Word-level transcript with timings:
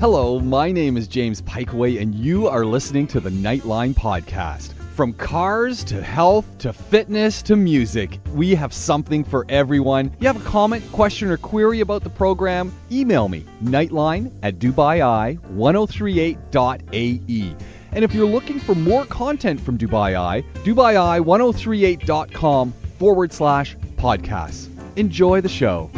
Hello, 0.00 0.40
my 0.40 0.72
name 0.72 0.96
is 0.96 1.06
James 1.06 1.42
Piecowye, 1.42 2.00
and 2.00 2.14
you 2.14 2.48
are 2.48 2.64
listening 2.64 3.06
to 3.08 3.20
the 3.20 3.28
Nightline 3.28 3.92
Podcast. 3.92 4.72
From 4.94 5.12
cars 5.12 5.84
to 5.84 6.00
health 6.00 6.46
to 6.60 6.72
fitness 6.72 7.42
to 7.42 7.54
music, 7.54 8.18
we 8.32 8.54
have 8.54 8.72
something 8.72 9.24
for 9.24 9.44
everyone. 9.50 10.10
You 10.18 10.26
have 10.28 10.40
a 10.40 10.44
comment, 10.48 10.90
question, 10.90 11.28
or 11.28 11.36
query 11.36 11.80
about 11.80 12.02
the 12.02 12.08
program? 12.08 12.72
Email 12.90 13.28
me, 13.28 13.44
nightline 13.62 14.32
at 14.42 14.58
dubai1038.ae. 14.58 17.56
And 17.92 18.02
if 18.02 18.14
you're 18.14 18.26
looking 18.26 18.58
for 18.58 18.74
more 18.74 19.04
content 19.04 19.60
from 19.60 19.76
Dubai 19.76 20.18
Eye, 20.18 20.44
dubai1038.com 20.64 22.72
forward 22.98 23.34
slash 23.34 23.76
podcasts. 23.96 24.70
Enjoy 24.96 25.42
the 25.42 25.48
show. 25.50 25.90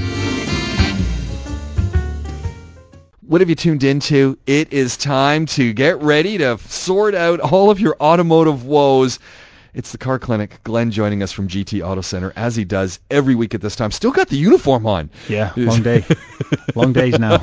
What 3.33 3.41
have 3.41 3.49
you 3.49 3.55
tuned 3.55 3.83
into? 3.83 4.37
It 4.47 4.71
is 4.75 4.95
time 4.99 5.47
to 5.47 5.73
get 5.73 5.99
ready 6.03 6.37
to 6.37 6.59
sort 6.59 7.15
out 7.15 7.41
all 7.41 7.71
of 7.71 7.81
your 7.81 7.97
automotive 7.99 8.67
woes. 8.67 9.19
It's 9.73 9.91
the 9.91 9.97
car 9.97 10.19
clinic. 10.19 10.61
Glenn 10.65 10.91
joining 10.91 11.23
us 11.23 11.33
from 11.33 11.49
GT 11.49 11.83
Auto 11.83 12.03
Center 12.03 12.35
as 12.37 12.55
he 12.57 12.67
does 12.67 13.01
every 13.11 13.35
week 13.35 13.55
at 13.55 13.63
this 13.63 13.75
time. 13.75 13.91
Still 13.91 14.11
got 14.11 14.29
the 14.29 14.37
uniform 14.37 14.87
on. 14.87 15.09
Yeah, 15.31 15.51
long 15.57 15.83
day. 15.83 16.05
long 16.75 16.93
days 16.93 17.19
now. 17.19 17.39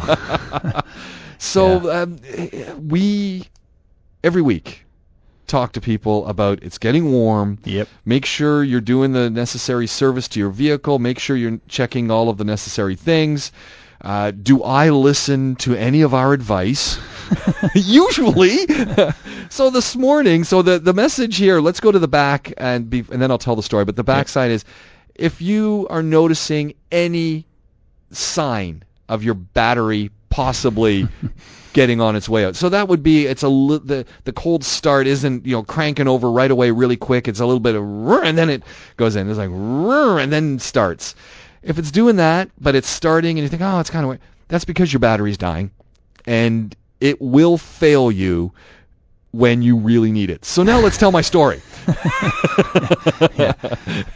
so 1.40 1.82
yeah. 1.82 2.02
um, 2.02 2.20
we 2.88 3.48
every 4.24 4.44
week 4.44 4.86
talk 5.48 5.72
to 5.72 5.82
people 5.82 6.28
about 6.28 6.62
it's 6.62 6.78
getting 6.78 7.12
warm. 7.12 7.58
Yep. 7.64 7.88
Make 8.06 8.28
sure 8.28 8.64
you're 8.64 8.80
doing 8.80 9.14
the 9.14 9.32
necessary 9.32 9.88
service 9.88 10.28
to 10.28 10.40
your 10.40 10.52
vehicle. 10.52 11.00
Make 11.00 11.18
sure 11.18 11.36
you're 11.36 11.60
checking 11.68 12.12
all 12.12 12.30
of 12.30 12.38
the 12.38 12.46
necessary 12.46 12.96
things. 12.96 13.52
Uh, 14.02 14.32
do 14.32 14.64
I 14.64 14.90
listen 14.90 15.56
to 15.58 15.76
any 15.76 16.02
of 16.02 16.14
our 16.14 16.34
advice? 16.34 17.00
Usually. 17.74 18.58
so 19.50 19.70
this 19.70 19.96
morning, 19.96 20.44
so 20.44 20.62
the 20.62 20.80
the 20.80 20.94
message 20.94 21.36
here. 21.38 21.60
Let's 21.60 21.80
go 21.80 21.92
to 21.92 22.00
the 22.00 22.08
back 22.08 22.54
and 22.58 22.90
be, 22.90 23.04
and 23.12 23.22
then 23.22 23.30
I'll 23.30 23.38
tell 23.38 23.56
the 23.56 23.64
story. 23.64 23.86
But 23.86 23.98
the 23.98 24.04
backside 24.04 24.52
is, 24.52 24.64
if 25.16 25.42
you 25.42 25.86
are 25.90 26.02
noticing 26.02 26.74
any 26.92 27.46
sign 28.12 28.84
of 29.10 29.24
your 29.24 29.34
battery 29.34 30.12
possibly 30.30 31.08
getting 31.74 32.00
on 32.00 32.16
its 32.16 32.30
way 32.30 32.46
out. 32.46 32.56
So 32.56 32.70
that 32.70 32.88
would 32.88 33.04
be 33.04 33.26
it's 33.26 33.44
a 33.44 33.50
li- 33.50 33.82
the 33.84 34.06
the 34.24 34.32
cold 34.32 34.64
start 34.64 35.08
isn't 35.08 35.46
you 35.46 35.52
know 35.52 35.64
cranking 35.64 36.08
over 36.08 36.32
right 36.32 36.50
away 36.50 36.72
really 36.72 36.98
quick. 36.98 37.28
It's 37.28 37.40
a 37.40 37.46
little 37.46 37.60
bit 37.60 37.76
of 37.76 37.84
and 38.24 38.38
then 38.38 38.50
it 38.50 38.64
goes 38.98 39.16
in. 39.16 39.30
It's 39.30 39.38
like 39.38 39.50
and 39.50 40.32
then 40.32 40.60
starts. 40.60 41.16
If 41.64 41.78
it's 41.78 41.92
doing 41.92 42.16
that, 42.18 42.50
but 42.60 42.76
it's 42.76 42.88
starting 42.90 43.38
and 43.38 43.44
you 43.44 43.50
think, 43.50 43.62
oh, 43.62 43.80
it's 43.80 43.90
kind 43.90 44.04
of 44.06 44.10
weird, 44.10 44.22
that's 44.48 44.66
because 44.66 44.92
your 44.94 45.00
battery's 45.00 45.38
dying, 45.38 45.72
and 46.26 46.76
it 47.02 47.20
will 47.22 47.58
fail 47.58 48.12
you 48.12 48.52
when 49.32 49.62
you 49.62 49.78
really 49.78 50.12
need 50.12 50.30
it. 50.30 50.44
So 50.46 50.64
now 50.64 50.80
let's 50.80 50.98
tell 50.98 51.12
my 51.12 51.22
story. 51.22 51.62
yeah. 53.38 53.54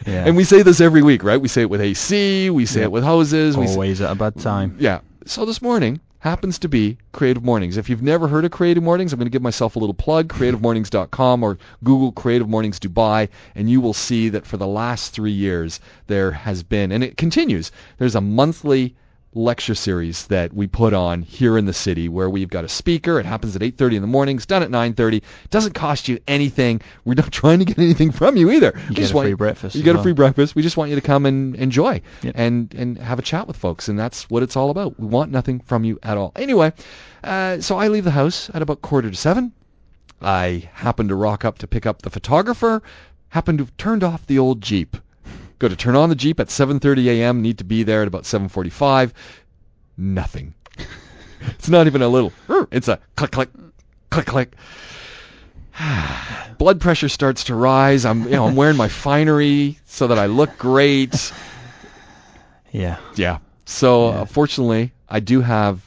Yeah. 0.06 0.26
And 0.26 0.36
we 0.36 0.44
say 0.44 0.62
this 0.64 0.82
every 0.82 1.02
week, 1.02 1.24
right? 1.24 1.38
We 1.40 1.48
say 1.48 1.62
it 1.62 1.70
with 1.70 1.82
AC, 1.82 2.50
we 2.50 2.66
say 2.66 2.80
Yeah. 2.82 2.86
it 2.86 2.92
with 2.92 3.04
hoses. 3.04 3.56
we 3.58 3.68
say, 3.68 3.74
Always 3.74 4.02
at 4.02 4.12
a 4.12 4.16
bad 4.16 4.36
time. 4.40 4.76
yeah. 4.80 5.00
So 5.26 5.46
this 5.46 5.62
morning 5.62 6.00
happens 6.24 6.58
to 6.58 6.70
be 6.70 6.98
Creative 7.12 7.44
Mornings. 7.44 7.76
If 7.76 7.90
you've 7.90 8.02
never 8.02 8.30
heard 8.30 8.46
of 8.46 8.52
Creative 8.52 8.82
Mornings, 8.82 9.12
I'm 9.12 9.20
going 9.20 9.26
to 9.26 9.30
give 9.30 9.42
myself 9.42 9.76
a 9.76 9.80
little 9.80 9.94
plug, 9.94 10.30
creativemornings.com 10.30 11.44
or 11.44 11.58
Google 11.84 12.14
Creative 12.14 12.48
Mornings 12.48 12.80
Dubai, 12.80 13.28
and 13.56 13.70
you 13.70 13.82
will 13.82 13.94
see 13.94 14.30
that 14.30 14.46
for 14.46 14.56
the 14.56 14.66
last 14.66 15.12
three 15.12 15.34
years 15.34 15.82
there 16.08 16.32
has 16.32 16.64
been, 16.64 16.94
and 16.94 17.04
it 17.04 17.18
continues, 17.18 17.74
there's 17.98 18.16
a 18.16 18.22
monthly 18.22 18.96
lecture 19.36 19.76
series 19.76 20.28
that 20.28 20.54
we 20.54 20.68
put 20.68 20.94
on 20.94 21.22
here 21.22 21.58
in 21.58 21.66
the 21.66 21.74
city 21.74 22.08
where 22.10 22.30
we've 22.30 22.50
got 22.50 22.64
a 22.64 22.70
speaker. 22.70 23.20
It 23.20 23.26
happens 23.26 23.56
at 23.56 23.62
8.30 23.62 23.96
in 23.96 24.02
the 24.02 24.08
morning. 24.08 24.36
It's 24.38 24.46
done 24.46 24.64
at 24.64 24.70
9.30. 24.70 25.14
It 25.18 25.24
doesn't 25.50 25.74
cost 25.74 26.08
you 26.08 26.20
anything. 26.28 26.82
We're 27.06 27.16
not 27.16 27.32
trying 27.32 27.60
to 27.60 27.66
get 27.66 27.78
anything 27.80 28.12
from 28.12 28.38
you 28.38 28.52
either. 28.52 28.74
You 28.76 28.90
We 28.90 28.96
get 28.96 29.12
a 29.12 29.14
free 29.14 29.34
breakfast. 29.34 29.76
you 29.76 29.84
get 29.84 29.96
a 29.96 30.04
free 30.04 30.14
breakfast. 30.14 30.56
We 30.56 30.62
just 30.62 30.78
want 30.78 30.90
you 30.90 30.96
to 30.96 31.02
come 31.02 31.26
and 31.26 31.56
enjoy 31.56 32.02
Yep. 32.22 32.34
and 32.38 32.74
and 32.76 32.98
have 32.98 33.20
a 33.20 33.24
chat 33.24 33.48
with 33.48 33.58
folks, 33.58 33.88
and 33.90 33.98
that's 33.98 34.30
what 34.30 34.44
it's 34.44 34.56
all 34.56 34.70
about. 34.70 35.00
We 35.00 35.08
want 35.08 35.32
nothing 35.32 35.60
from 35.62 35.84
you 35.84 36.00
at 36.04 36.18
all. 36.18 36.32
Anyway, 36.36 36.72
uh, 37.24 37.60
so 37.60 37.78
I 37.78 37.88
leave 37.88 38.04
the 38.04 38.12
house 38.12 38.50
at 38.54 38.62
about 38.62 38.82
quarter 38.82 39.10
to 39.10 39.16
seven. 39.18 39.52
I 40.22 40.70
happen 40.74 41.08
to 41.10 41.16
rock 41.16 41.44
up 41.44 41.58
to 41.60 41.68
pick 41.68 41.86
up 41.86 42.02
the 42.02 42.10
photographer. 42.10 42.82
Happen 43.30 43.58
to 43.58 43.64
have 43.64 43.76
turned 43.78 44.04
off 44.04 44.26
the 44.28 44.40
old 44.40 44.62
Jeep. 44.62 44.96
Go 45.64 45.70
to 45.70 45.78
turn 45.78 45.96
on 45.96 46.10
the 46.10 46.16
Jeep 46.16 46.42
at 46.42 46.48
7:30 46.50 47.06
a.m. 47.06 47.42
Need 47.42 47.60
to 47.60 47.64
be 47.64 47.84
there 47.84 48.02
at 48.02 48.08
about 48.10 48.24
7:45. 48.24 49.14
Nothing. 49.96 50.54
it's 51.42 51.70
not 51.70 51.88
even 51.88 52.02
a 52.02 52.10
little. 52.10 52.34
It's 52.70 52.90
a 52.90 53.00
click 53.16 53.32
click 53.32 53.48
click 54.10 54.26
click. 54.26 54.56
Blood 56.58 56.82
pressure 56.82 57.08
starts 57.08 57.46
to 57.46 57.56
rise. 57.56 58.04
I'm 58.04 58.24
you 58.24 58.32
know 58.32 58.46
I'm 58.46 58.58
wearing 58.58 58.76
my 58.76 58.90
finery 59.06 59.80
so 59.86 60.08
that 60.08 60.20
I 60.20 60.26
look 60.26 60.58
great. 60.58 61.32
Yeah. 62.74 62.98
Yeah. 63.16 63.38
So 63.64 64.10
Yeah. 64.10 64.16
uh, 64.16 64.26
fortunately, 64.26 64.92
I 65.08 65.22
do 65.22 65.40
have 65.40 65.80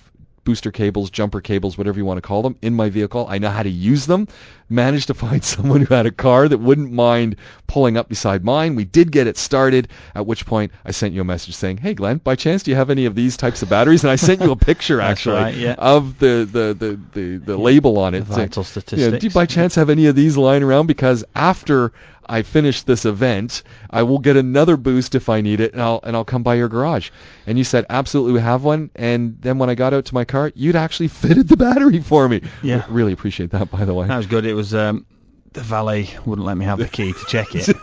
booster 0.46 0.70
cables, 0.72 1.10
jumper 1.10 1.42
cables, 1.42 1.76
whatever 1.76 1.98
you 1.98 2.06
want 2.06 2.16
to 2.16 2.22
call 2.22 2.40
them, 2.40 2.56
in 2.62 2.72
my 2.72 2.88
vehicle. 2.88 3.26
I 3.28 3.36
know 3.36 3.50
how 3.50 3.62
to 3.62 3.68
use 3.68 4.06
them. 4.06 4.28
Managed 4.70 5.08
to 5.08 5.14
find 5.14 5.44
someone 5.54 5.82
who 5.82 5.94
had 5.94 6.06
a 6.06 6.10
car 6.10 6.48
that 6.48 6.58
wouldn't 6.58 6.90
mind 6.92 7.36
pulling 7.66 7.98
up 7.98 8.08
beside 8.08 8.44
mine. 8.44 8.74
We 8.76 8.84
did 8.84 9.12
get 9.12 9.26
it 9.26 9.36
started, 9.36 9.88
at 10.14 10.24
which 10.26 10.46
point 10.46 10.72
I 10.86 10.92
sent 10.92 11.12
you 11.12 11.20
a 11.20 11.24
message 11.24 11.54
saying, 11.54 11.76
hey, 11.78 11.92
Glenn, 11.92 12.18
by 12.18 12.36
chance 12.36 12.62
do 12.62 12.70
you 12.70 12.76
have 12.76 12.88
any 12.88 13.04
of 13.04 13.14
these 13.14 13.36
types 13.36 13.60
of 13.60 13.68
batteries? 13.68 14.02
And 14.04 14.10
I 14.10 14.16
sent 14.16 14.40
you 14.40 14.52
a 14.52 14.56
picture, 14.56 15.00
actually, 15.10 15.36
right, 15.42 15.54
yeah. 15.54 15.74
of 15.76 16.18
the, 16.18 16.48
the, 16.50 16.74
the, 16.78 17.00
the, 17.12 17.36
the 17.38 17.56
label 17.58 17.98
on 17.98 18.12
The 18.12 18.20
it. 18.20 18.26
saying, 18.28 18.48
vital 18.48 18.62
yeah, 18.62 18.68
statistics. 18.68 19.20
do 19.20 19.26
you 19.26 19.32
by 19.34 19.44
chance 19.46 19.74
have 19.74 19.90
any 19.90 20.06
of 20.06 20.14
these 20.16 20.36
lying 20.38 20.62
around? 20.62 20.86
Because 20.86 21.24
after 21.34 21.92
I 22.26 22.42
finish 22.42 22.82
this 22.82 23.04
event, 23.04 23.62
I 23.90 24.02
will 24.02 24.18
get 24.18 24.36
another 24.36 24.76
boost 24.76 25.14
if 25.14 25.28
I 25.28 25.40
need 25.40 25.60
it, 25.60 25.72
and 25.72 25.82
I'll 25.82 26.00
and 26.02 26.16
I'll 26.16 26.24
come 26.24 26.42
by 26.42 26.54
your 26.54 26.68
garage. 26.68 27.10
And 27.46 27.58
you 27.58 27.64
said 27.64 27.86
absolutely 27.88 28.32
we 28.34 28.40
have 28.40 28.64
one. 28.64 28.90
And 28.94 29.40
then 29.40 29.58
when 29.58 29.70
I 29.70 29.74
got 29.74 29.94
out 29.94 30.04
to 30.06 30.14
my 30.14 30.24
car, 30.24 30.52
you'd 30.54 30.76
actually 30.76 31.08
fitted 31.22 31.48
the 31.48 31.56
battery 31.56 32.00
for 32.00 32.28
me. 32.28 32.42
Yeah. 32.62 32.82
R- 32.82 32.86
really 32.88 33.12
appreciate 33.12 33.50
that, 33.50 33.70
by 33.70 33.84
the 33.84 33.94
way. 33.94 34.06
That 34.06 34.16
was 34.16 34.26
good. 34.26 34.44
It 34.44 34.54
was 34.54 34.74
um, 34.74 35.06
the 35.52 35.62
valet 35.62 36.10
wouldn't 36.26 36.46
let 36.46 36.56
me 36.56 36.64
have 36.64 36.78
the 36.78 36.88
key 36.88 37.12
to 37.12 37.24
check 37.26 37.48
it, 37.54 37.74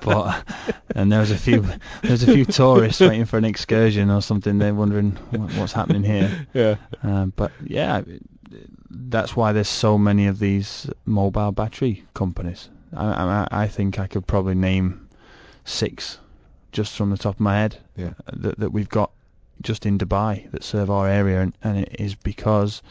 but 0.04 0.44
and 0.94 1.10
there 1.10 1.20
was 1.20 1.30
a 1.30 1.36
few 1.36 1.62
there 2.02 2.12
was 2.12 2.22
a 2.22 2.32
few 2.32 2.44
tourists 2.44 3.00
waiting 3.00 3.24
for 3.24 3.38
an 3.38 3.44
excursion 3.44 4.10
or 4.10 4.22
something. 4.22 4.58
They're 4.58 4.74
wondering 4.74 5.12
what, 5.30 5.52
what's 5.54 5.72
happening 5.72 6.04
here. 6.04 6.46
yeah. 6.54 6.76
Um, 7.02 7.32
but 7.34 7.50
yeah, 7.64 8.02
that's 8.90 9.34
why 9.34 9.52
there's 9.52 9.68
so 9.68 9.98
many 9.98 10.26
of 10.28 10.38
these 10.38 10.88
mobile 11.04 11.52
battery 11.52 12.04
companies. 12.14 12.68
I, 12.94 13.46
I, 13.52 13.62
I 13.64 13.68
think 13.68 13.98
I 13.98 14.06
could 14.06 14.26
probably 14.26 14.54
name 14.54 15.08
six 15.64 16.18
just 16.72 16.96
from 16.96 17.10
the 17.10 17.18
top 17.18 17.34
of 17.36 17.40
my 17.40 17.58
head 17.58 17.76
Yeah. 17.96 18.14
that, 18.32 18.58
that 18.58 18.70
we've 18.72 18.88
got 18.88 19.10
just 19.60 19.86
in 19.86 19.98
Dubai 19.98 20.50
that 20.50 20.64
serve 20.64 20.90
our 20.90 21.08
area, 21.08 21.40
and, 21.40 21.52
and 21.62 21.78
it 21.78 21.96
is 21.98 22.14
because 22.14 22.82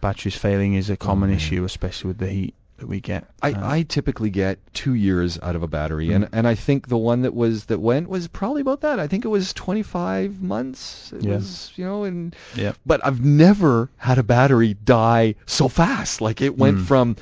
batteries 0.00 0.36
failing 0.36 0.74
is 0.74 0.88
a 0.90 0.96
common 0.96 1.30
man. 1.30 1.36
issue, 1.36 1.64
especially 1.64 2.08
with 2.08 2.18
the 2.18 2.28
heat 2.28 2.54
that 2.78 2.86
we 2.86 3.00
get. 3.00 3.24
I, 3.42 3.52
Uh, 3.52 3.70
I 3.72 3.82
typically 3.82 4.30
get 4.30 4.58
two 4.74 4.94
years 4.94 5.38
out 5.42 5.56
of 5.56 5.62
a 5.62 5.66
battery, 5.66 6.12
and, 6.12 6.24
Mm. 6.26 6.28
and 6.32 6.46
I 6.48 6.54
think 6.54 6.88
the 6.88 6.96
one 6.96 7.22
that 7.22 7.34
was 7.34 7.66
that 7.66 7.80
went 7.80 8.08
was 8.08 8.28
probably 8.28 8.60
about 8.60 8.80
that. 8.82 8.98
I 9.00 9.06
think 9.08 9.24
it 9.24 9.28
was 9.28 9.52
25 9.54 10.42
months. 10.42 11.12
It 11.14 11.24
Yeah. 11.24 11.36
was 11.36 11.72
you 11.76 11.84
know, 11.84 12.04
and 12.04 12.34
yeah, 12.54 12.72
but 12.86 13.04
I've 13.04 13.22
never 13.24 13.90
had 13.96 14.18
a 14.18 14.22
battery 14.22 14.74
die 14.84 15.34
so 15.46 15.68
fast. 15.68 16.20
Like 16.20 16.40
it 16.40 16.56
went 16.56 16.78
Mm. 16.78 16.84
from 16.86 17.16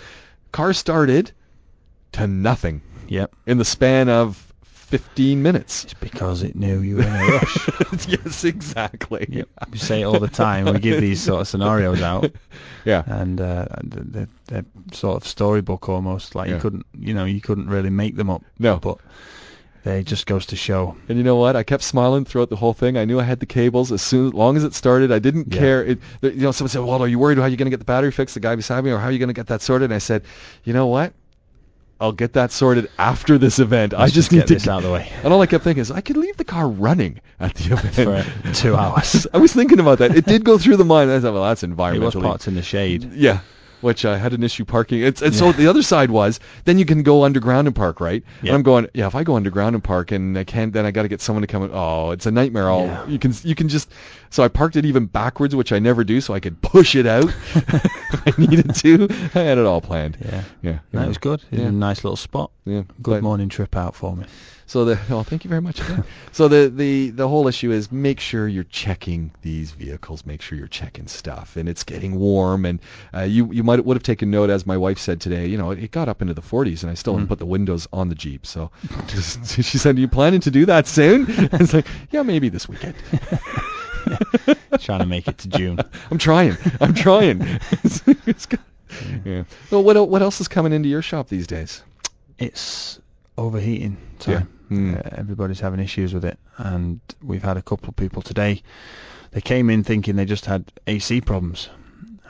car 0.52 0.72
started 0.72 1.32
to 2.14 2.26
nothing 2.26 2.80
yep. 3.08 3.34
in 3.46 3.58
the 3.58 3.64
span 3.64 4.08
of 4.08 4.36
15 4.64 5.42
minutes. 5.42 5.84
It's 5.84 5.94
because 5.94 6.42
it 6.42 6.54
knew 6.54 6.80
you 6.80 6.96
were 6.96 7.02
in 7.02 7.08
a 7.14 7.26
rush. 7.32 7.68
yes, 8.08 8.44
exactly. 8.44 9.26
Yep. 9.28 9.48
We 9.72 9.78
say 9.78 10.02
it 10.02 10.04
all 10.04 10.20
the 10.20 10.28
time. 10.28 10.66
We 10.66 10.78
give 10.78 11.00
these 11.00 11.20
sort 11.22 11.40
of 11.42 11.48
scenarios 11.48 12.00
out, 12.02 12.30
Yeah. 12.84 13.02
and 13.06 13.40
uh, 13.40 13.66
they're, 13.82 14.28
they're 14.46 14.64
sort 14.92 15.22
of 15.22 15.26
storybook 15.28 15.88
almost. 15.88 16.34
Like 16.34 16.48
Yeah. 16.48 16.56
you 16.56 16.60
couldn't, 16.60 16.86
you 16.98 17.14
know, 17.14 17.24
you 17.24 17.40
couldn't 17.40 17.68
really 17.68 17.90
make 17.90 18.16
them 18.16 18.30
up. 18.30 18.42
No. 18.58 18.76
But 18.78 18.98
they 19.82 20.02
just 20.04 20.26
goes 20.26 20.46
to 20.46 20.56
show. 20.56 20.96
And 21.08 21.18
you 21.18 21.24
know 21.24 21.36
what? 21.36 21.56
I 21.56 21.62
kept 21.62 21.82
smiling 21.82 22.24
throughout 22.24 22.48
the 22.50 22.56
whole 22.56 22.72
thing. 22.72 22.96
I 22.96 23.04
knew 23.04 23.18
I 23.20 23.24
had 23.24 23.40
the 23.40 23.46
cables 23.46 23.90
as 23.92 24.00
soon 24.00 24.28
as 24.28 24.34
long 24.34 24.56
as 24.56 24.64
it 24.64 24.74
started. 24.74 25.10
I 25.12 25.18
didn't 25.18 25.52
Yeah. 25.52 25.58
care. 25.58 25.84
It, 25.84 25.98
the- 26.20 26.32
you 26.34 26.40
know, 26.42 26.52
someone 26.52 26.70
said, 26.70 26.80
"Well, 26.84 27.02
are 27.02 27.08
you 27.08 27.18
worried 27.18 27.38
how 27.38 27.46
you're 27.46 27.56
going 27.56 27.66
to 27.66 27.70
get 27.70 27.80
the 27.80 27.84
battery 27.84 28.12
fixed?" 28.12 28.34
The 28.34 28.40
guy 28.40 28.54
beside 28.54 28.84
me, 28.84 28.90
or 28.92 28.98
how 28.98 29.06
are 29.08 29.12
you 29.12 29.18
going 29.18 29.28
to 29.28 29.34
get 29.34 29.48
that 29.48 29.60
sorted? 29.60 29.86
And 29.86 29.94
I 29.94 29.98
said, 29.98 30.24
"You 30.64 30.72
know 30.72 30.86
what? 30.86 31.12
I'll 32.00 32.12
get 32.12 32.32
that 32.32 32.50
sorted 32.52 32.90
after 32.98 33.38
this 33.38 33.58
event. 33.58 33.94
I 33.94 34.00
Let's 34.00 34.12
just 34.12 34.30
just 34.30 34.32
need 34.32 34.38
get 34.40 34.48
to 34.48 34.54
this 34.54 34.68
out 34.68 34.78
of 34.78 34.84
the 34.84 34.92
way 34.92 35.10
And 35.22 35.32
all 35.32 35.40
I 35.40 35.46
kept 35.46 35.64
thinking 35.64 35.80
is, 35.80 35.90
I 35.90 36.00
could 36.00 36.16
leave 36.16 36.36
the 36.36 36.44
car 36.44 36.68
running 36.68 37.20
at 37.40 37.54
the 37.54 37.72
event 37.74 37.94
for 38.42 38.52
two 38.52 38.76
hours. 38.76 39.26
I 39.34 39.38
was 39.38 39.52
thinking 39.52 39.80
about 39.80 39.98
that. 39.98 40.16
It 40.16 40.26
did 40.26 40.44
go 40.44 40.58
through 40.58 40.76
the 40.76 40.84
mind. 40.84 41.10
I 41.10 41.20
thought, 41.20 41.34
well, 41.34 41.44
that's 41.44 41.62
It 41.62 42.00
was 42.00 42.14
parked 42.14 42.48
in 42.48 42.54
the 42.54 42.62
shade. 42.62 43.12
Yeah. 43.12 43.40
Which 43.84 44.04
I 44.04 44.16
had 44.18 44.32
an 44.32 44.42
issue 44.42 44.64
parking. 44.64 45.00
It's, 45.02 45.22
and 45.22 45.34
so 45.34 45.52
the 45.52 45.68
other 45.68 45.82
side 45.82 46.10
was 46.10 46.40
then 46.64 46.78
you 46.78 46.84
can 46.84 47.02
go 47.04 47.22
underground 47.24 47.68
and 47.68 47.76
park, 47.76 48.00
right? 48.00 48.24
And 48.40 48.48
Yeah. 48.48 48.54
I'm 48.54 48.62
going, 48.62 48.88
yeah. 48.94 49.06
If 49.06 49.14
I 49.14 49.22
go 49.22 49.36
underground 49.36 49.76
and 49.76 49.84
park 49.84 50.10
and 50.10 50.36
I 50.36 50.42
can't, 50.44 50.72
then 50.72 50.84
I 50.86 50.90
got 50.90 51.02
to 51.02 51.08
get 51.08 51.20
someone 51.20 51.42
to 51.42 51.46
come. 51.46 51.62
And, 51.62 51.72
oh, 51.72 52.10
it's 52.10 52.26
a 52.26 52.30
nightmare. 52.32 52.68
All 52.68 52.86
Yeah. 52.86 53.06
you 53.06 53.18
can 53.20 53.32
you 53.44 53.54
can 53.54 53.68
just. 53.68 53.90
So 54.30 54.42
I 54.42 54.48
parked 54.48 54.74
it 54.74 54.84
even 54.84 55.06
backwards, 55.06 55.54
which 55.54 55.70
I 55.72 55.78
never 55.78 56.02
do, 56.02 56.20
so 56.20 56.34
I 56.34 56.40
could 56.40 56.60
push 56.60 56.96
it 56.96 57.06
out. 57.06 57.24
if 57.54 58.26
I 58.26 58.32
needed 58.40 58.74
to. 58.76 59.08
I 59.34 59.38
had 59.40 59.58
it 59.58 59.66
all 59.66 59.80
planned. 59.80 60.16
Yeah. 60.20 60.42
Yeah. 60.62 60.78
No, 60.92 61.02
it 61.02 61.08
was 61.08 61.18
good. 61.18 61.40
It 61.52 61.56
was 61.56 61.60
Yeah. 61.60 61.68
a 61.68 61.72
nice 61.72 62.02
little 62.02 62.16
spot. 62.16 62.50
Yeah. 62.64 62.82
Good 63.02 63.10
But- 63.10 63.22
morning 63.22 63.48
trip 63.48 63.76
out 63.76 63.94
for 63.94 64.16
me. 64.16 64.24
So 64.66 64.84
the 64.86 64.98
oh, 65.10 65.22
thank 65.22 65.44
you 65.44 65.48
very 65.50 65.60
much. 65.60 65.80
so 66.32 66.48
the, 66.48 66.68
the 66.74 67.10
the 67.10 67.28
whole 67.28 67.46
issue 67.48 67.70
is 67.70 67.92
make 67.92 68.18
sure 68.18 68.48
you're 68.48 68.64
checking 68.64 69.30
these 69.42 69.72
vehicles, 69.72 70.24
make 70.24 70.40
sure 70.42 70.56
you're 70.58 70.68
checking 70.68 71.06
stuff, 71.06 71.56
and 71.56 71.68
it's 71.68 71.84
getting 71.84 72.18
warm. 72.18 72.64
And 72.64 72.80
uh, 73.14 73.22
you 73.22 73.52
you 73.52 73.62
might 73.62 73.84
would 73.84 73.96
have 73.96 74.02
taken 74.02 74.30
note, 74.30 74.50
as 74.50 74.66
my 74.66 74.76
wife 74.76 74.98
said 74.98 75.20
today. 75.20 75.46
You 75.46 75.58
know, 75.58 75.70
it, 75.70 75.78
it 75.84 75.90
got 75.90 76.08
up 76.08 76.22
into 76.22 76.34
the 76.34 76.42
40s, 76.42 76.82
and 76.82 76.90
I 76.90 76.94
still 76.94 77.14
didn't 77.14 77.26
Mm. 77.26 77.28
put 77.28 77.38
the 77.38 77.46
windows 77.46 77.86
on 77.92 78.08
the 78.08 78.14
Jeep. 78.14 78.46
So 78.46 78.70
she 79.08 79.62
said, 79.78 79.96
"Are 79.96 80.00
you 80.00 80.08
planning 80.08 80.40
to 80.40 80.50
do 80.50 80.66
that 80.66 80.86
soon?" 80.86 81.26
I 81.52 81.56
was 81.58 81.74
like, 81.74 81.86
"Yeah, 82.10 82.22
maybe 82.22 82.48
this 82.48 82.68
weekend." 82.68 82.94
Trying 84.80 85.00
to 85.00 85.06
make 85.06 85.28
it 85.28 85.38
to 85.38 85.48
June. 85.48 85.78
I'm 86.10 86.18
trying. 86.18 86.56
I'm 86.80 86.94
trying. 86.94 87.40
It's- 87.72 88.46
yeah. 89.24 89.44
Well, 89.70 89.82
what 89.82 90.08
what 90.08 90.22
else 90.22 90.40
is 90.40 90.48
coming 90.48 90.72
into 90.72 90.88
your 90.88 91.02
shop 91.02 91.28
these 91.28 91.46
days? 91.46 91.82
It's 92.38 93.00
overheating 93.36 93.96
time. 94.18 94.48
Mm. 94.70 94.96
Uh, 94.98 95.10
everybody's 95.18 95.60
having 95.60 95.80
issues 95.80 96.14
with 96.14 96.24
it, 96.24 96.38
and 96.56 97.00
we've 97.22 97.42
had 97.42 97.56
a 97.56 97.62
couple 97.62 97.88
of 97.88 97.96
people 97.96 98.22
today. 98.22 98.62
They 99.32 99.40
came 99.40 99.68
in 99.70 99.84
thinking 99.84 100.16
they 100.16 100.24
just 100.24 100.46
had 100.46 100.72
AC 100.86 101.20
problems, 101.20 101.68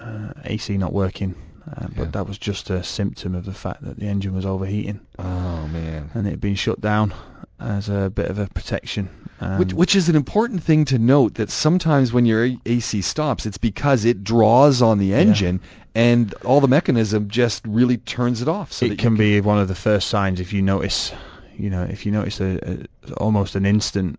uh, 0.01 0.33
AC 0.45 0.77
not 0.79 0.93
working, 0.93 1.35
uh, 1.71 1.87
but 1.95 2.05
Yeah. 2.07 2.11
that 2.11 2.27
was 2.27 2.39
just 2.39 2.71
a 2.71 2.83
symptom 2.83 3.35
of 3.35 3.45
the 3.45 3.53
fact 3.55 3.83
that 3.85 3.99
the 3.99 4.07
engine 4.07 4.35
was 4.35 4.47
overheating 4.47 5.01
Oh 5.19 5.69
man. 5.69 6.11
and 6.15 6.27
it 6.27 6.31
had 6.31 6.41
been 6.41 6.55
shut 6.57 6.81
down 6.81 7.15
as 7.61 7.89
a 7.89 8.11
bit 8.11 8.31
of 8.31 8.39
a 8.39 8.49
protection. 8.49 9.09
Um, 9.45 9.59
Which, 9.59 9.75
which 9.75 9.97
is 9.97 10.09
an 10.09 10.17
important 10.17 10.63
thing 10.63 10.87
to 10.87 10.99
note 10.99 11.35
that 11.35 11.51
sometimes 11.51 12.13
when 12.13 12.25
your 12.25 12.51
AC 12.65 13.03
stops, 13.03 13.45
it's 13.45 13.59
because 13.59 14.05
it 14.07 14.25
draws 14.25 14.81
on 14.81 14.99
the 14.99 15.13
engine 15.13 15.61
and 15.95 16.33
all 16.45 16.61
the 16.61 16.69
mechanism 16.69 17.29
just 17.29 17.63
really 17.67 17.99
turns 17.99 18.41
it 18.41 18.49
off. 18.49 18.73
So 18.73 18.87
it 18.87 18.93
you 18.93 18.97
can 18.97 19.17
be 19.17 19.41
one 19.41 19.59
of 19.59 19.69
the 19.69 19.75
first 19.75 20.09
signs 20.09 20.41
if 20.41 20.53
you 20.53 20.63
notice, 20.63 21.13
you 21.59 21.69
know, 21.69 21.83
if 21.83 22.07
you 22.07 22.13
notice 22.13 22.41
a, 22.41 22.87
a 23.11 23.15
almost 23.15 23.55
an 23.55 23.67
instant 23.67 24.19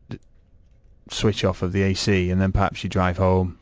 switch 1.10 1.44
off 1.44 1.64
of 1.64 1.72
the 1.72 1.82
AC, 1.82 2.30
and 2.30 2.40
then 2.40 2.52
perhaps 2.52 2.84
you 2.84 2.90
drive 2.90 3.18
home, 3.18 3.58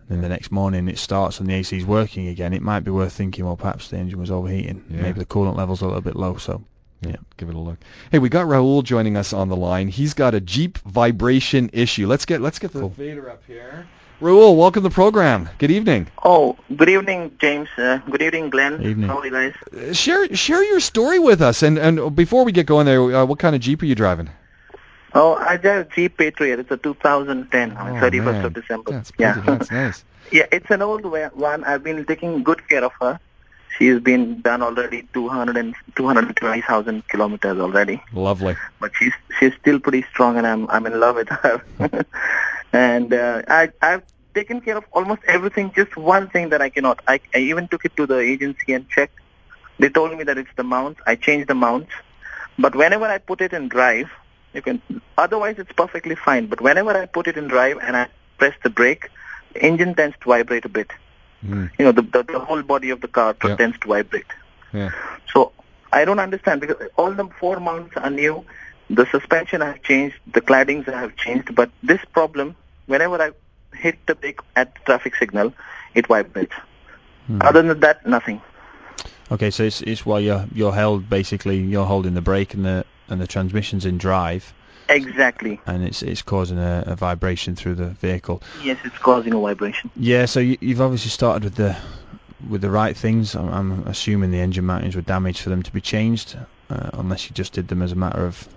and 0.00 0.08
then 0.10 0.22
the 0.22 0.28
next 0.28 0.52
morning 0.52 0.86
it 0.86 0.98
starts 0.98 1.40
and 1.40 1.48
the 1.48 1.54
AC 1.54 1.76
is 1.76 1.86
working 1.86 2.28
again. 2.28 2.52
It 2.52 2.62
might 2.62 2.80
be 2.80 2.90
worth 2.90 3.12
thinking, 3.12 3.44
well, 3.44 3.56
perhaps 3.56 3.88
the 3.88 3.96
engine 3.96 4.20
was 4.20 4.30
overheating. 4.30 4.84
Yeah. 4.90 5.02
Maybe 5.02 5.18
the 5.18 5.26
coolant 5.26 5.56
levels 5.56 5.80
a 5.80 5.86
little 5.86 6.02
bit 6.02 6.14
low. 6.16 6.36
So 6.36 6.62
Yeah, 7.02 7.10
Yeah. 7.10 7.16
give 7.36 7.48
it 7.48 7.54
a 7.54 7.58
look. 7.58 7.78
Hey, 8.10 8.18
we 8.18 8.28
got 8.28 8.46
Raul 8.46 8.82
joining 8.82 9.16
us 9.16 9.32
on 9.32 9.48
the 9.48 9.56
line. 9.56 9.88
He's 9.88 10.14
got 10.14 10.34
a 10.34 10.40
Jeep 10.40 10.78
vibration 10.78 11.70
issue. 11.72 12.06
Let's 12.06 12.24
get 12.24 12.40
let's 12.40 12.58
get 12.58 12.72
the 12.72 12.80
Cool. 12.80 12.90
fader 12.90 13.30
up 13.30 13.42
here. 13.46 13.86
Raul, 14.22 14.56
welcome 14.56 14.82
to 14.82 14.88
the 14.88 14.94
program. 14.94 15.50
Good 15.58 15.70
evening. 15.70 16.06
Oh, 16.24 16.56
good 16.74 16.88
evening, 16.88 17.32
James. 17.38 17.68
Uh, 17.76 17.98
good 18.10 18.22
evening, 18.22 18.48
Glenn. 18.48 18.82
Evening. 18.82 19.08
How 19.08 19.18
are 19.18 19.26
you 19.26 19.30
guys? 19.30 19.52
Uh, 19.76 19.92
share 19.92 20.34
share 20.34 20.64
your 20.64 20.80
story 20.80 21.18
with 21.18 21.42
us. 21.42 21.62
And 21.62 21.76
and 21.78 22.16
before 22.16 22.44
we 22.44 22.52
get 22.52 22.64
going 22.66 22.86
there, 22.86 23.02
uh, 23.14 23.24
what 23.26 23.38
kind 23.38 23.54
of 23.54 23.60
Jeep 23.60 23.82
are 23.82 23.86
you 23.86 23.94
driving? 23.94 24.30
Oh, 25.14 25.34
I 25.34 25.56
drive 25.58 25.90
Jeep 25.90 26.16
Patriot. 26.16 26.60
It's 26.60 26.70
a 26.70 26.76
2010, 26.78 27.72
Oh, 27.72 27.74
31st 28.00 28.24
man. 28.24 28.44
of 28.46 28.52
December. 28.54 28.90
That's 28.92 29.10
pretty. 29.10 29.38
yeah. 29.40 29.44
That's 29.46 29.70
nice. 29.70 30.04
yeah, 30.32 30.46
it's 30.50 30.70
an 30.70 30.82
old 30.82 31.04
one. 31.04 31.64
I've 31.64 31.82
been 31.84 32.04
taking 32.06 32.42
good 32.42 32.66
care 32.68 32.84
of 32.84 32.92
her. 33.00 33.18
She's 33.78 34.00
been 34.00 34.40
done 34.40 34.62
already 34.62 35.06
200 35.12 35.56
and 35.56 35.74
220,000 35.96 37.08
kilometers 37.08 37.58
already. 37.58 38.02
Lovely. 38.12 38.56
But 38.80 38.92
she's 38.98 39.12
she's 39.38 39.52
still 39.60 39.78
pretty 39.80 40.04
strong, 40.10 40.38
and 40.38 40.46
I'm 40.46 40.68
I'm 40.70 40.86
in 40.86 40.98
love 40.98 41.16
with 41.16 41.28
her. 41.28 41.62
and 42.72 43.12
uh, 43.12 43.42
I 43.48 43.70
I've 43.82 44.02
taken 44.34 44.60
care 44.60 44.76
of 44.76 44.84
almost 44.92 45.22
everything. 45.26 45.72
Just 45.74 45.96
one 45.96 46.28
thing 46.28 46.50
that 46.50 46.62
I 46.62 46.70
cannot. 46.70 47.00
I, 47.06 47.20
I 47.34 47.38
even 47.38 47.68
took 47.68 47.84
it 47.84 47.96
to 47.96 48.06
the 48.06 48.18
agency 48.18 48.72
and 48.72 48.88
checked. 48.88 49.18
They 49.78 49.88
told 49.88 50.16
me 50.16 50.24
that 50.24 50.38
it's 50.38 50.54
the 50.56 50.64
mounts. 50.64 51.00
I 51.06 51.16
changed 51.16 51.48
the 51.48 51.54
mounts. 51.54 51.90
But 52.58 52.74
whenever 52.74 53.04
I 53.04 53.18
put 53.18 53.40
it 53.42 53.52
in 53.52 53.68
drive, 53.68 54.10
you 54.54 54.62
can. 54.62 54.80
Otherwise, 55.18 55.56
it's 55.58 55.72
perfectly 55.72 56.14
fine. 56.14 56.46
But 56.46 56.60
whenever 56.60 56.90
I 56.90 57.06
put 57.06 57.26
it 57.26 57.36
in 57.36 57.48
drive 57.48 57.78
and 57.82 57.96
I 57.96 58.08
press 58.38 58.54
the 58.62 58.70
brake, 58.70 59.10
the 59.52 59.62
engine 59.62 59.94
tends 59.94 60.16
to 60.22 60.28
vibrate 60.28 60.64
a 60.64 60.70
bit. 60.70 60.90
Mm, 61.44 61.70
You 61.78 61.84
know, 61.86 61.92
the 61.92 62.02
the, 62.02 62.22
the 62.22 62.38
whole 62.38 62.62
body 62.62 62.90
of 62.90 63.00
the 63.00 63.08
car 63.08 63.34
Yeah. 63.44 63.56
tends 63.56 63.78
to 63.80 63.88
vibrate. 63.88 64.26
yeah. 64.72 64.90
So 65.32 65.52
I 65.92 66.04
don't 66.04 66.18
understand 66.18 66.60
because 66.60 66.88
all 66.96 67.12
the 67.12 67.28
four 67.40 67.60
mounts 67.60 67.96
are 67.96 68.10
new. 68.10 68.44
The 68.88 69.06
suspension 69.10 69.62
I 69.62 69.66
have 69.66 69.82
changed, 69.82 70.16
the 70.32 70.40
claddings 70.40 70.88
I 70.88 71.00
have 71.00 71.16
changed, 71.16 71.54
but 71.54 71.70
this 71.82 72.00
problem, 72.12 72.54
whenever 72.86 73.20
I 73.20 73.30
hit 73.76 73.98
the 74.06 74.14
brake 74.14 74.40
at 74.54 74.74
the 74.74 74.80
traffic 74.86 75.16
signal, 75.16 75.52
it 75.94 76.06
vibrates. 76.06 76.54
Hmm. 77.26 77.38
Other 77.42 77.62
than 77.62 77.80
that, 77.80 78.06
nothing. 78.06 78.40
okay, 79.30 79.50
so 79.50 79.64
it's 79.64 79.80
it's 79.82 80.06
while 80.06 80.20
you're 80.20 80.44
you're 80.54 80.72
held 80.74 81.08
basically 81.10 81.58
you're 81.58 81.86
holding 81.86 82.14
the 82.14 82.20
brake 82.22 82.54
and 82.54 82.64
the 82.64 82.84
and 83.08 83.20
the 83.20 83.26
transmission's 83.26 83.84
in 83.84 83.98
drive, 83.98 84.52
Exactly. 84.88 85.60
and 85.66 85.84
it's 85.84 86.02
it's 86.02 86.22
causing 86.22 86.58
a, 86.58 86.84
a 86.86 86.96
vibration 86.96 87.56
through 87.56 87.74
the 87.74 87.88
vehicle. 87.88 88.42
Yes, 88.62 88.78
it's 88.84 88.98
causing 88.98 89.32
a 89.32 89.38
vibration. 89.38 89.90
Yeah, 89.96 90.26
so 90.26 90.40
you, 90.40 90.56
you've 90.60 90.80
obviously 90.80 91.10
started 91.10 91.44
with 91.44 91.54
the 91.56 91.76
with 92.48 92.60
the 92.60 92.70
right 92.70 92.96
things. 92.96 93.34
I'm, 93.34 93.52
I'm 93.52 93.86
assuming 93.86 94.30
the 94.30 94.40
engine 94.40 94.64
mountings 94.64 94.94
were 94.94 95.02
damaged 95.02 95.40
for 95.40 95.50
them 95.50 95.62
to 95.62 95.72
be 95.72 95.80
changed, 95.80 96.36
uh, 96.70 96.90
unless 96.94 97.28
you 97.28 97.34
just 97.34 97.52
did 97.52 97.68
them 97.68 97.82
as 97.82 97.92
a 97.92 97.96
matter 97.96 98.26
of 98.26 98.48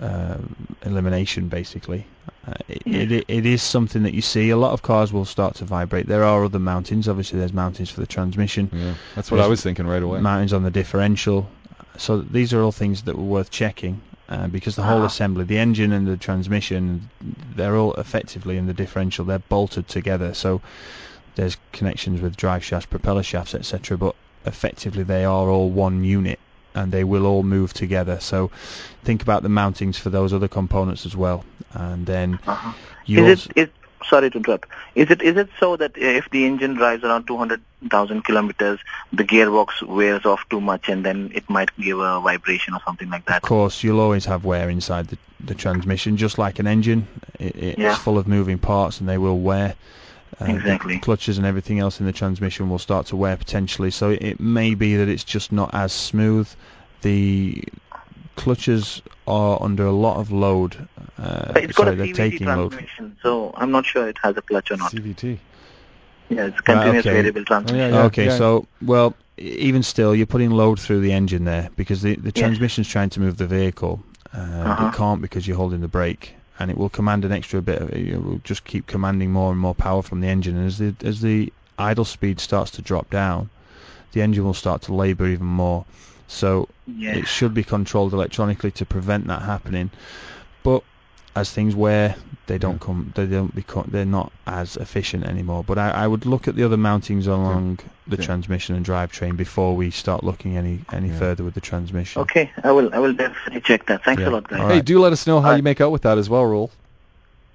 uh, 0.00 0.38
elimination, 0.84 1.48
basically. 1.48 2.06
Uh, 2.46 2.54
it, 2.68 3.12
it, 3.12 3.24
it 3.28 3.46
is 3.46 3.62
something 3.62 4.04
that 4.04 4.14
you 4.14 4.22
see. 4.22 4.50
A 4.50 4.56
lot 4.56 4.72
of 4.72 4.82
cars 4.82 5.12
will 5.12 5.24
start 5.24 5.56
to 5.56 5.64
vibrate. 5.64 6.06
There 6.06 6.24
are 6.24 6.44
other 6.44 6.58
mountings. 6.58 7.08
Obviously, 7.08 7.38
there's 7.38 7.52
mountings 7.52 7.90
for 7.90 8.00
the 8.00 8.06
transmission, 8.06 8.70
Yeah. 8.72 8.94
That's 9.14 9.30
what 9.30 9.40
I 9.40 9.46
was 9.46 9.62
thinking 9.62 9.86
right 9.86 10.02
away. 10.02 10.20
Mountings 10.20 10.52
on 10.52 10.62
the 10.62 10.70
differential. 10.70 11.48
So 11.98 12.20
these 12.20 12.52
are 12.52 12.62
all 12.62 12.72
things 12.72 13.02
that 13.02 13.16
were 13.16 13.24
worth 13.24 13.50
checking. 13.50 14.00
Uh, 14.28 14.48
because 14.48 14.74
the 14.74 14.82
whole 14.82 15.02
Ah. 15.02 15.06
assembly, 15.06 15.44
the 15.44 15.58
engine 15.58 15.92
and 15.92 16.06
the 16.06 16.16
transmission, 16.16 17.08
they're 17.54 17.76
all 17.76 17.94
effectively 17.94 18.56
in 18.56 18.66
the 18.66 18.74
differential. 18.74 19.24
They're 19.24 19.38
bolted 19.38 19.86
together. 19.86 20.34
So 20.34 20.60
there's 21.36 21.56
connections 21.72 22.20
with 22.20 22.36
drive 22.36 22.64
shafts, 22.64 22.86
propeller 22.86 23.22
shafts, 23.22 23.54
etc. 23.54 23.96
But 23.96 24.16
effectively, 24.44 25.04
they 25.04 25.24
are 25.24 25.48
all 25.48 25.70
one 25.70 26.02
unit, 26.02 26.40
and 26.74 26.90
they 26.90 27.04
will 27.04 27.24
all 27.24 27.44
move 27.44 27.72
together. 27.72 28.18
So 28.20 28.50
think 29.04 29.22
about 29.22 29.42
the 29.44 29.48
mountings 29.48 29.96
for 29.96 30.10
those 30.10 30.32
other 30.32 30.48
components 30.48 31.06
as 31.06 31.16
well. 31.16 31.44
And 31.72 32.04
then 32.04 32.40
Uh-huh. 32.46 32.72
you 33.04 33.20
Is 33.20 33.46
also, 33.46 33.50
it? 33.54 33.58
Is, 33.68 33.68
sorry 34.08 34.30
to 34.30 34.38
interrupt. 34.38 34.68
Is 34.94 35.10
it? 35.10 35.22
Is 35.22 35.36
it 35.36 35.48
so 35.58 35.76
that 35.76 35.92
if 35.96 36.28
the 36.30 36.46
engine 36.46 36.74
drives 36.74 37.04
around 37.04 37.26
200,000 37.26 38.24
kilometers, 38.24 38.80
the 39.12 39.24
gearbox 39.24 39.82
wears 39.82 40.24
off 40.24 40.40
too 40.48 40.60
much, 40.60 40.88
and 40.88 41.04
then 41.04 41.30
it 41.34 41.48
might 41.48 41.70
give 41.76 41.98
a 41.98 42.20
vibration 42.20 42.74
or 42.74 42.80
something 42.84 43.10
like 43.10 43.24
that? 43.26 43.36
Of 43.36 43.48
course, 43.48 43.82
you'll 43.82 44.00
always 44.00 44.24
have 44.26 44.44
wear 44.44 44.68
inside 44.70 45.08
the, 45.08 45.18
the 45.44 45.54
transmission, 45.54 46.16
just 46.16 46.38
like 46.38 46.58
an 46.58 46.66
engine. 46.66 47.06
It, 47.38 47.56
it's 47.56 47.78
Yeah. 47.80 47.94
full 47.94 48.18
of 48.18 48.26
moving 48.26 48.58
parts, 48.58 49.00
and 49.00 49.08
they 49.08 49.18
will 49.18 49.38
wear. 49.38 49.74
Uh, 50.40 50.46
Exactly. 50.46 50.98
clutches 50.98 51.38
and 51.38 51.46
everything 51.46 51.78
else 51.78 52.00
in 52.00 52.06
the 52.06 52.12
transmission 52.12 52.68
will 52.68 52.78
start 52.78 53.06
to 53.06 53.16
wear 53.16 53.36
potentially. 53.36 53.90
So 53.90 54.10
it 54.10 54.38
may 54.40 54.74
be 54.74 54.96
that 54.96 55.08
it's 55.08 55.24
just 55.24 55.50
not 55.52 55.72
as 55.72 55.92
smooth. 55.92 56.48
The 57.02 57.64
clutches 58.36 59.00
are 59.26 59.60
under 59.62 59.84
a 59.86 59.92
lot 59.92 60.18
of 60.18 60.30
load. 60.32 60.76
Uh, 61.18 61.52
It's 61.56 61.72
got 61.72 61.84
sorry, 61.84 61.92
a 61.94 61.96
they're 61.96 62.06
CVT 62.08 62.14
taking 62.14 62.46
load. 62.46 62.86
so 63.22 63.52
I'm 63.56 63.70
not 63.70 63.84
sure 63.86 64.08
it 64.08 64.18
has 64.22 64.36
a 64.36 64.42
clutch 64.42 64.70
or 64.70 64.76
not. 64.76 64.92
CVT. 64.92 65.38
Yeah, 66.28 66.46
it's 66.46 66.60
continuous 66.60 67.06
okay. 67.06 67.14
variable 67.14 67.44
transmission. 67.44 67.92
Yeah, 67.92 68.04
okay, 68.04 68.26
yeah. 68.26 68.36
so 68.36 68.66
well, 68.82 69.14
e- 69.38 69.42
even 69.42 69.82
still, 69.82 70.14
you're 70.14 70.26
putting 70.26 70.50
load 70.50 70.80
through 70.80 71.00
the 71.00 71.12
engine 71.12 71.44
there 71.44 71.70
because 71.76 72.02
the 72.02 72.16
the 72.16 72.32
Yes. 72.34 72.34
transmission's 72.34 72.88
trying 72.88 73.10
to 73.10 73.20
move 73.20 73.36
the 73.36 73.46
vehicle. 73.46 74.02
Uh, 74.34 74.38
Uh-huh. 74.40 74.88
It 74.88 74.94
can't 74.94 75.20
because 75.22 75.46
you're 75.46 75.56
holding 75.56 75.80
the 75.80 75.88
brake, 75.88 76.34
and 76.58 76.70
it 76.70 76.76
will 76.76 76.88
command 76.90 77.24
an 77.24 77.32
extra 77.32 77.62
bit. 77.62 77.80
Of, 77.80 77.92
it 77.92 78.20
will 78.22 78.40
just 78.44 78.64
keep 78.64 78.86
commanding 78.86 79.30
more 79.32 79.50
and 79.52 79.60
more 79.60 79.74
power 79.74 80.02
from 80.02 80.20
the 80.20 80.26
engine. 80.28 80.56
And 80.56 80.66
as 80.66 80.78
the 80.78 80.94
as 81.04 81.20
the 81.20 81.52
idle 81.78 82.04
speed 82.04 82.40
starts 82.40 82.72
to 82.72 82.82
drop 82.82 83.08
down, 83.10 83.48
the 84.12 84.22
engine 84.22 84.44
will 84.44 84.54
start 84.54 84.82
to 84.82 84.94
labour 84.94 85.26
even 85.28 85.46
more. 85.46 85.84
So 86.28 86.68
Yeah. 86.86 87.14
it 87.14 87.26
should 87.26 87.54
be 87.54 87.64
controlled 87.64 88.12
electronically 88.12 88.70
to 88.72 88.84
prevent 88.86 89.26
that 89.28 89.42
happening. 89.42 89.90
But 90.62 90.82
as 91.36 91.50
things 91.52 91.74
wear, 91.74 92.16
they 92.46 92.58
don't 92.58 92.80
come. 92.80 93.12
They 93.14 93.26
don't 93.26 93.54
become. 93.54 93.88
They're 93.92 94.04
not 94.04 94.32
as 94.46 94.76
efficient 94.76 95.24
anymore. 95.24 95.62
But 95.64 95.78
I, 95.78 95.90
I 95.90 96.06
would 96.06 96.24
look 96.26 96.48
at 96.48 96.56
the 96.56 96.64
other 96.64 96.76
mountings 96.76 97.26
along 97.26 97.78
the 98.06 98.16
Yeah. 98.16 98.24
transmission 98.24 98.74
and 98.74 98.84
drivetrain 98.86 99.36
before 99.36 99.76
we 99.76 99.90
start 99.90 100.24
looking 100.24 100.56
any 100.56 100.80
any 100.92 101.08
Yeah. 101.08 101.18
further 101.18 101.44
with 101.44 101.54
the 101.54 101.60
transmission. 101.60 102.22
Okay, 102.22 102.50
I 102.64 102.72
will. 102.72 102.92
I 102.94 102.98
will 102.98 103.12
definitely 103.12 103.60
check 103.60 103.86
that. 103.86 104.02
Thanks 104.04 104.22
Yeah. 104.22 104.28
a 104.28 104.30
lot, 104.30 104.48
guys. 104.48 104.60
All 104.60 104.68
Hey, 104.68 104.80
do 104.80 104.98
let 104.98 105.12
us 105.12 105.26
know 105.26 105.40
how 105.40 105.50
Uh, 105.52 105.56
you 105.56 105.62
make 105.62 105.80
out 105.80 105.90
with 105.92 106.02
that 106.02 106.18
as 106.18 106.28
well, 106.30 106.44
Rule. 106.44 106.70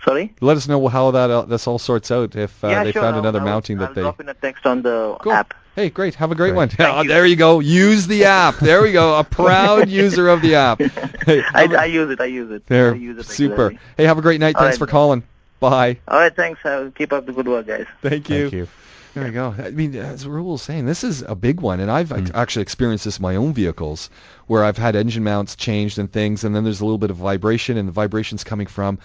Sorry. 0.05 0.33
Let 0.41 0.57
us 0.57 0.67
know 0.67 0.87
how 0.87 1.11
that 1.11 1.29
uh, 1.29 1.41
this 1.43 1.67
all 1.67 1.77
sorts 1.79 2.09
out 2.11 2.35
if 2.35 2.63
uh, 2.63 2.67
yeah, 2.69 2.83
they 2.83 2.91
sure. 2.91 3.01
found 3.01 3.15
I'll- 3.15 3.19
another 3.21 3.39
I'll- 3.39 3.45
mounting 3.45 3.77
that 3.79 3.89
I'll 3.89 3.93
they. 3.95 4.01
drop 4.01 4.19
in 4.19 4.29
a 4.29 4.33
text 4.33 4.65
on 4.65 4.81
the 4.81 5.15
Cool. 5.21 5.31
app. 5.33 5.53
Hey, 5.75 5.89
great. 5.89 6.15
Have 6.15 6.31
a 6.31 6.35
great 6.35 6.49
Great. 6.53 6.55
one. 6.57 6.69
Oh, 6.79 7.03
there 7.07 7.25
you 7.25 7.35
go. 7.37 7.59
Use 7.61 8.05
the 8.07 8.25
app. 8.25 8.57
There 8.57 8.81
we 8.81 8.91
go. 8.91 9.17
A 9.17 9.23
proud 9.23 9.87
user 10.01 10.27
of 10.29 10.41
the 10.41 10.55
app. 10.55 10.79
Hey, 11.25 11.43
I, 11.53 11.61
have 11.61 11.71
a- 11.73 11.79
I 11.81 11.85
use 11.85 12.09
it. 12.09 12.19
I 12.19 12.25
use 12.25 12.49
it. 12.51 12.65
there. 12.65 12.93
I 12.93 12.97
use 12.97 13.17
it 13.19 13.25
Super. 13.25 13.51
regularly. 13.51 13.79
Hey, 13.95 14.05
have 14.05 14.17
a 14.17 14.21
great 14.21 14.39
night. 14.39 14.55
All 14.55 14.63
Thanks 14.63 14.75
right. 14.75 14.87
for 14.87 14.91
calling. 14.91 15.23
Bye. 15.59 15.99
All 16.07 16.17
right. 16.19 16.35
Thanks. 16.35 16.65
Uh, 16.65 16.89
keep 16.95 17.13
up 17.13 17.25
the 17.27 17.31
good 17.31 17.47
work, 17.47 17.67
guys. 17.67 17.85
Thank 18.01 18.29
you. 18.29 18.41
Thank 18.49 18.53
you. 18.53 18.67
There 19.13 19.27
you 19.27 19.31
go. 19.33 19.53
I 19.57 19.69
mean, 19.71 19.93
as 19.95 20.25
Raul 20.25 20.45
was 20.53 20.61
saying, 20.63 20.85
this 20.87 21.03
is 21.03 21.21
a 21.21 21.35
big 21.35 21.61
one, 21.61 21.79
and 21.79 21.91
I've 21.91 22.09
Mm. 22.09 22.31
actually 22.33 22.61
experienced 22.63 23.05
this 23.05 23.17
in 23.19 23.21
my 23.23 23.35
own 23.35 23.53
vehicles, 23.53 24.09
where 24.47 24.63
I've 24.63 24.77
had 24.77 24.95
engine 24.95 25.23
mounts 25.23 25.55
changed 25.55 25.99
and 25.99 26.11
things, 26.11 26.43
and 26.43 26.55
then 26.55 26.63
there's 26.63 26.79
a 26.81 26.85
little 26.85 26.97
bit 26.97 27.11
of 27.11 27.17
vibration, 27.17 27.77
and 27.77 27.87
the 27.87 27.91
vibration's 27.93 28.43
coming 28.43 28.67
from 28.67 28.97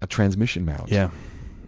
a 0.00 0.06
transmission 0.06 0.64
mount. 0.64 0.88
Yeah. 0.90 1.10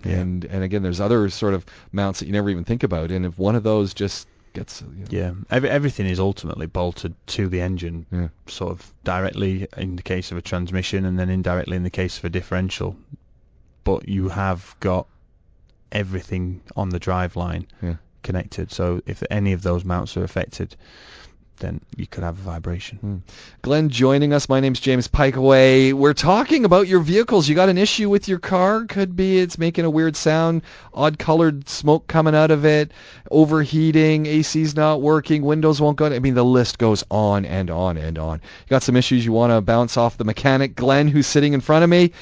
Yeah. 0.04 0.12
And 0.16 0.44
and 0.46 0.62
again, 0.64 0.82
there's 0.82 1.00
other 1.00 1.28
sort 1.28 1.52
of 1.52 1.66
mounts 1.92 2.20
that 2.20 2.26
you 2.26 2.32
never 2.32 2.48
even 2.48 2.64
think 2.64 2.82
about, 2.84 3.10
and 3.10 3.26
if 3.26 3.38
one 3.38 3.54
of 3.56 3.64
those 3.64 3.92
just 3.92 4.26
gets, 4.52 4.82
uh, 4.82 4.86
you 4.94 5.00
know, 5.00 5.06
Yeah, 5.10 5.32
Every, 5.50 5.68
everything 5.70 6.06
is 6.06 6.20
ultimately 6.20 6.66
bolted 6.66 7.14
to 7.28 7.48
the 7.48 7.60
engine, 7.60 8.06
Yeah. 8.10 8.28
sort 8.46 8.72
of 8.72 8.92
directly 9.04 9.66
in 9.76 9.96
the 9.96 10.02
case 10.02 10.32
of 10.32 10.38
a 10.38 10.42
transmission, 10.42 11.04
and 11.04 11.18
then 11.18 11.28
indirectly 11.30 11.76
in 11.76 11.82
the 11.82 11.90
case 11.90 12.18
of 12.18 12.24
a 12.24 12.28
differential. 12.30 12.96
But 13.84 14.08
you 14.08 14.28
have 14.28 14.74
got 14.80 15.06
everything 15.92 16.62
on 16.76 16.90
the 16.90 16.98
drive 16.98 17.36
line 17.36 17.66
Yeah. 17.82 17.96
connected. 18.22 18.70
So 18.72 19.00
if 19.06 19.22
any 19.30 19.52
of 19.52 19.62
those 19.62 19.84
mounts 19.84 20.16
are 20.16 20.24
affected, 20.24 20.76
then 21.60 21.80
you 21.96 22.06
could 22.06 22.24
have 22.24 22.38
a 22.38 22.42
vibration. 22.42 22.98
Hmm. 22.98 23.16
Glenn 23.62 23.88
joining 23.88 24.32
us. 24.32 24.48
My 24.48 24.60
name's 24.60 24.80
James 24.80 25.06
Piecowye. 25.06 25.92
We're 25.92 26.14
talking 26.14 26.64
about 26.64 26.88
your 26.88 27.00
vehicles. 27.00 27.48
You 27.48 27.54
got 27.54 27.68
an 27.68 27.78
issue 27.78 28.10
with 28.10 28.26
your 28.26 28.38
car? 28.38 28.84
Could 28.86 29.14
be 29.14 29.38
it's 29.38 29.58
making 29.58 29.84
a 29.84 29.90
weird 29.90 30.16
sound, 30.16 30.62
odd 30.92 31.18
colored 31.18 31.68
smoke 31.68 32.06
coming 32.08 32.34
out 32.34 32.50
of 32.50 32.64
it, 32.64 32.92
overheating, 33.30 34.26
AC's 34.26 34.74
not 34.74 35.00
working, 35.00 35.42
windows 35.42 35.80
won't 35.80 35.96
go. 35.96 36.06
I 36.06 36.18
mean, 36.18 36.34
the 36.34 36.44
list 36.44 36.78
goes 36.78 37.04
on 37.10 37.44
and 37.44 37.70
on 37.70 37.96
and 37.96 38.18
on. 38.18 38.38
You 38.38 38.70
got 38.70 38.82
some 38.82 38.96
issues 38.96 39.24
you 39.24 39.32
want 39.32 39.52
to 39.52 39.60
bounce 39.60 39.96
off 39.96 40.16
the 40.16 40.24
mechanic, 40.24 40.74
Glenn, 40.74 41.08
who's 41.08 41.26
sitting 41.26 41.52
in 41.52 41.60
front 41.60 41.84
of 41.84 41.90
me. 41.90 42.12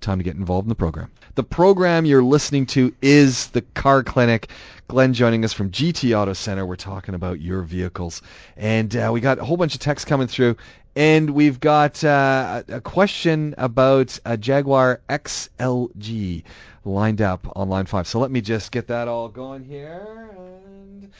Time 0.00 0.18
to 0.18 0.24
get 0.24 0.36
involved 0.36 0.64
in 0.64 0.70
the 0.70 0.74
program. 0.74 1.10
The 1.34 1.44
program 1.44 2.06
you're 2.06 2.22
listening 2.22 2.64
to 2.66 2.94
is 3.02 3.48
the 3.48 3.60
Car 3.60 4.02
Clinic. 4.02 4.50
Glenn 4.88 5.12
joining 5.12 5.44
us 5.44 5.52
from 5.52 5.70
GT 5.70 6.16
Auto 6.18 6.32
Center. 6.32 6.64
We're 6.64 6.76
talking 6.76 7.14
about 7.14 7.40
your 7.40 7.62
vehicles. 7.62 8.22
And 8.56 8.96
uh, 8.96 9.10
we 9.12 9.20
got 9.20 9.38
a 9.38 9.44
whole 9.44 9.58
bunch 9.58 9.74
of 9.74 9.80
texts 9.80 10.08
coming 10.08 10.26
through. 10.26 10.56
And 10.96 11.30
we've 11.30 11.60
got 11.60 12.02
uh, 12.02 12.62
a 12.68 12.80
question 12.80 13.54
about 13.58 14.18
a 14.24 14.38
Jaguar 14.38 15.00
XLG 15.10 16.44
lined 16.84 17.20
up 17.20 17.52
on 17.54 17.68
line 17.68 17.86
5. 17.86 18.06
So 18.06 18.20
let 18.20 18.30
me 18.30 18.40
just 18.40 18.72
get 18.72 18.86
that 18.88 19.06
all 19.06 19.28
going 19.28 19.64
here. 19.64 20.30
And... 20.34 21.10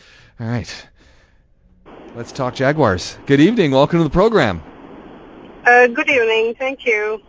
All 0.41 0.47
right. 0.47 0.87
Let's 2.15 2.33
talk 2.33 2.55
Jaguars. 2.55 3.19
Good 3.27 3.41
evening. 3.41 3.73
Welcome 3.73 3.99
to 3.99 4.05
the 4.05 4.11
program. 4.11 4.63
Uh, 5.67 5.87
good 5.89 6.09
evening. 6.09 6.55
Thank 6.59 6.87
you. 6.87 7.21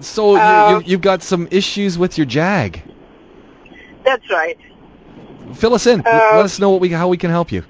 So 0.00 0.34
you, 0.36 0.40
Uh, 0.42 0.64
you, 0.68 0.82
you've 0.86 1.00
got 1.00 1.22
some 1.22 1.48
issues 1.50 1.98
with 1.98 2.18
your 2.18 2.26
Jag. 2.26 2.82
That's 4.04 4.28
right. 4.30 4.58
Fill 5.54 5.74
us 5.74 5.86
in. 5.86 6.00
Uh, 6.00 6.20
Let 6.32 6.44
us 6.44 6.58
know 6.58 6.70
what 6.70 6.80
we 6.80 6.90
how 6.90 7.08
we 7.08 7.16
can 7.16 7.30
help 7.30 7.50
you. 7.52 7.62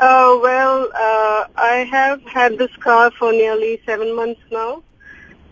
Uh, 0.00 0.38
well, 0.42 0.90
uh, 0.94 1.44
I 1.56 1.86
have 1.90 2.22
had 2.24 2.58
this 2.58 2.74
car 2.80 3.10
for 3.18 3.32
nearly 3.32 3.80
seven 3.86 4.14
months 4.14 4.40
now. 4.50 4.82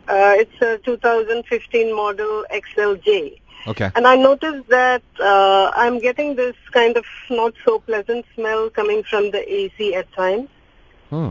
Uh, 0.07 0.35
it's 0.37 0.61
a 0.61 0.79
2015 0.85 1.95
model 1.97 2.45
XLJ. 2.51 3.41
Okay. 3.67 3.91
And 3.97 4.07
I 4.07 4.17
noticed 4.17 4.69
that 4.69 5.03
uh, 5.19 5.71
I'm 5.75 5.99
getting 5.99 6.37
this 6.37 6.57
kind 6.73 6.97
of 6.99 7.07
not 7.31 7.55
so 7.65 7.79
pleasant 7.79 8.27
smell 8.35 8.69
coming 8.69 9.03
from 9.03 9.31
the 9.31 9.43
AC 9.51 9.95
at 9.95 10.13
times. 10.13 10.49
Hmm. 11.09 11.31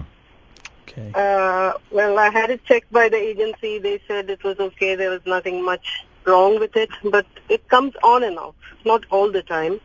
Okay. 0.88 1.12
Uh, 1.16 1.74
well, 1.92 2.20
I 2.20 2.30
had 2.30 2.50
it 2.50 2.64
checked 2.66 2.92
by 2.92 3.10
the 3.10 3.18
agency. 3.18 3.80
They 3.80 4.00
said 4.08 4.30
it 4.30 4.44
was 4.44 4.60
okay. 4.60 4.96
There 4.96 5.10
was 5.10 5.22
nothing 5.26 5.64
much 5.64 6.06
wrong 6.26 6.60
with 6.60 6.76
it, 6.76 6.90
but 7.04 7.26
it 7.50 7.68
comes 7.70 7.94
on 8.04 8.24
and 8.24 8.38
off, 8.38 8.56
not 8.86 9.06
all 9.10 9.32
the 9.32 9.42
time. 9.44 9.80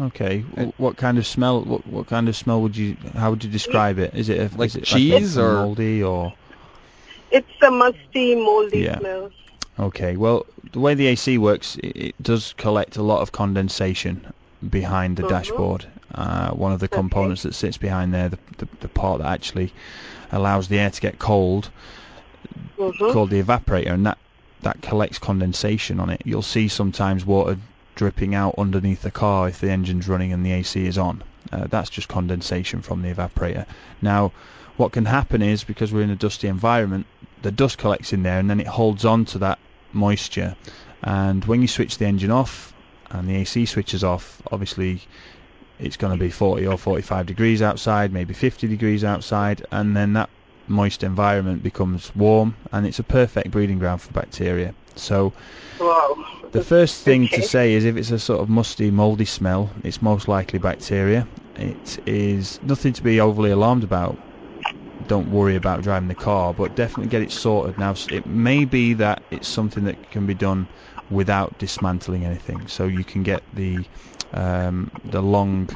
Okay. 0.00 0.44
W- 0.54 0.72
What 0.78 0.96
kind 0.96 1.18
of 1.18 1.26
smell? 1.26 1.62
What, 1.62 1.86
what 1.86 2.06
kind 2.06 2.28
of 2.28 2.36
smell 2.36 2.62
would 2.62 2.76
you? 2.76 2.96
How 3.14 3.30
would 3.30 3.44
you 3.44 3.50
describe 3.50 3.98
it? 3.98 4.14
Is 4.14 4.28
it 4.28 4.38
a, 4.52 4.56
Like 4.56 4.68
is 4.68 4.76
it 4.76 4.84
cheese 4.84 5.36
a 5.36 5.42
or- 5.44 5.54
moldy 5.54 6.02
or? 6.02 6.32
It's 7.30 7.48
a 7.62 7.70
musty, 7.70 8.34
moldy 8.34 8.80
Yeah. 8.80 8.98
smell. 8.98 9.30
Okay. 9.78 10.16
Well, 10.16 10.46
the 10.72 10.80
way 10.80 10.94
the 10.94 11.06
AC 11.08 11.38
works, 11.38 11.76
it, 11.76 11.96
it 11.96 12.22
does 12.22 12.54
collect 12.56 12.96
a 12.96 13.02
lot 13.02 13.20
of 13.22 13.32
condensation 13.32 14.26
behind 14.68 15.16
the 15.16 15.22
Mhm. 15.24 15.28
dashboard. 15.28 15.86
Uh, 16.14 16.50
one 16.50 16.72
of 16.72 16.80
the 16.80 16.88
components 16.88 17.42
that 17.42 17.54
sits 17.54 17.78
behind 17.78 18.12
there, 18.12 18.28
the, 18.28 18.38
the, 18.58 18.68
the 18.80 18.88
part 18.88 19.20
that 19.20 19.28
actually 19.32 19.72
allows 20.30 20.68
the 20.68 20.78
air 20.78 20.90
to 20.90 21.00
get 21.00 21.18
cold, 21.18 21.70
Mhm. 22.78 23.12
called 23.12 23.30
the 23.30 23.42
evaporator, 23.42 23.92
and 23.92 24.06
that 24.06 24.18
that 24.62 24.80
collects 24.80 25.18
condensation 25.18 25.98
on 25.98 26.08
it. 26.10 26.22
You'll 26.24 26.42
see 26.42 26.68
sometimes 26.68 27.24
water 27.26 27.56
dripping 27.96 28.34
out 28.34 28.54
underneath 28.58 29.02
the 29.02 29.10
car 29.10 29.48
if 29.48 29.60
the 29.60 29.70
engine's 29.70 30.06
running 30.08 30.32
and 30.32 30.46
the 30.46 30.52
AC 30.52 30.86
is 30.86 30.98
on. 30.98 31.22
Uh, 31.52 31.66
that's 31.68 31.90
just 31.90 32.08
condensation 32.08 32.80
from 32.80 33.02
the 33.02 33.12
evaporator. 33.12 33.66
Now, 34.00 34.32
what 34.76 34.92
can 34.92 35.04
happen 35.04 35.42
is 35.42 35.64
because 35.64 35.92
we're 35.92 36.02
in 36.02 36.10
a 36.10 36.16
dusty 36.16 36.46
environment, 36.46 37.06
the 37.42 37.50
dust 37.50 37.76
collects 37.78 38.12
in 38.12 38.22
there 38.22 38.38
and 38.38 38.48
then 38.48 38.60
it 38.60 38.66
holds 38.68 39.04
on 39.04 39.24
to 39.26 39.38
that 39.38 39.58
moisture. 39.92 40.54
And 41.02 41.44
when 41.44 41.60
you 41.60 41.68
switch 41.68 41.98
the 41.98 42.06
engine 42.06 42.30
off 42.30 42.72
and 43.10 43.28
the 43.28 43.36
AC 43.36 43.66
switches 43.66 44.04
off, 44.04 44.40
obviously 44.50 45.00
it's 45.82 45.96
going 45.96 46.12
to 46.12 46.18
be 46.18 46.30
40 46.30 46.66
or 46.66 46.78
45 46.78 47.26
degrees 47.26 47.62
outside, 47.62 48.12
maybe 48.12 48.34
50 48.34 48.68
degrees 48.68 49.04
outside, 49.04 49.62
and 49.72 49.96
then 49.96 50.12
that 50.14 50.30
moist 50.68 51.02
environment 51.02 51.62
becomes 51.62 52.14
warm 52.14 52.56
and 52.70 52.86
it's 52.86 52.98
a 53.00 53.04
perfect 53.04 53.50
breeding 53.50 53.78
ground 53.78 54.00
for 54.00 54.12
bacteria. 54.12 54.74
So 54.96 55.34
the 56.52 56.60
first 56.60 57.02
thing 57.04 57.24
Okay. 57.24 57.36
to 57.36 57.42
say 57.42 57.72
is 57.74 57.84
if 57.84 57.96
it's 57.96 58.10
a 58.10 58.18
sort 58.18 58.40
of 58.40 58.48
musty, 58.48 58.90
mouldy 58.90 59.24
smell, 59.24 59.72
it's 59.84 60.02
most 60.02 60.28
likely 60.28 60.58
bacteria. 60.58 61.26
It 61.56 61.98
is 62.06 62.58
nothing 62.62 62.92
to 62.94 63.02
be 63.02 63.20
overly 63.20 63.50
alarmed 63.50 63.84
about. 63.84 64.18
Don't 65.06 65.30
worry 65.30 65.56
about 65.56 65.82
driving 65.82 66.08
the 66.08 66.14
car, 66.14 66.54
but 66.54 66.74
definitely 66.74 67.08
get 67.08 67.22
it 67.22 67.32
sorted. 67.32 67.76
Now, 67.76 67.94
it 68.10 68.24
may 68.26 68.64
be 68.64 68.94
that 68.94 69.22
it's 69.30 69.48
something 69.48 69.84
that 69.84 70.10
can 70.10 70.26
be 70.26 70.34
done 70.34 70.68
without 71.08 71.58
dismantling 71.58 72.24
anything. 72.24 72.68
So 72.68 72.86
you 72.86 73.04
can 73.04 73.22
get 73.22 73.42
the 73.52 73.86
um, 74.32 74.90
the 75.04 75.22
long 75.22 75.68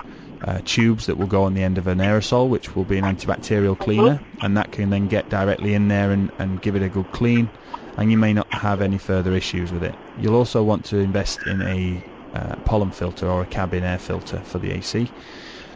uh, 0.43 0.61
tubes 0.65 1.07
that 1.07 1.17
will 1.17 1.27
go 1.27 1.45
on 1.45 1.55
the 1.55 1.63
end 1.63 1.79
of 1.79 1.87
an 1.87 1.99
aerosol, 1.99 2.49
which 2.49 2.75
will 2.75 2.85
be 2.85 2.99
an 2.99 3.05
antibacterial 3.05 3.79
cleaner, 3.79 4.23
and 4.41 4.57
that 4.57 4.71
can 4.71 4.91
then 4.91 5.09
get 5.09 5.29
directly 5.29 5.75
in 5.75 5.89
there 5.89 6.11
and, 6.13 6.31
and 6.39 6.61
give 6.61 6.77
it 6.77 6.83
a 6.83 6.89
good 6.91 7.11
clean 7.11 7.51
and 7.97 8.11
you 8.11 8.17
may 8.19 8.33
not 8.33 8.47
have 8.53 8.81
any 8.81 8.99
further 8.99 9.33
issues 9.35 9.73
with 9.73 9.83
it. 9.83 9.99
You'll 10.15 10.35
also 10.37 10.63
want 10.63 10.85
to 10.87 10.99
invest 10.99 11.43
in 11.45 11.63
a 11.63 12.05
uh, 12.35 12.57
pollen 12.65 12.91
filter 12.91 13.27
or 13.29 13.43
a 13.43 13.47
cabin 13.47 13.85
air 13.85 13.99
filter 13.99 14.43
for 14.45 14.59
the 14.59 14.71
AC. 14.73 15.11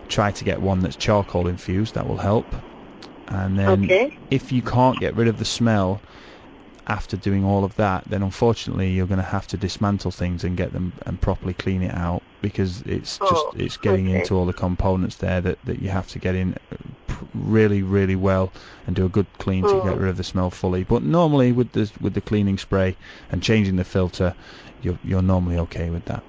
Try 0.08 0.30
to 0.32 0.44
get 0.44 0.60
one 0.60 0.80
that's 0.80 0.96
charcoal 0.96 1.46
infused, 1.48 1.94
that 1.94 2.06
will 2.06 2.18
help. 2.18 2.54
And 3.28 3.58
then 3.58 3.92
Okay. 3.92 4.10
if 4.30 4.52
you 4.52 4.62
can't 4.62 4.98
get 5.00 5.16
rid 5.16 5.28
of 5.28 5.38
the 5.38 5.44
smell 5.44 6.02
after 6.90 7.16
doing 7.16 7.44
all 7.44 7.64
of 7.64 7.74
that, 7.76 8.04
then 8.06 8.22
unfortunately 8.22 8.90
you're 8.92 9.06
going 9.06 9.18
to 9.26 9.34
have 9.36 9.46
to 9.48 9.56
dismantle 9.56 10.10
things 10.12 10.44
and 10.44 10.56
get 10.56 10.72
them 10.72 10.92
and 11.06 11.20
properly 11.20 11.54
clean 11.54 11.82
it 11.82 11.94
out 11.94 12.22
because 12.42 12.82
it's 12.82 13.18
just 13.20 13.46
Oh, 13.46 13.52
it's 13.54 13.76
getting 13.78 14.08
okay. 14.08 14.16
into 14.16 14.34
all 14.36 14.46
the 14.46 14.52
components 14.54 15.16
there 15.16 15.40
that, 15.40 15.58
that 15.64 15.80
you 15.80 15.88
have 15.90 16.08
to 16.08 16.18
get 16.18 16.34
in 16.34 16.54
uh, 16.72 16.76
really 17.34 17.82
really 17.82 18.16
well 18.16 18.52
and 18.86 18.96
do 18.96 19.04
a 19.06 19.10
good 19.10 19.28
clean 19.38 19.66
to 19.66 19.76
Mm. 19.76 19.80
get 19.80 19.98
rid 19.98 20.10
of 20.10 20.16
the 20.16 20.24
smell 20.24 20.50
fully. 20.50 20.84
But 20.84 21.02
normally 21.02 21.52
with 21.52 21.72
the 21.72 21.90
with 22.00 22.14
the 22.14 22.20
cleaning 22.22 22.58
spray 22.58 22.96
and 23.30 23.42
changing 23.42 23.76
the 23.76 23.84
filter, 23.84 24.34
you're 24.80 24.98
you're 25.02 25.22
normally 25.22 25.58
okay 25.58 25.90
with 25.90 26.04
that. 26.06 26.24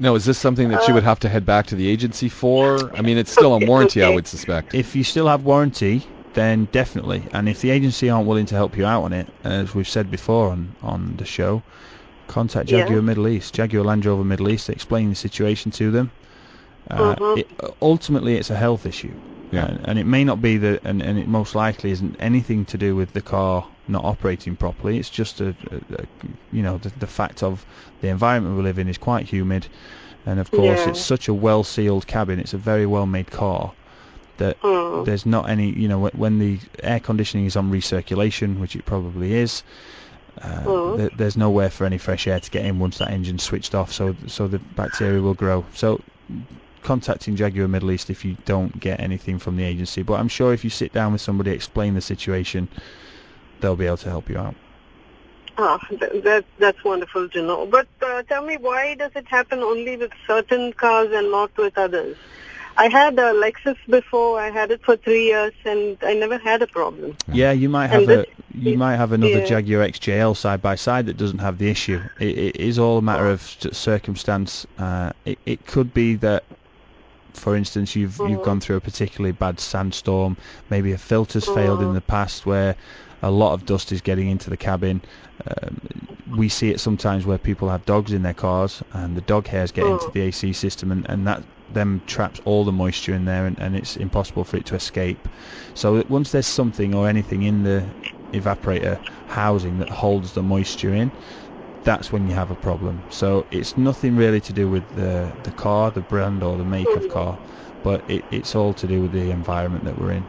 No, 0.00 0.16
is 0.16 0.24
this 0.24 0.38
something 0.38 0.68
that 0.70 0.88
you 0.88 0.94
Uh, 0.94 0.94
would 0.94 1.04
have 1.04 1.20
to 1.20 1.28
head 1.28 1.44
back 1.44 1.66
to 1.66 1.76
the 1.76 1.86
agency 1.88 2.28
for? 2.28 2.90
I 2.98 3.02
mean, 3.02 3.18
it's 3.18 3.30
still 3.30 3.52
on 3.52 3.66
Okay, 3.66 3.66
warranty, 3.66 4.02
I 4.02 4.08
would 4.08 4.26
suspect. 4.26 4.74
If 4.74 4.96
you 4.96 5.04
still 5.04 5.28
have 5.28 5.42
warranty, 5.42 6.08
then 6.34 6.66
definitely. 6.72 7.26
And 7.32 7.48
if 7.48 7.60
the 7.60 7.70
agency 7.70 8.08
aren't 8.10 8.26
willing 8.26 8.46
to 8.46 8.54
help 8.54 8.76
you 8.76 8.86
out 8.86 9.02
on 9.02 9.12
it, 9.12 9.28
as 9.44 9.74
we've 9.74 9.88
said 9.88 10.10
before 10.10 10.50
on, 10.50 10.74
on 10.82 11.16
the 11.16 11.24
show, 11.24 11.62
contact 12.28 12.70
Yeah. 12.70 12.80
Jaguar 12.80 13.02
Middle 13.02 13.28
East, 13.28 13.54
Jaguar 13.54 13.84
Land 13.84 14.06
Rover 14.06 14.24
Middle 14.24 14.48
East, 14.50 14.70
explain 14.70 15.08
the 15.10 15.16
situation 15.16 15.72
to 15.72 15.90
them. 15.90 16.10
Uh, 16.90 17.14
Mhm. 17.16 17.38
it, 17.38 17.50
ultimately, 17.82 18.36
it's 18.36 18.50
a 18.50 18.56
health 18.56 18.86
issue. 18.86 19.14
Yeah. 19.50 19.66
And, 19.66 19.80
and 19.88 19.98
it 19.98 20.06
may 20.06 20.22
not 20.22 20.40
be 20.40 20.56
the, 20.58 20.80
and, 20.84 21.02
and 21.02 21.18
it 21.18 21.26
most 21.26 21.54
likely 21.56 21.90
isn't 21.90 22.16
anything 22.20 22.64
to 22.66 22.78
do 22.78 22.94
with 22.94 23.12
the 23.12 23.20
car 23.20 23.66
not 23.88 24.04
operating 24.04 24.54
properly. 24.54 24.98
It's 24.98 25.10
just 25.10 25.40
a, 25.40 25.48
a, 25.72 25.94
a 26.02 26.04
you 26.52 26.62
know, 26.62 26.78
the, 26.78 26.90
the 27.00 27.08
fact 27.08 27.42
of 27.42 27.66
the 28.00 28.08
environment 28.08 28.56
we 28.56 28.62
live 28.62 28.78
in 28.78 28.88
is 28.88 28.98
quite 28.98 29.26
humid, 29.28 29.66
and 30.24 30.38
of 30.38 30.50
course 30.52 30.78
Yeah. 30.78 30.90
it's 30.90 31.00
such 31.00 31.26
a 31.26 31.34
well-sealed 31.34 32.06
cabin. 32.06 32.38
It's 32.38 32.54
a 32.54 32.58
very 32.58 32.86
well-made 32.86 33.30
car 33.32 33.72
that 34.40 34.56
Hmm. 34.60 35.04
there's 35.04 35.24
not 35.24 35.48
any, 35.48 35.70
you 35.70 35.88
know, 35.88 36.08
when 36.08 36.38
the 36.38 36.58
air 36.82 37.00
conditioning 37.00 37.46
is 37.46 37.56
on 37.56 37.70
recirculation, 37.70 38.58
which 38.58 38.74
it 38.76 38.84
probably 38.84 39.34
is, 39.34 39.62
Uh, 40.42 40.60
Mm. 40.64 40.96
th- 40.96 41.12
there's 41.16 41.36
nowhere 41.36 41.68
for 41.68 41.84
any 41.84 41.98
fresh 41.98 42.26
air 42.26 42.40
to 42.40 42.50
get 42.50 42.64
in 42.64 42.78
once 42.78 42.98
that 42.98 43.10
engine's 43.10 43.42
switched 43.42 43.74
off, 43.74 43.92
so 43.92 44.14
so 44.26 44.46
the 44.46 44.60
bacteria 44.76 45.20
will 45.20 45.34
grow. 45.34 45.66
So 45.74 46.00
contacting 46.82 47.36
Jaguar 47.36 47.68
Middle 47.68 47.90
East 47.90 48.08
if 48.10 48.24
you 48.24 48.36
don't 48.46 48.72
get 48.80 49.00
anything 49.00 49.38
from 49.38 49.56
the 49.56 49.64
agency. 49.64 50.02
But 50.02 50.14
I'm 50.20 50.28
sure 50.28 50.54
if 50.54 50.62
you 50.64 50.70
sit 50.70 50.92
down 50.92 51.12
with 51.12 51.20
somebody, 51.20 51.50
explain 51.50 51.94
the 51.94 52.00
situation, 52.00 52.68
they'll 53.60 53.76
be 53.76 53.86
able 53.86 53.98
to 53.98 54.08
help 54.08 54.30
you 54.30 54.38
out. 54.38 54.54
Ah, 55.58 55.78
th- 55.90 56.22
that 56.22 56.44
that's 56.58 56.82
wonderful 56.84 57.28
to 57.28 57.42
know. 57.42 57.66
But 57.66 57.88
uh, 58.00 58.22
tell 58.22 58.42
me, 58.46 58.56
why 58.56 58.94
does 58.94 59.10
it 59.14 59.26
happen 59.26 59.58
only 59.58 59.96
with 59.96 60.12
certain 60.26 60.72
cars 60.72 61.10
and 61.12 61.30
not 61.30 61.50
with 61.58 61.76
others? 61.76 62.16
I 62.76 62.88
had 62.88 63.18
a 63.18 63.32
Lexus 63.34 63.76
before. 63.88 64.40
I 64.40 64.50
had 64.50 64.70
it 64.70 64.82
for 64.82 64.96
three 64.96 65.24
years, 65.26 65.52
and 65.64 65.98
I 66.02 66.14
never 66.14 66.38
had 66.38 66.62
a 66.62 66.66
problem. 66.66 67.16
Yeah, 67.32 67.52
you 67.52 67.68
might 67.68 67.86
And 67.86 67.92
have 67.92 68.02
a 68.04 68.06
this- 68.06 68.26
you 68.54 68.76
might 68.76 68.96
have 68.96 69.12
another 69.12 69.40
yeah. 69.40 69.44
Jaguar 69.46 69.82
XJL 69.86 70.34
side 70.36 70.60
by 70.60 70.74
side 70.74 71.06
that 71.06 71.16
doesn't 71.16 71.38
have 71.38 71.58
the 71.58 71.70
issue. 71.70 72.00
It, 72.18 72.36
it 72.38 72.56
is 72.56 72.78
all 72.78 72.98
a 72.98 73.02
matter 73.02 73.28
of 73.28 73.40
circumstance. 73.72 74.66
Uh, 74.78 75.12
it, 75.24 75.38
it 75.46 75.66
could 75.66 75.94
be 75.94 76.16
that, 76.16 76.42
for 77.34 77.54
instance, 77.54 77.94
you've 77.94 78.18
you've 78.18 78.40
Mhm. 78.40 78.44
gone 78.44 78.60
through 78.60 78.76
a 78.76 78.80
particularly 78.80 79.32
bad 79.32 79.60
sandstorm. 79.60 80.36
Maybe 80.68 80.92
a 80.92 80.98
filter's 80.98 81.44
failed 81.46 81.80
in 81.80 81.88
Mhm. 81.88 81.94
the 81.94 82.00
past 82.00 82.44
where 82.44 82.74
a 83.22 83.30
lot 83.30 83.52
of 83.52 83.64
dust 83.64 83.92
is 83.92 84.00
getting 84.00 84.28
into 84.28 84.50
the 84.50 84.56
cabin. 84.56 85.02
Um, 85.46 85.78
we 86.26 86.48
see 86.48 86.70
it 86.70 86.80
sometimes 86.80 87.26
where 87.26 87.38
people 87.38 87.68
have 87.68 87.84
dogs 87.84 88.12
in 88.12 88.22
their 88.22 88.34
cars 88.34 88.82
and 88.92 89.16
the 89.16 89.20
dog 89.22 89.46
hairs 89.48 89.72
get 89.72 89.86
into 89.86 90.06
Mhm. 90.06 90.12
the 90.12 90.20
AC 90.22 90.52
system 90.52 90.90
and, 90.92 91.06
and 91.08 91.26
that 91.26 91.44
them 91.68 92.02
traps 92.06 92.40
all 92.44 92.64
the 92.64 92.72
moisture 92.72 93.14
in 93.14 93.24
there 93.26 93.46
and, 93.46 93.58
and 93.60 93.76
it's 93.76 93.96
impossible 93.96 94.44
for 94.44 94.56
it 94.56 94.66
to 94.66 94.74
escape. 94.74 95.28
So 95.74 96.02
once 96.08 96.32
there's 96.32 96.46
something 96.46 96.94
or 96.94 97.08
anything 97.08 97.42
in 97.42 97.62
the 97.62 97.94
evaporator 98.32 98.98
housing 99.26 99.78
that 99.78 99.88
holds 99.90 100.32
the 100.32 100.42
moisture 100.42 100.92
in, 100.94 101.12
that's 101.82 102.12
when 102.12 102.26
you 102.26 102.34
have 102.34 102.50
a 102.50 102.56
problem. 102.56 103.04
So 103.08 103.46
it's 103.50 103.76
nothing 103.76 104.16
really 104.16 104.40
to 104.42 104.52
do 104.52 104.68
with 104.68 104.88
the 104.88 105.32
the 105.42 105.52
car, 105.52 105.90
the 105.90 106.02
brand 106.02 106.42
or 106.42 106.56
the 106.56 106.64
make 106.64 106.94
of 106.96 107.08
car, 107.08 107.38
but 107.82 108.04
it, 108.08 108.24
it's 108.30 108.54
all 108.54 108.74
to 108.74 108.86
do 108.86 109.00
with 109.02 109.12
the 109.12 109.30
environment 109.30 109.84
that 109.84 109.98
we're 109.98 110.12
in. 110.12 110.26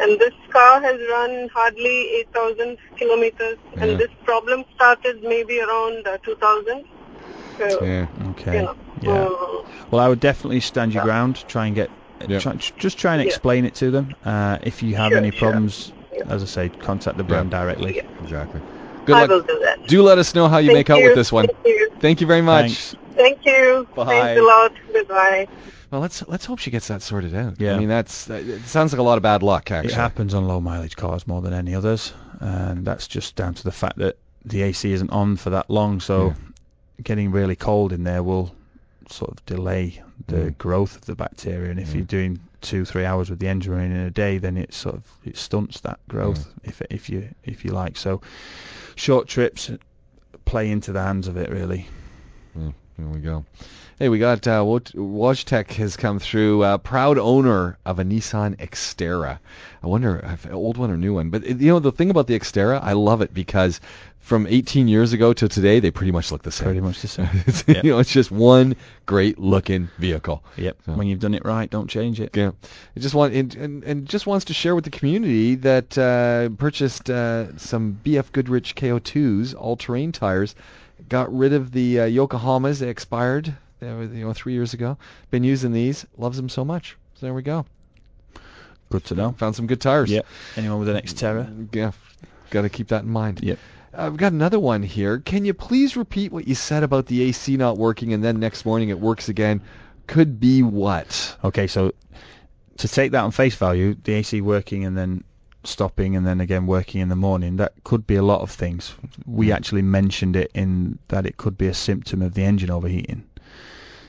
And 0.00 0.18
this 0.18 0.34
car 0.50 0.80
has 0.80 0.98
run 1.10 1.48
hardly 1.54 1.96
8,000 2.20 2.78
kilometers, 2.96 3.56
Yeah. 3.76 3.84
and 3.84 3.98
this 3.98 4.10
problem 4.24 4.64
started 4.74 5.22
maybe 5.22 5.60
around 5.60 6.06
uh, 6.06 6.18
2000. 6.24 6.84
So, 7.58 7.82
Yeah. 7.84 8.06
Okay. 8.30 8.56
you 8.58 8.62
know, 8.62 8.74
Yeah. 9.02 9.24
uh, 9.24 9.62
Well, 9.90 10.00
I 10.00 10.08
would 10.08 10.20
definitely 10.20 10.60
stand 10.60 10.92
your 10.94 11.02
ground. 11.02 11.44
Try 11.48 11.66
and 11.66 11.74
get, 11.74 11.90
Yeah. 12.28 12.38
try, 12.38 12.54
just 12.78 12.98
try 12.98 13.14
and 13.14 13.22
Yeah. 13.22 13.28
explain 13.28 13.64
it 13.64 13.74
to 13.76 13.90
them. 13.90 14.14
Uh, 14.24 14.58
if 14.62 14.82
you 14.82 14.94
have 14.96 15.10
Sure, 15.10 15.18
any 15.18 15.30
problems, 15.32 15.92
Yeah. 16.12 16.22
as 16.28 16.42
I 16.42 16.46
say, 16.46 16.70
contact 16.78 17.16
the 17.16 17.24
brand 17.24 17.50
directly. 17.50 17.96
Yeah. 17.96 18.02
Exactly. 18.20 18.60
Good 19.04 19.16
I 19.16 19.20
luck. 19.22 19.30
will 19.30 19.42
do 19.42 19.58
that. 19.64 19.78
Do 19.88 20.02
let 20.02 20.18
us 20.18 20.34
know 20.34 20.48
how 20.48 20.58
you 20.58 20.68
Thank 20.68 20.78
make 20.78 20.90
out 20.90 21.02
with 21.02 21.14
this 21.14 21.32
one. 21.32 21.46
Thank 21.46 21.58
you. 21.64 21.88
Thank 22.00 22.20
you 22.20 22.26
very 22.26 22.42
much. 22.42 22.68
Thanks. 22.68 22.94
Thank 23.18 23.44
you. 23.44 23.86
Bye. 23.96 24.04
Thanks 24.06 24.40
a 24.40 24.44
lot. 24.44 24.72
Goodbye. 24.92 25.48
Well, 25.90 26.00
let's 26.00 26.26
let's 26.28 26.44
hope 26.44 26.60
she 26.60 26.70
gets 26.70 26.88
that 26.88 27.02
sorted 27.02 27.34
out. 27.34 27.60
Yeah. 27.60 27.74
I 27.74 27.78
mean, 27.78 27.88
that's 27.88 28.26
that, 28.26 28.44
it 28.44 28.62
sounds 28.66 28.92
like 28.92 29.00
a 29.00 29.02
lot 29.02 29.16
of 29.18 29.22
bad 29.22 29.42
luck 29.42 29.70
actually. 29.72 29.92
It 29.92 29.96
happens 29.96 30.34
on 30.34 30.46
low 30.46 30.60
mileage 30.60 30.96
cars 30.96 31.26
more 31.26 31.42
than 31.42 31.52
any 31.52 31.74
others, 31.74 32.12
and 32.40 32.84
that's 32.84 33.08
just 33.08 33.34
down 33.34 33.54
to 33.54 33.64
the 33.64 33.72
fact 33.72 33.98
that 33.98 34.16
the 34.44 34.62
AC 34.62 34.92
isn't 34.92 35.10
on 35.10 35.36
for 35.36 35.50
that 35.50 35.68
long. 35.68 36.00
So 36.00 36.28
Yeah. 36.28 36.34
getting 37.02 37.32
really 37.32 37.56
cold 37.56 37.92
in 37.92 38.04
there 38.04 38.22
will 38.22 38.54
sort 39.10 39.30
of 39.32 39.44
delay 39.46 40.00
the 40.26 40.36
Mm. 40.52 40.58
growth 40.58 40.94
of 40.96 41.06
the 41.06 41.14
bacteria. 41.16 41.70
And 41.70 41.80
if 41.80 41.90
Mm. 41.90 41.94
you're 41.96 42.04
doing 42.04 42.40
two, 42.60 42.84
three 42.84 43.04
hours 43.04 43.30
with 43.30 43.38
the 43.40 43.48
engine 43.48 43.72
running 43.72 43.92
in 43.92 43.98
a 43.98 44.10
day, 44.10 44.38
then 44.38 44.56
it 44.56 44.74
sort 44.74 44.94
of 44.94 45.02
it 45.24 45.36
stunts 45.36 45.80
that 45.80 45.98
growth, 46.08 46.46
if 46.62 46.82
if 46.90 47.08
you 47.10 47.30
if 47.42 47.64
you 47.64 47.72
like. 47.72 47.96
So 47.96 48.20
short 48.94 49.26
trips 49.26 49.70
play 50.44 50.70
into 50.70 50.92
the 50.92 51.02
hands 51.02 51.26
of 51.26 51.36
it 51.36 51.50
really. 51.50 51.88
There 52.98 53.06
we 53.06 53.20
go. 53.20 53.44
Hey, 53.98 54.08
we 54.08 54.18
got 54.18 54.46
uh, 54.46 54.62
Wojtek 54.64 55.72
has 55.74 55.96
come 55.96 56.18
through. 56.18 56.62
Uh, 56.62 56.78
proud 56.78 57.18
owner 57.18 57.78
of 57.84 57.98
a 57.98 58.04
Nissan 58.04 58.56
Xterra. 58.56 59.38
I 59.82 59.86
wonder 59.86 60.20
if 60.24 60.50
old 60.52 60.76
one 60.78 60.90
or 60.90 60.96
new 60.96 61.14
one. 61.14 61.30
But 61.30 61.44
you 61.46 61.68
know 61.72 61.78
the 61.80 61.92
thing 61.92 62.10
about 62.10 62.26
the 62.26 62.38
Xterra, 62.38 62.80
I 62.82 62.92
love 62.92 63.22
it 63.22 63.32
because 63.34 63.80
from 64.20 64.46
18 64.46 64.88
years 64.88 65.12
ago 65.12 65.32
to 65.32 65.48
today, 65.48 65.80
they 65.80 65.90
pretty 65.90 66.12
much 66.12 66.30
look 66.30 66.42
the 66.42 66.50
same. 66.52 66.66
Pretty 66.66 66.80
much 66.80 67.00
the 67.00 67.08
same. 67.08 67.26
It's- 67.46 67.64
Yeah. 67.66 67.80
You 67.82 67.92
know, 67.92 67.98
it's 67.98 68.12
just 68.12 68.30
one 68.30 68.76
great 69.06 69.38
looking 69.38 69.88
vehicle. 69.98 70.44
Yep. 70.56 70.76
So- 70.86 70.92
When 70.92 71.06
you've 71.06 71.20
done 71.20 71.34
it 71.34 71.44
right, 71.44 71.68
don't 71.70 71.88
change 71.88 72.20
it. 72.20 72.36
Yeah, 72.36 72.50
it 72.94 73.00
just 73.00 73.14
want 73.14 73.32
and, 73.34 73.54
and, 73.56 73.84
and 73.84 74.06
just 74.08 74.26
wants 74.26 74.46
to 74.46 74.54
share 74.54 74.74
with 74.74 74.84
the 74.84 74.90
community 74.90 75.54
that 75.56 75.96
uh, 75.98 76.50
purchased 76.56 77.10
uh, 77.10 77.56
some 77.58 77.98
BF 78.04 78.30
Goodrich 78.32 78.74
KO2s 78.76 79.54
all-terrain 79.56 80.12
tires, 80.12 80.54
got 81.08 81.34
rid 81.34 81.52
of 81.52 81.72
the 81.72 82.00
uh, 82.00 82.06
Yokohamas. 82.06 82.80
They 82.80 82.88
expired, 82.88 83.54
they 83.80 83.92
were, 83.92 84.04
you 84.04 84.24
know, 84.24 84.32
three 84.32 84.54
years 84.54 84.74
ago. 84.74 84.98
Been 85.30 85.44
using 85.44 85.72
these, 85.72 86.06
loves 86.16 86.36
them 86.36 86.48
so 86.48 86.64
much. 86.64 86.96
So 87.14 87.26
there 87.26 87.34
we 87.34 87.42
go. 87.42 87.66
Good 88.90 89.04
to 89.06 89.14
know. 89.14 89.32
Found 89.32 89.54
some 89.54 89.66
good 89.66 89.80
tires. 89.80 90.10
Yep. 90.10 90.26
Anyone 90.56 90.78
with 90.80 90.88
an 90.88 90.96
Xterra? 90.96 91.68
Yeah, 91.74 91.92
got 92.50 92.62
to 92.62 92.68
keep 92.68 92.88
that 92.88 93.02
in 93.02 93.10
mind. 93.10 93.40
Yep. 93.42 93.58
I've 93.92 94.16
got 94.16 94.32
another 94.32 94.58
one 94.60 94.82
here. 94.82 95.18
Can 95.18 95.44
you 95.44 95.54
please 95.54 95.96
repeat 95.96 96.32
what 96.32 96.46
you 96.46 96.54
said 96.54 96.82
about 96.82 97.06
the 97.06 97.22
AC 97.22 97.56
not 97.56 97.76
working 97.76 98.12
and 98.12 98.22
then 98.22 98.38
next 98.38 98.64
morning 98.64 98.90
it 98.90 99.00
works 99.00 99.28
again? 99.28 99.62
Could 100.06 100.40
be 100.40 100.62
what? 100.62 101.36
Okay, 101.44 101.66
so 101.66 101.92
to 102.78 102.88
take 102.88 103.12
that 103.12 103.24
on 103.24 103.30
face 103.30 103.56
value, 103.56 103.96
the 104.02 104.14
AC 104.14 104.40
working 104.40 104.84
and 104.84 104.96
then 104.96 105.24
stopping 105.68 106.16
and 106.16 106.26
then 106.26 106.40
again 106.40 106.66
working 106.66 107.00
in 107.00 107.08
the 107.08 107.16
morning, 107.16 107.56
that 107.56 107.72
could 107.84 108.06
be 108.06 108.16
a 108.16 108.22
lot 108.22 108.40
of 108.40 108.50
things. 108.50 108.94
We 109.26 109.48
Mm. 109.48 109.54
actually 109.54 109.82
mentioned 109.82 110.34
it 110.36 110.50
in 110.54 110.98
that 111.08 111.26
it 111.26 111.36
could 111.36 111.56
be 111.56 111.66
a 111.68 111.74
symptom 111.74 112.22
of 112.22 112.34
the 112.34 112.42
engine 112.44 112.70
overheating. 112.70 113.24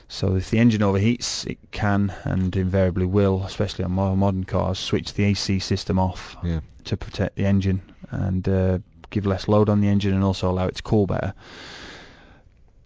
So 0.08 0.34
if 0.34 0.50
the 0.50 0.58
engine 0.58 0.80
overheats, 0.82 1.46
it 1.46 1.58
can 1.70 2.12
and 2.24 2.56
invariably 2.56 3.06
will, 3.06 3.44
especially 3.44 3.84
on 3.84 3.92
more 3.92 4.16
modern 4.16 4.44
cars, 4.44 4.78
switch 4.78 5.14
the 5.14 5.24
AC 5.24 5.60
system 5.60 5.98
off 5.98 6.36
Yeah. 6.42 6.60
to 6.84 6.96
protect 6.96 7.36
the 7.36 7.46
engine 7.46 7.80
and 8.10 8.48
uh, 8.48 8.78
give 9.10 9.24
less 9.26 9.46
load 9.46 9.68
on 9.68 9.80
the 9.80 9.88
engine 9.88 10.14
and 10.14 10.24
also 10.24 10.50
allow 10.50 10.66
it 10.66 10.74
to 10.76 10.82
cool 10.82 11.06
better. 11.06 11.32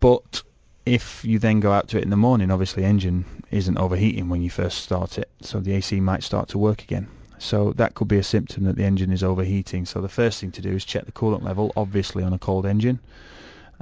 But 0.00 0.42
if 0.84 1.24
you 1.24 1.38
then 1.38 1.60
go 1.60 1.72
out 1.72 1.88
to 1.88 1.98
it 1.98 2.04
in 2.04 2.10
the 2.10 2.16
morning, 2.16 2.50
obviously 2.50 2.84
engine 2.84 3.24
isn't 3.50 3.78
overheating 3.78 4.28
when 4.28 4.42
you 4.42 4.50
first 4.50 4.78
start 4.82 5.16
it, 5.18 5.30
so 5.40 5.60
the 5.60 5.72
AC 5.72 6.00
might 6.00 6.22
start 6.22 6.48
to 6.48 6.58
work 6.58 6.82
again. 6.82 7.08
So 7.44 7.72
that 7.74 7.94
could 7.94 8.08
be 8.08 8.16
a 8.16 8.22
symptom 8.22 8.64
that 8.64 8.76
the 8.76 8.84
engine 8.84 9.12
is 9.12 9.22
overheating. 9.22 9.84
So 9.84 10.00
the 10.00 10.08
first 10.08 10.40
thing 10.40 10.50
to 10.52 10.62
do 10.62 10.70
is 10.70 10.84
check 10.84 11.04
the 11.04 11.12
coolant 11.12 11.42
level, 11.42 11.72
obviously 11.76 12.24
on 12.24 12.32
a 12.32 12.38
cold 12.38 12.64
engine. 12.64 13.00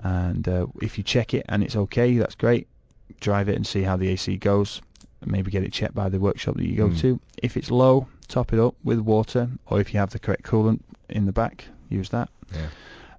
And 0.03 0.47
uh, 0.49 0.67
if 0.81 0.99
you 0.99 1.05
check 1.05 1.33
it 1.33 1.47
and 1.49 1.63
it's 1.63 1.77
okay, 1.77 2.17
that's 2.19 2.35
great. 2.35 2.67
Drive 3.21 3.49
it 3.49 3.55
and 3.55 3.65
see 3.67 3.83
how 3.83 3.97
the 3.97 4.09
AC 4.09 4.37
goes. 4.39 4.83
Maybe 5.25 5.53
get 5.53 5.63
it 5.63 5.73
checked 5.73 5.95
by 5.95 6.09
the 6.09 6.19
workshop 6.19 6.57
that 6.57 6.67
you 6.67 6.77
go 6.77 6.89
Mm. 6.89 7.01
to. 7.03 7.21
If 7.41 7.57
it's 7.57 7.71
low, 7.71 8.09
top 8.27 8.53
it 8.53 8.59
up 8.59 8.75
with 8.83 8.99
water, 8.99 9.49
or 9.67 9.81
if 9.81 9.95
you 9.95 10.01
have 10.01 10.11
the 10.11 10.19
correct 10.19 10.43
coolant 10.43 10.81
in 11.09 11.27
the 11.27 11.33
back, 11.33 11.65
use 11.89 12.09
that. 12.09 12.31
Yeah. 12.53 12.67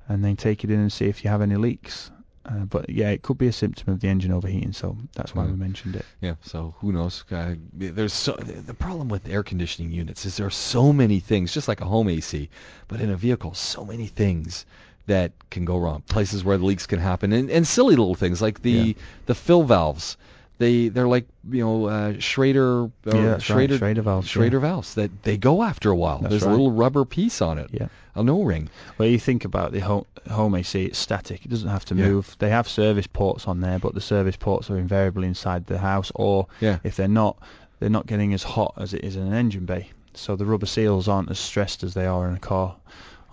And 0.10 0.26
then 0.26 0.36
take 0.36 0.66
it 0.66 0.72
in 0.72 0.80
and 0.80 0.92
see 0.92 1.06
if 1.06 1.24
you 1.24 1.30
have 1.30 1.42
any 1.42 1.56
leaks. 1.56 2.12
Uh, 2.46 2.66
but 2.66 2.90
yeah, 2.90 3.10
it 3.10 3.22
could 3.22 3.38
be 3.38 3.48
a 3.48 3.54
symptom 3.54 3.94
of 3.94 4.02
the 4.02 4.08
engine 4.10 4.32
overheating, 4.32 4.74
so 4.74 4.98
that's 5.16 5.34
why 5.34 5.44
Mm. 5.46 5.52
we 5.52 5.58
mentioned 5.58 5.96
it. 5.96 6.06
Yeah, 6.20 6.36
so 6.42 6.76
who 6.80 6.92
knows? 6.92 7.24
Uh, 7.32 7.56
there's 7.74 8.12
so 8.12 8.34
the 8.34 8.74
problem 8.74 9.08
with 9.08 9.30
air 9.30 9.44
conditioning 9.44 9.92
units 9.92 10.26
is 10.26 10.36
there 10.36 10.48
are 10.48 10.50
so 10.74 10.92
many 10.92 11.20
things, 11.22 11.54
just 11.54 11.70
like 11.70 11.80
a 11.80 11.86
home 11.86 12.10
AC, 12.10 12.50
but 12.90 13.00
in 13.00 13.10
a 13.10 13.16
vehicle, 13.16 13.54
so 13.54 13.86
many 13.86 14.08
things 14.08 14.66
that 15.06 15.32
can 15.52 15.64
go 15.64 15.78
wrong. 15.78 16.02
Places 16.10 16.44
where 16.44 16.58
the 16.58 16.66
leaks 16.66 16.86
can 16.86 17.00
happen, 17.00 17.32
and, 17.32 17.50
and 17.50 17.66
silly 17.66 17.96
little 17.96 18.16
things 18.16 18.42
like 18.42 18.62
the 18.62 18.72
Yeah. 18.72 18.94
the 19.26 19.36
fill 19.36 19.64
valves. 19.64 20.18
They 20.64 20.88
they're 20.88 21.08
like 21.10 21.26
you 21.52 21.62
know 21.66 21.86
uh, 21.88 22.20
Schrader 22.20 22.90
Yeah, 23.06 23.12
that's 23.14 23.50
right, 23.50 23.56
Schrader 23.68 23.78
Schrader 23.78 24.02
valves, 24.02 24.28
yeah. 24.28 24.32
Schrader 24.32 24.60
valves 24.60 24.94
that 24.96 25.24
they 25.24 25.36
go 25.36 25.62
after 25.62 25.90
a 25.90 25.96
while. 25.96 26.20
That's 26.20 26.30
There's 26.30 26.44
a 26.44 26.50
little 26.50 26.72
rubber 26.72 27.04
piece 27.04 27.42
on 27.42 27.58
it, 27.58 27.70
Yeah. 27.74 27.88
an 28.16 28.30
O-ring. 28.30 28.70
Well, 28.98 29.10
you 29.10 29.20
think 29.20 29.44
about 29.44 29.74
the 29.74 29.82
home, 29.82 30.06
home 30.32 30.56
AC, 30.56 30.86
it's 30.86 30.98
static. 30.98 31.44
It 31.46 31.50
doesn't 31.50 31.68
have 31.68 31.84
to 31.86 31.96
Yeah. 31.96 32.06
move. 32.08 32.36
They 32.40 32.50
have 32.50 32.70
service 32.70 33.08
ports 33.08 33.46
on 33.46 33.60
there, 33.60 33.78
but 33.78 33.94
the 33.94 34.00
service 34.02 34.38
ports 34.38 34.70
are 34.70 34.78
invariably 34.78 35.28
inside 35.28 35.66
the 35.66 35.80
house, 35.80 36.12
or 36.16 36.48
Yeah. 36.62 36.80
if 36.86 36.96
they're 36.96 37.10
not, 37.10 37.36
they're 37.82 37.90
not 37.90 38.08
getting 38.08 38.34
as 38.34 38.44
hot 38.44 38.74
as 38.78 38.94
it 38.94 39.04
is 39.04 39.18
in 39.18 39.24
an 39.28 39.34
engine 39.34 39.66
bay. 39.66 39.90
So 40.14 40.38
the 40.38 40.46
rubber 40.46 40.66
seals 40.68 41.10
aren't 41.10 41.30
as 41.30 41.40
stressed 41.40 41.84
as 41.84 41.94
they 41.94 42.06
are 42.06 42.30
in 42.30 42.36
a 42.36 42.40
car. 42.40 42.76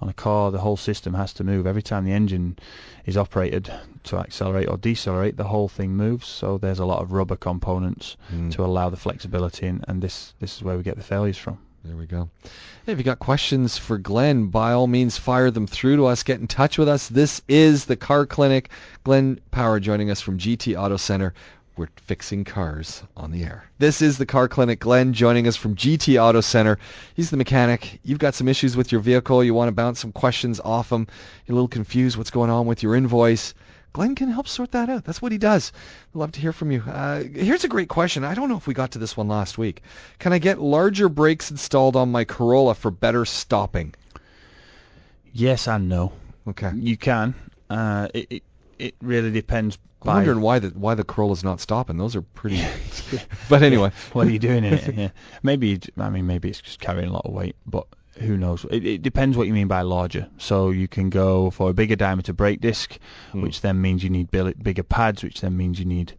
On 0.02 0.08
a 0.08 0.12
car, 0.14 0.50
the 0.50 0.60
whole 0.60 0.78
system 0.78 1.12
has 1.14 1.32
to 1.34 1.44
move. 1.44 1.66
Every 1.66 1.82
time 1.82 2.04
the 2.06 2.12
engine 2.12 2.58
is 3.04 3.16
operated 3.18 3.70
to 4.04 4.16
accelerate 4.16 4.68
or 4.68 4.78
decelerate, 4.78 5.36
the 5.36 5.44
whole 5.44 5.68
thing 5.68 5.94
moves. 5.94 6.26
So 6.26 6.56
there's 6.56 6.78
a 6.78 6.86
lot 6.86 7.02
of 7.02 7.12
rubber 7.12 7.36
components 7.36 8.16
Mm. 8.34 8.50
to 8.52 8.64
allow 8.64 8.88
the 8.88 8.96
flexibility, 8.96 9.66
and, 9.66 9.84
and 9.88 10.00
this 10.02 10.32
this 10.40 10.56
is 10.56 10.62
where 10.62 10.76
we 10.76 10.82
get 10.82 10.96
the 10.96 11.02
failures 11.02 11.36
from. 11.36 11.58
There 11.84 11.96
we 11.96 12.06
go. 12.06 12.28
If 12.86 12.98
you've 12.98 13.04
got 13.06 13.18
questions 13.20 13.78
for 13.78 13.96
Glenn, 13.98 14.46
by 14.48 14.72
all 14.72 14.86
means 14.86 15.16
fire 15.16 15.50
them 15.50 15.66
through 15.66 15.96
to 15.96 16.06
us. 16.06 16.22
Get 16.22 16.40
in 16.40 16.46
touch 16.46 16.76
with 16.76 16.88
us. 16.88 17.08
This 17.08 17.40
is 17.48 17.86
the 17.86 17.96
Car 17.96 18.26
Clinic. 18.26 18.68
Glenn 19.04 19.40
Power 19.50 19.80
joining 19.80 20.10
us 20.10 20.20
from 20.20 20.38
GT 20.38 20.76
Auto 20.78 20.96
Center. 20.98 21.32
We're 21.80 21.88
fixing 21.96 22.44
cars 22.44 23.02
on 23.16 23.30
the 23.30 23.42
air. 23.42 23.64
This 23.78 24.02
is 24.02 24.18
the 24.18 24.26
Car 24.26 24.48
Clinic. 24.48 24.80
Glenn 24.80 25.14
joining 25.14 25.48
us 25.48 25.56
from 25.56 25.76
GT 25.76 26.22
Auto 26.22 26.42
Center. 26.42 26.78
He's 27.16 27.30
the 27.30 27.38
mechanic. 27.38 28.00
You've 28.04 28.18
got 28.18 28.34
some 28.34 28.48
issues 28.48 28.76
with 28.76 28.92
your 28.92 29.00
vehicle. 29.00 29.42
You 29.42 29.54
want 29.54 29.68
to 29.68 29.72
bounce 29.72 29.98
some 29.98 30.12
questions 30.12 30.60
off 30.60 30.92
him. 30.92 31.06
You're 31.46 31.54
a 31.54 31.56
little 31.56 31.68
confused 31.68 32.18
what's 32.18 32.30
going 32.30 32.50
on 32.50 32.66
with 32.66 32.82
your 32.82 32.94
invoice. 32.94 33.54
Glenn 33.94 34.14
can 34.14 34.28
help 34.28 34.46
sort 34.46 34.72
that 34.72 34.90
out. 34.90 35.06
That's 35.06 35.22
what 35.22 35.32
he 35.32 35.38
does. 35.38 35.72
Love 36.12 36.32
to 36.32 36.40
hear 36.40 36.52
from 36.52 36.70
you. 36.70 36.82
Uh, 36.82 37.22
here's 37.22 37.64
a 37.64 37.68
great 37.68 37.88
question. 37.88 38.24
I 38.24 38.34
don't 38.34 38.50
know 38.50 38.58
if 38.58 38.66
we 38.66 38.74
got 38.74 38.90
to 38.90 38.98
this 38.98 39.16
one 39.16 39.28
last 39.28 39.56
week. 39.56 39.80
Can 40.18 40.34
I 40.34 40.38
get 40.38 40.60
larger 40.60 41.08
brakes 41.08 41.50
installed 41.50 41.96
on 41.96 42.12
my 42.12 42.24
Corolla 42.24 42.74
for 42.74 42.90
better 42.90 43.24
stopping? 43.24 43.94
Yes 45.32 45.66
and 45.66 45.88
no. 45.88 46.12
Okay. 46.46 46.72
You 46.74 46.98
can. 46.98 47.34
Uh, 47.70 48.08
it, 48.12 48.26
it 48.28 48.42
it 48.78 48.94
really 49.00 49.30
depends. 49.30 49.78
I'm 50.02 50.14
wondering 50.16 50.40
why 50.40 50.58
the 50.58 50.68
why 50.70 50.94
the 50.94 51.04
Corolla's 51.04 51.44
not 51.44 51.60
stopping. 51.60 51.96
Those 51.98 52.16
are 52.16 52.22
pretty. 52.22 52.64
but 53.48 53.62
anyway, 53.62 53.92
what 54.12 54.26
are 54.26 54.30
you 54.30 54.38
doing 54.38 54.64
in 54.64 54.74
it? 54.74 54.94
Yeah. 54.94 55.08
Maybe 55.42 55.78
I 55.98 56.10
mean 56.10 56.26
maybe 56.26 56.48
it's 56.48 56.60
just 56.60 56.80
carrying 56.80 57.08
a 57.08 57.12
lot 57.12 57.26
of 57.26 57.32
weight, 57.32 57.56
but 57.66 57.86
who 58.18 58.36
knows? 58.36 58.64
It, 58.70 58.84
it 58.86 59.02
depends 59.02 59.36
what 59.36 59.46
you 59.46 59.52
mean 59.52 59.68
by 59.68 59.82
larger. 59.82 60.28
So 60.38 60.70
you 60.70 60.88
can 60.88 61.10
go 61.10 61.50
for 61.50 61.70
a 61.70 61.72
bigger 61.72 61.96
diameter 61.96 62.32
brake 62.32 62.60
disc, 62.60 62.98
Hmm. 63.32 63.42
which 63.42 63.60
then 63.60 63.80
means 63.80 64.02
you 64.04 64.10
need 64.10 64.30
bigger 64.30 64.82
pads, 64.82 65.22
which 65.22 65.40
then 65.40 65.56
means 65.56 65.78
you 65.78 65.84
need 65.86 66.14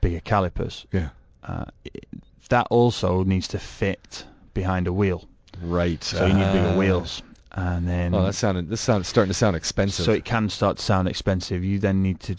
bigger 0.00 0.20
calipers. 0.20 0.86
Yeah. 0.92 1.08
Uh, 1.42 1.64
it, 1.84 2.06
that 2.48 2.66
also 2.70 3.22
needs 3.24 3.48
to 3.48 3.58
fit 3.58 4.24
behind 4.54 4.86
a 4.86 4.92
wheel, 4.92 5.26
right. 5.62 6.02
so 6.04 6.24
you 6.26 6.32
need 6.34 6.52
bigger 6.52 6.72
Ah. 6.74 6.78
wheels. 6.78 7.22
And 7.52 7.86
then 7.88 8.14
Oh, 8.14 8.24
that 8.24 8.34
sounded. 8.34 8.68
This 8.68 8.80
sounds 8.80 9.06
starting 9.08 9.30
to 9.30 9.34
sound 9.34 9.56
expensive. 9.56 10.04
so 10.04 10.12
it 10.12 10.24
can 10.24 10.48
start 10.48 10.76
to 10.78 10.82
sound 10.82 11.06
expensive. 11.08 11.62
You 11.64 11.78
then 11.78 12.02
need 12.02 12.20
to 12.20 12.36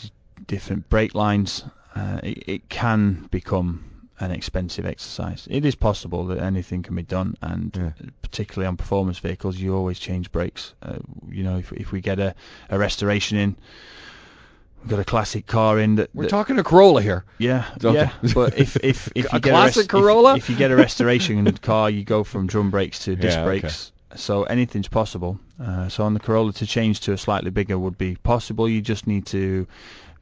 different 0.47 0.89
brake 0.89 1.15
lines. 1.15 1.63
Uh, 1.95 2.19
it, 2.23 2.43
it 2.47 2.69
can 2.69 3.27
become 3.31 3.83
an 4.19 4.31
expensive 4.31 4.85
exercise. 4.85 5.47
It 5.49 5.65
is 5.65 5.75
possible 5.75 6.25
that 6.27 6.39
anything 6.39 6.83
can 6.83 6.95
be 6.95 7.03
done, 7.03 7.35
and 7.41 7.75
Yeah. 7.75 7.91
particularly 8.21 8.67
on 8.67 8.77
performance 8.77 9.19
vehicles, 9.19 9.57
you 9.57 9.75
always 9.75 9.99
change 9.99 10.31
brakes. 10.31 10.73
Uh, 10.81 10.97
you 11.29 11.43
know, 11.43 11.57
if 11.57 11.71
if 11.73 11.91
we 11.91 12.01
get 12.01 12.19
a, 12.19 12.33
a 12.69 12.77
restoration 12.79 13.37
in, 13.37 13.55
we've 14.81 14.89
got 14.89 14.99
a 14.99 15.03
classic 15.05 15.47
car 15.47 15.79
in 15.79 15.95
that. 15.95 16.09
We're 16.13 16.23
that- 16.23 16.29
talking 16.29 16.57
a 16.59 16.63
Corolla 16.63 17.01
here. 17.01 17.25
yeah, 17.37 17.65
Okay. 17.83 17.93
yeah. 18.21 18.31
But 18.33 18.57
if 18.57 18.77
if 18.83 19.09
if 19.15 19.25
A 19.31 19.35
you 19.35 19.39
get 19.41 19.51
classic 19.51 19.81
a 19.93 19.97
if- 19.97 20.03
Corolla? 20.03 20.35
if, 20.37 20.49
you 20.49 20.55
get 20.55 20.71
a 20.71 20.75
restoration 20.75 21.37
in 21.37 21.45
the 21.53 21.53
car, 21.53 21.89
you 21.89 22.03
go 22.03 22.23
from 22.23 22.47
drum 22.47 22.71
brakes 22.71 22.99
to 23.05 23.15
disc 23.15 23.35
Yeah, 23.37 23.43
okay. 23.45 23.59
brakes. 23.61 23.91
So 24.15 24.43
anything's 24.43 24.87
possible. 24.87 25.39
Uh, 25.61 25.89
so 25.89 26.03
on 26.05 26.13
the 26.13 26.21
Corolla, 26.21 26.53
to 26.53 26.65
change 26.65 27.01
to 27.01 27.11
a 27.11 27.17
slightly 27.17 27.51
bigger 27.51 27.77
would 27.77 27.97
be 27.97 28.15
possible. 28.15 28.69
You 28.69 28.81
just 28.81 29.07
need 29.07 29.25
to 29.27 29.67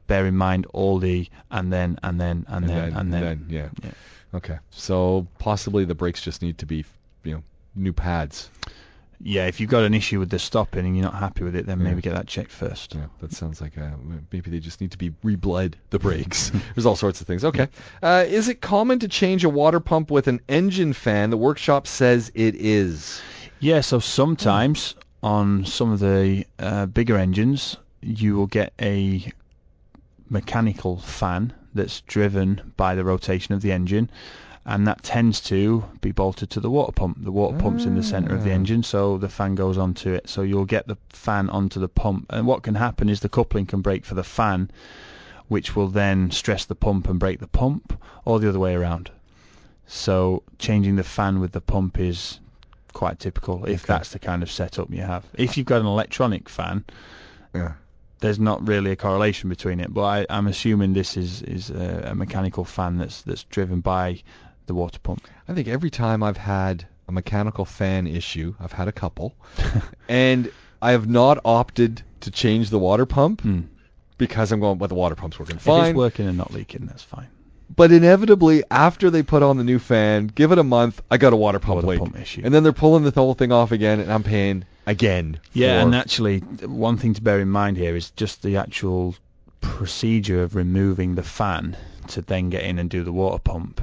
bear 0.06 0.26
in 0.26 0.36
mind 0.36 0.66
all 0.72 0.98
the 0.98 1.28
and 1.50 1.72
then 1.72 1.98
and 2.02 2.20
then 2.20 2.44
and, 2.48 2.68
then, 2.68 2.92
and 2.96 3.12
then. 3.12 3.46
yeah. 3.48 3.68
Yeah. 3.82 3.90
Okay. 4.34 4.58
So 4.70 5.26
possibly 5.38 5.84
the 5.84 5.94
brakes 5.94 6.20
just 6.20 6.42
need 6.42 6.58
to 6.58 6.66
be, 6.66 6.84
you 7.22 7.34
know, 7.34 7.42
new 7.74 7.92
pads. 7.92 8.50
Yeah, 9.26 9.46
if 9.46 9.60
you've 9.60 9.70
got 9.70 9.84
an 9.84 9.94
issue 9.94 10.18
with 10.18 10.28
the 10.28 10.38
stopping 10.40 10.84
and 10.84 10.96
you're 10.96 11.04
not 11.04 11.14
happy 11.14 11.44
with 11.44 11.54
it, 11.56 11.66
then 11.66 11.78
Yeah. 11.78 11.84
maybe 11.84 12.02
get 12.02 12.14
that 12.14 12.26
checked 12.26 12.50
first. 12.50 12.94
Yeah, 12.94 13.06
that 13.20 13.32
sounds 13.32 13.60
like 13.60 13.78
uh, 13.78 13.90
maybe 14.32 14.50
they 14.50 14.58
just 14.58 14.80
need 14.80 14.90
to 14.90 14.98
be 14.98 15.12
rebled 15.22 15.76
the 15.90 15.98
brakes. 16.00 16.50
There's 16.74 16.84
all 16.84 16.96
sorts 16.96 17.20
of 17.20 17.26
things. 17.26 17.44
Okay. 17.44 17.68
Uh, 18.02 18.24
is 18.26 18.48
it 18.48 18.60
common 18.60 18.98
to 18.98 19.08
change 19.08 19.44
a 19.44 19.48
water 19.48 19.80
pump 19.80 20.10
with 20.10 20.26
an 20.26 20.40
engine 20.48 20.92
fan? 20.92 21.30
The 21.30 21.36
workshop 21.38 21.86
says 21.86 22.30
it 22.34 22.56
is. 22.56 23.22
Yeah, 23.60 23.80
so 23.80 23.98
sometimes 24.00 24.94
on 25.22 25.64
some 25.64 25.92
of 25.92 26.00
the 26.00 26.44
uh, 26.58 26.86
bigger 26.86 27.16
engines, 27.16 27.76
you 28.02 28.34
will 28.36 28.48
get 28.48 28.74
a 28.82 29.32
mechanical 30.28 30.98
fan 30.98 31.52
that's 31.74 32.00
driven 32.02 32.72
by 32.76 32.94
the 32.94 33.04
rotation 33.04 33.54
of 33.54 33.62
the 33.62 33.72
engine, 33.72 34.10
and 34.66 34.86
that 34.86 35.02
tends 35.02 35.40
to 35.42 35.84
be 36.00 36.10
bolted 36.12 36.48
to 36.50 36.60
the 36.60 36.70
water 36.70 36.92
pump. 36.92 37.22
The 37.22 37.32
water 37.32 37.58
pump's 37.58 37.84
in 37.84 37.94
the 37.96 38.02
centre 38.02 38.34
of 38.34 38.44
the 38.44 38.50
Ah. 38.50 38.54
engine, 38.54 38.82
so 38.82 39.18
the 39.18 39.28
fan 39.28 39.54
goes 39.54 39.76
onto 39.76 40.12
it. 40.12 40.28
So 40.28 40.42
you'll 40.42 40.64
get 40.64 40.86
the 40.86 40.96
fan 41.10 41.50
onto 41.50 41.80
the 41.80 41.88
pump, 41.88 42.26
and 42.30 42.46
what 42.46 42.62
can 42.62 42.74
happen 42.74 43.08
is 43.08 43.20
the 43.20 43.28
coupling 43.28 43.66
can 43.66 43.82
break 43.82 44.04
for 44.06 44.14
the 44.14 44.24
fan, 44.24 44.70
which 45.48 45.76
will 45.76 45.88
then 45.88 46.30
stress 46.30 46.64
the 46.64 46.74
pump 46.74 47.08
and 47.08 47.20
break 47.20 47.40
the 47.40 47.46
pump, 47.48 48.00
or 48.24 48.40
the 48.40 48.48
other 48.48 48.58
way 48.58 48.74
around. 48.74 49.10
So 49.86 50.42
changing 50.58 50.96
the 50.96 51.04
fan 51.04 51.40
with 51.40 51.52
the 51.52 51.60
pump 51.60 51.98
is 52.00 52.40
quite 52.94 53.18
typical 53.18 53.64
if 53.66 53.84
Okay. 53.84 53.92
that's 53.92 54.10
the 54.12 54.18
kind 54.18 54.42
of 54.42 54.50
setup 54.50 54.90
you 54.90 55.02
have. 55.02 55.24
If 55.34 55.58
you've 55.58 55.66
got 55.66 55.80
an 55.82 55.86
electronic 55.86 56.48
fan, 56.48 56.84
Yeah. 57.54 57.72
There's 58.20 58.38
not 58.38 58.66
really 58.66 58.90
a 58.90 58.96
correlation 58.96 59.48
between 59.48 59.80
it. 59.80 59.92
But 59.92 60.02
I, 60.04 60.26
I'm 60.30 60.46
assuming 60.46 60.92
this 60.94 61.16
is 61.16 61.42
is 61.42 61.70
a, 61.70 62.10
a 62.10 62.14
mechanical 62.14 62.64
fan 62.64 62.98
that's 62.98 63.22
that's 63.22 63.44
driven 63.44 63.80
by 63.80 64.22
the 64.66 64.74
water 64.74 64.98
pump. 64.98 65.26
I 65.48 65.54
think 65.54 65.68
every 65.68 65.90
time 65.90 66.22
I've 66.22 66.36
had 66.38 66.86
a 67.08 67.12
mechanical 67.12 67.64
fan 67.64 68.06
issue, 68.06 68.54
I've 68.58 68.72
had 68.72 68.88
a 68.88 68.92
couple, 68.92 69.34
and 70.08 70.50
I 70.80 70.92
have 70.92 71.06
not 71.08 71.38
opted 71.44 72.02
to 72.20 72.30
change 72.30 72.70
the 72.70 72.78
water 72.78 73.04
pump 73.06 73.42
Hmm. 73.42 73.60
because 74.16 74.52
I'm 74.52 74.60
going, 74.60 74.78
well, 74.78 74.88
the 74.88 74.94
water 74.94 75.14
pump's 75.14 75.38
working 75.38 75.56
If 75.56 75.62
fine. 75.62 75.90
it's 75.90 75.96
working 75.96 76.26
and 76.26 76.38
not 76.38 76.50
leaking, 76.52 76.86
that's 76.86 77.02
fine. 77.02 77.26
But 77.74 77.90
inevitably, 77.92 78.62
after 78.70 79.10
they 79.10 79.22
put 79.22 79.42
on 79.42 79.56
the 79.56 79.64
new 79.64 79.78
fan, 79.78 80.28
give 80.28 80.52
it 80.52 80.58
a 80.58 80.64
month, 80.64 81.02
I 81.10 81.16
got 81.16 81.32
a 81.32 81.36
water 81.36 81.58
pump 81.58 81.76
Water 81.76 81.86
leak. 81.88 81.98
pump 81.98 82.18
issue. 82.18 82.42
And 82.44 82.54
then 82.54 82.62
they're 82.62 82.72
pulling 82.72 83.04
the 83.04 83.10
whole 83.10 83.34
thing 83.34 83.52
off 83.52 83.72
again, 83.72 84.00
and 84.00 84.12
I'm 84.12 84.22
paying 84.22 84.64
again. 84.86 85.40
Yeah, 85.52 85.80
for- 85.80 85.86
and 85.86 85.94
actually, 85.94 86.38
one 86.40 86.96
thing 86.98 87.14
to 87.14 87.22
bear 87.22 87.40
in 87.40 87.48
mind 87.48 87.76
here 87.76 87.96
is 87.96 88.10
just 88.10 88.42
the 88.42 88.56
actual 88.58 89.14
procedure 89.60 90.42
of 90.42 90.54
removing 90.54 91.14
the 91.14 91.22
fan 91.22 91.76
to 92.08 92.20
then 92.20 92.50
get 92.50 92.62
in 92.64 92.78
and 92.78 92.90
do 92.90 93.02
the 93.02 93.12
water 93.12 93.38
pump 93.38 93.80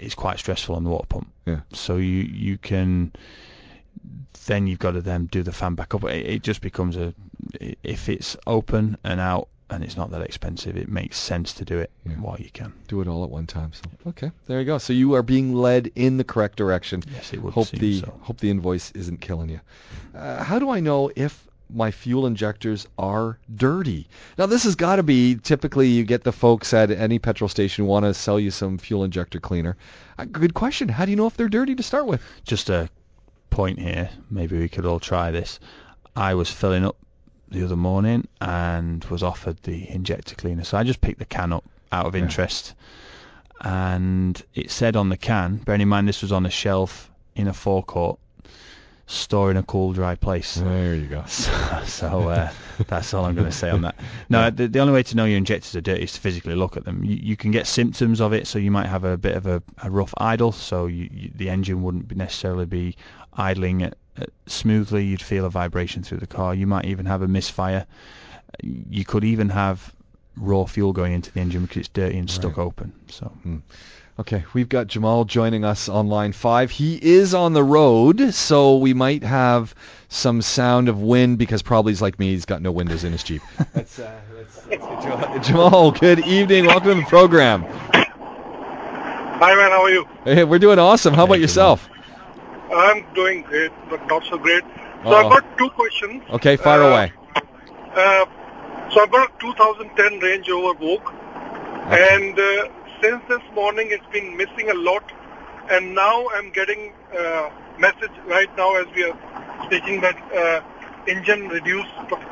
is 0.00 0.14
quite 0.14 0.38
stressful 0.38 0.74
on 0.74 0.84
the 0.84 0.90
water 0.90 1.06
pump. 1.06 1.30
Yeah. 1.46 1.60
So 1.72 1.96
you 1.96 2.22
you 2.24 2.58
can 2.58 3.12
then 4.46 4.66
you've 4.66 4.78
got 4.78 4.92
to 4.92 5.00
then 5.00 5.26
do 5.26 5.42
the 5.42 5.52
fan 5.52 5.74
back 5.76 5.94
up. 5.94 6.04
It, 6.04 6.26
it 6.26 6.42
just 6.42 6.60
becomes 6.60 6.96
a 6.96 7.14
if 7.84 8.08
it's 8.08 8.36
open 8.46 8.96
and 9.04 9.20
out 9.20 9.48
and 9.70 9.84
it's 9.84 9.96
not 9.96 10.10
that 10.10 10.22
expensive, 10.22 10.76
it 10.76 10.88
makes 10.88 11.16
sense 11.18 11.52
to 11.54 11.64
do 11.64 11.78
it 11.78 11.90
Yeah. 12.06 12.12
while 12.14 12.36
you 12.38 12.50
can. 12.52 12.72
do 12.88 13.00
it 13.00 13.08
all 13.08 13.24
at 13.24 13.30
one 13.30 13.46
time. 13.46 13.72
So 13.72 13.82
okay, 14.08 14.30
there 14.46 14.58
you 14.60 14.66
go. 14.66 14.78
So 14.78 14.92
you 14.92 15.14
are 15.14 15.22
being 15.22 15.52
led 15.54 15.90
in 15.94 16.16
the 16.16 16.24
correct 16.24 16.56
direction. 16.56 17.02
Yes, 17.12 17.32
it 17.32 17.42
would 17.42 17.52
Hope 17.54 17.66
seem 17.68 17.80
the 17.80 18.00
so. 18.00 18.14
hope 18.22 18.38
the 18.38 18.50
invoice 18.50 18.90
isn't 18.92 19.20
killing 19.20 19.48
you. 19.50 19.60
Uh, 20.14 20.42
how 20.42 20.58
do 20.58 20.70
I 20.70 20.80
know 20.80 21.10
if 21.14 21.46
my 21.70 21.90
fuel 21.90 22.26
injectors 22.26 22.86
are 22.98 23.38
dirty? 23.54 24.08
Now 24.38 24.46
this 24.46 24.64
has 24.64 24.74
got 24.74 24.96
to 24.96 25.02
be 25.02 25.34
typically 25.36 25.88
you 25.88 26.04
get 26.04 26.24
the 26.24 26.32
folks 26.32 26.72
at 26.72 26.90
any 26.90 27.18
petrol 27.18 27.48
station 27.48 27.84
want 27.86 28.06
to 28.06 28.14
sell 28.14 28.40
you 28.40 28.50
some 28.50 28.78
fuel 28.78 29.04
injector 29.04 29.38
cleaner. 29.38 29.76
Uh, 30.18 30.24
good 30.24 30.54
question. 30.54 30.88
How 30.88 31.04
do 31.04 31.10
you 31.10 31.16
know 31.18 31.26
if 31.26 31.36
they're 31.36 31.48
dirty 31.50 31.74
to 31.74 31.82
start 31.82 32.06
with? 32.06 32.22
just 32.44 32.70
a 32.70 32.88
point 33.50 33.78
here. 33.78 34.08
Maybe 34.30 34.58
we 34.58 34.68
could 34.70 34.86
all 34.86 35.00
try 35.00 35.30
this. 35.30 35.60
I 36.16 36.34
was 36.34 36.50
filling 36.50 36.84
up 36.86 36.96
the 37.50 37.64
other 37.64 37.76
morning 37.76 38.26
and 38.40 39.04
was 39.06 39.22
offered 39.22 39.56
the 39.62 39.88
injector 39.90 40.34
cleaner. 40.34 40.64
So 40.64 40.76
I 40.78 40.82
just 40.84 41.00
picked 41.00 41.18
the 41.18 41.24
can 41.24 41.52
up 41.52 41.64
out 41.92 42.06
of 42.06 42.14
Yeah. 42.14 42.22
interest. 42.22 42.74
And 43.60 44.40
it 44.54 44.70
said 44.70 44.96
on 44.96 45.08
the 45.08 45.16
can, 45.16 45.56
bearing 45.56 45.80
in 45.80 45.88
mind 45.88 46.08
this 46.08 46.22
was 46.22 46.30
on 46.32 46.46
a 46.46 46.50
shelf 46.50 47.10
in 47.34 47.48
a 47.48 47.52
forecourt, 47.52 48.18
store 49.06 49.50
in 49.50 49.56
a 49.56 49.62
cool, 49.62 49.92
dry 49.92 50.14
place. 50.14 50.54
There 50.56 50.94
you 50.94 51.06
go. 51.06 51.24
So, 51.26 51.50
so 51.86 52.28
uh, 52.28 52.50
that's 52.86 53.14
all 53.14 53.24
I'm 53.24 53.34
going 53.34 53.46
to 53.50 53.56
say 53.56 53.70
on 53.70 53.80
that. 53.82 53.96
No, 54.28 54.50
the, 54.50 54.68
the 54.68 54.78
only 54.80 54.92
way 54.92 55.02
to 55.04 55.16
know 55.16 55.24
your 55.24 55.38
injectors 55.38 55.74
are 55.74 55.80
dirty 55.80 56.02
is 56.04 56.12
to 56.12 56.20
physically 56.20 56.54
look 56.54 56.76
at 56.76 56.84
them. 56.84 57.02
You, 57.02 57.16
you 57.16 57.36
can 57.36 57.50
get 57.50 57.66
symptoms 57.66 58.20
of 58.20 58.32
it, 58.34 58.46
so 58.46 58.58
you 58.58 58.70
might 58.70 58.86
have 58.86 59.04
a 59.04 59.16
bit 59.16 59.34
of 59.36 59.46
a, 59.46 59.62
a 59.82 59.90
rough 59.90 60.12
idle, 60.18 60.52
so 60.52 60.86
you, 60.86 61.08
you, 61.12 61.30
the 61.34 61.48
engine 61.48 61.82
wouldn't 61.82 62.06
be 62.06 62.14
necessarily 62.14 62.66
be 62.66 62.94
idling 63.32 63.82
at, 63.82 63.92
at 63.92 63.98
smoothly. 64.46 65.04
You'd 65.04 65.22
feel 65.22 65.44
a 65.44 65.50
vibration 65.50 66.02
through 66.02 66.18
the 66.18 66.26
car. 66.26 66.54
You 66.54 66.66
might 66.66 66.84
even 66.86 67.06
have 67.06 67.22
a 67.22 67.28
misfire. 67.28 67.86
You 68.62 69.04
could 69.04 69.24
even 69.24 69.48
have 69.50 69.94
raw 70.36 70.64
fuel 70.64 70.92
going 70.92 71.12
into 71.12 71.32
the 71.32 71.40
engine 71.40 71.62
because 71.62 71.78
it's 71.78 71.88
dirty 71.88 72.18
and 72.18 72.30
stuck 72.30 72.56
Right. 72.56 72.64
open. 72.66 72.92
So 73.08 73.30
Okay, 74.20 74.44
we've 74.52 74.68
got 74.68 74.88
Jamal 74.88 75.24
joining 75.24 75.64
us 75.64 75.88
on 75.88 76.08
line 76.08 76.32
five. 76.32 76.72
He 76.72 76.96
is 77.00 77.34
on 77.34 77.52
the 77.52 77.62
road, 77.62 78.34
so 78.34 78.76
we 78.76 78.92
might 78.92 79.22
have 79.22 79.76
some 80.08 80.42
sound 80.42 80.88
of 80.88 81.00
wind 81.00 81.38
because 81.38 81.62
probably 81.62 81.92
he's 81.92 82.02
like 82.02 82.18
me. 82.18 82.30
He's 82.30 82.44
got 82.44 82.60
no 82.60 82.72
windows 82.72 83.04
in 83.04 83.12
his 83.12 83.22
Jeep. 83.22 83.42
let's, 83.74 83.98
uh, 84.00 84.20
let's, 84.36 84.66
let's 84.66 84.84
Jamal. 85.04 85.38
Jamal, 85.40 85.90
good 85.92 86.18
evening. 86.26 86.66
Welcome 86.66 86.96
to 86.96 87.00
the 87.02 87.06
program. 87.06 87.62
Hi 87.62 89.54
man, 89.54 89.70
how 89.70 89.82
are 89.84 89.90
you? 89.90 90.04
Hey, 90.24 90.42
we're 90.42 90.58
doing 90.58 90.80
awesome. 90.80 91.14
How 91.14 91.22
about 91.24 91.34
Hey, 91.34 91.42
yourself? 91.42 91.88
I'm 92.72 93.04
doing 93.14 93.42
great, 93.42 93.72
but 93.90 94.06
not 94.08 94.24
so 94.24 94.38
great. 94.38 94.62
So 95.04 95.10
Uh-oh. 95.10 95.16
I've 95.16 95.30
got 95.30 95.58
two 95.58 95.70
questions. 95.70 96.22
Okay, 96.30 96.56
fire 96.56 96.82
Uh, 96.82 96.88
away. 96.90 97.12
Uh, 97.94 98.24
so 98.90 99.02
I've 99.02 99.10
got 99.10 99.30
a 99.30 99.40
2010 99.40 100.18
Range 100.20 100.48
Rover 100.48 100.78
Vogue, 100.78 101.08
and 101.92 102.38
uh, 102.38 102.68
since 103.02 103.22
this 103.28 103.42
morning 103.54 103.88
it's 103.90 104.06
been 104.12 104.36
missing 104.36 104.70
a 104.70 104.74
lot, 104.74 105.04
and 105.70 105.94
now 105.94 106.26
I'm 106.34 106.50
getting 106.50 106.92
uh, 107.18 107.50
message 107.78 108.10
right 108.26 108.54
now 108.56 108.74
as 108.76 108.86
we 108.94 109.04
are 109.04 109.16
speaking 109.66 110.00
that 110.00 110.16
uh, 110.34 110.60
engine 111.06 111.48
reduced 111.48 111.90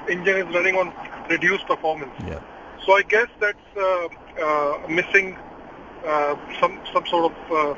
engine 0.09 0.37
is 0.47 0.55
running 0.55 0.77
on 0.77 0.93
reduced 1.31 1.67
performance. 1.67 2.13
yeah, 2.27 2.41
So 2.85 2.93
I 2.97 3.03
guess 3.03 3.29
that's 3.41 3.69
uh, 3.77 4.09
uh, 4.43 4.89
missing 4.89 5.37
uh, 6.07 6.37
some 6.61 6.79
some 6.93 7.07
sort 7.07 7.33
of 7.33 7.77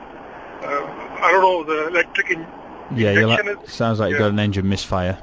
uh, 0.62 1.20
I 1.22 1.30
don't 1.32 1.42
know 1.42 1.64
the 1.64 1.86
electric 1.88 2.30
in- 2.30 2.46
Yeah, 2.94 3.12
you're 3.12 3.26
like, 3.26 3.46
is 3.46 3.72
sounds 3.72 4.00
like 4.00 4.10
you've 4.10 4.18
got 4.18 4.30
an 4.30 4.38
engine 4.38 4.68
misfire. 4.68 5.18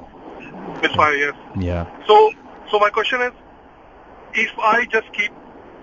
misfire. 0.82 1.16
Yes. 1.16 1.36
Yeah. 1.56 1.86
So 2.08 2.32
so 2.72 2.80
my 2.80 2.90
question 2.90 3.22
is, 3.22 3.34
if 4.34 4.52
I 4.60 4.86
just 4.86 5.12
keep 5.14 5.32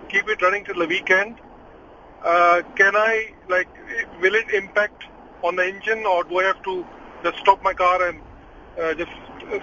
keep 0.08 0.28
it 0.28 0.42
running 0.42 0.64
till 0.64 0.78
the 0.78 0.86
weekend, 0.86 1.40
uh, 2.24 2.62
can 2.76 2.94
I 2.96 3.34
like 3.48 3.68
will 4.20 4.34
it 4.34 4.50
impact 4.50 5.04
on 5.42 5.56
the 5.56 5.66
engine 5.66 6.04
or 6.06 6.24
do 6.24 6.38
I 6.38 6.44
have 6.44 6.62
to 6.62 6.86
just 7.24 7.38
stop 7.38 7.62
my 7.62 7.74
car 7.74 8.08
and 8.08 8.20
uh, 8.80 8.94
just 8.94 9.10
uh, 9.52 9.58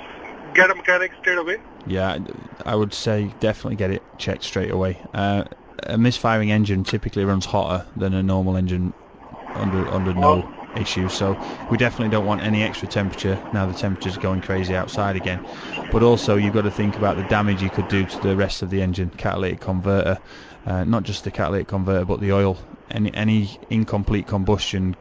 get 0.53 0.69
a 0.69 0.75
mechanic 0.75 1.11
straight 1.21 1.37
away? 1.37 1.57
Yeah, 1.85 2.19
I 2.65 2.75
would 2.75 2.93
say 2.93 3.33
definitely 3.39 3.77
get 3.77 3.91
it 3.91 4.03
checked 4.17 4.43
straight 4.43 4.71
away. 4.71 5.01
Uh, 5.13 5.45
a 5.83 5.97
misfiring 5.97 6.51
engine 6.51 6.83
typically 6.83 7.23
runs 7.23 7.45
hotter 7.45 7.85
than 7.95 8.13
a 8.13 8.21
normal 8.21 8.57
engine 8.57 8.93
under 9.55 9.91
under 9.91 10.13
no 10.13 10.49
issue. 10.75 11.09
So 11.09 11.37
we 11.69 11.77
definitely 11.77 12.09
don't 12.09 12.25
want 12.25 12.41
any 12.41 12.61
extra 12.63 12.87
temperature 12.87 13.39
now 13.51 13.65
the 13.65 13.73
temperature's 13.73 14.17
going 14.17 14.41
crazy 14.41 14.75
outside 14.75 15.15
again. 15.15 15.41
But 15.89 16.03
also 16.03 16.35
you've 16.37 16.53
got 16.53 16.61
to 16.63 16.71
think 16.71 16.97
about 16.97 17.17
the 17.17 17.23
damage 17.23 17.61
you 17.61 17.69
could 17.71 17.87
do 17.87 18.05
to 18.05 18.19
the 18.21 18.35
rest 18.35 18.61
of 18.61 18.69
the 18.69 18.81
engine, 18.81 19.09
catalytic 19.09 19.59
converter, 19.59 20.19
uh, 20.65 20.83
not 20.83 21.03
just 21.03 21.23
the 21.23 21.31
catalytic 21.31 21.67
converter 21.67 22.05
but 22.05 22.19
the 22.19 22.31
oil. 22.31 22.57
Any 22.91 23.13
any 23.13 23.57
incomplete 23.69 24.27
combustion 24.27 24.95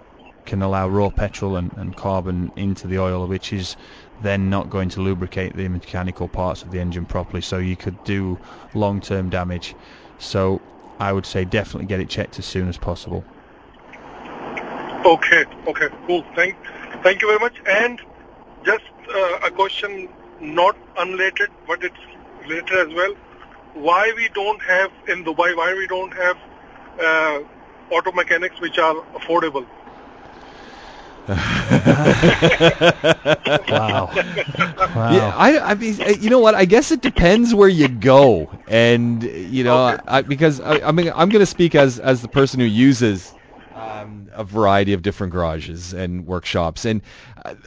can 0.47 0.63
allow 0.63 0.89
raw 0.89 1.11
petrol 1.11 1.57
and, 1.57 1.71
and 1.77 1.95
carbon 1.95 2.51
into 2.57 2.87
the 2.87 2.99
oil, 2.99 3.27
which 3.27 3.53
is 3.53 3.77
then 4.19 4.49
not 4.49 4.71
going 4.71 4.89
to 4.89 5.03
lubricate 5.03 5.55
the 5.55 5.69
mechanical 5.69 6.27
parts 6.27 6.63
of 6.63 6.71
the 6.71 6.81
engine 6.81 7.05
properly. 7.05 7.43
So 7.43 7.59
you 7.59 7.77
could 7.77 8.03
do 8.03 8.41
long-term 8.73 9.29
damage. 9.29 9.77
So 10.17 10.63
I 10.99 11.13
would 11.13 11.27
say 11.27 11.45
definitely 11.45 11.87
get 11.87 12.01
it 12.01 12.09
checked 12.09 12.39
as 12.39 12.47
soon 12.47 12.69
as 12.69 12.79
possible. 12.79 13.27
Okay, 15.09 15.45
okay, 15.69 15.89
cool. 16.07 16.25
Thank, 16.37 16.57
thank 17.03 17.23
you 17.23 17.29
very 17.29 17.41
much. 17.41 17.57
And 17.67 18.01
just 18.65 18.85
uh, 19.15 19.39
a 19.47 19.51
question, 19.51 20.09
not 20.41 20.77
unrelated, 20.99 21.51
but 21.67 21.83
it's 21.85 22.03
related 22.43 22.89
as 22.89 22.95
well. 22.95 23.15
Why 23.75 24.13
we 24.17 24.29
don't 24.35 24.63
have 24.63 24.93
in 25.09 25.25
Dubai? 25.25 25.57
Why 25.57 25.75
we 25.75 25.87
don't 25.89 26.15
have 26.15 26.39
uh, 27.01 27.41
auto 27.95 28.13
mechanics 28.13 28.61
which 28.61 28.79
are 28.79 28.97
affordable? 29.19 29.67
Wow. 33.69 34.19
wow. 34.95 35.07
Yeah, 35.07 35.23
I, 35.35 35.59
I 35.59 35.75
mean, 35.75 36.01
uh, 36.03 36.11
you 36.11 36.31
know 36.31 36.41
what? 36.41 36.55
I 36.55 36.65
guess 36.67 36.91
it 36.93 37.01
depends 37.03 37.55
where 37.55 37.69
you 37.69 37.89
go, 37.89 38.53
and 38.67 39.23
you 39.23 39.65
know, 39.65 39.77
Okay. 39.77 39.99
I, 40.07 40.23
because 40.23 40.61
I, 40.61 40.81
I 40.81 40.93
mean, 40.93 41.11
I'm 41.15 41.29
going 41.31 41.41
to 41.43 41.47
speak 41.47 41.75
as 41.75 41.99
as 41.99 42.23
the 42.23 42.29
person 42.29 42.61
who 42.61 42.67
uses 42.67 43.35
um, 44.03 44.29
a 44.33 44.45
variety 44.45 44.93
of 44.93 45.03
different 45.03 45.33
garages 45.33 45.93
and 45.93 46.27
workshops, 46.27 46.85
and 46.85 47.03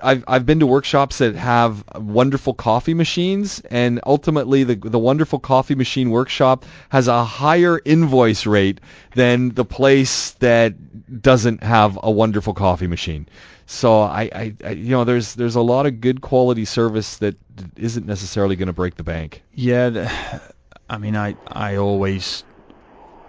I've 0.03 0.23
I've 0.27 0.45
been 0.45 0.59
to 0.59 0.67
workshops 0.67 1.19
that 1.19 1.35
have 1.35 1.83
wonderful 1.95 2.53
coffee 2.53 2.93
machines, 2.93 3.61
and 3.71 3.99
ultimately 4.05 4.63
the 4.63 4.75
the 4.75 4.99
wonderful 4.99 5.39
coffee 5.39 5.75
machine 5.75 6.09
workshop 6.09 6.65
has 6.89 7.07
a 7.07 7.23
higher 7.23 7.79
invoice 7.83 8.45
rate 8.45 8.79
than 9.15 9.49
the 9.49 9.65
place 9.65 10.31
that 10.39 11.21
doesn't 11.21 11.63
have 11.63 11.99
a 12.01 12.11
wonderful 12.11 12.53
coffee 12.53 12.87
machine. 12.87 13.27
So 13.65 14.01
I, 14.01 14.29
I, 14.33 14.55
I 14.65 14.69
you 14.71 14.89
know, 14.89 15.03
there's 15.05 15.35
there's 15.35 15.55
a 15.55 15.61
lot 15.61 15.85
of 15.85 16.01
good 16.01 16.21
quality 16.21 16.65
service 16.65 17.17
that 17.17 17.35
isn't 17.77 18.05
necessarily 18.05 18.55
going 18.55 18.67
to 18.67 18.73
break 18.73 18.95
the 18.95 19.03
bank. 19.03 19.43
Yeah, 19.53 20.11
I 20.89 20.97
mean, 20.97 21.15
I 21.15 21.35
I 21.47 21.77
always 21.77 22.43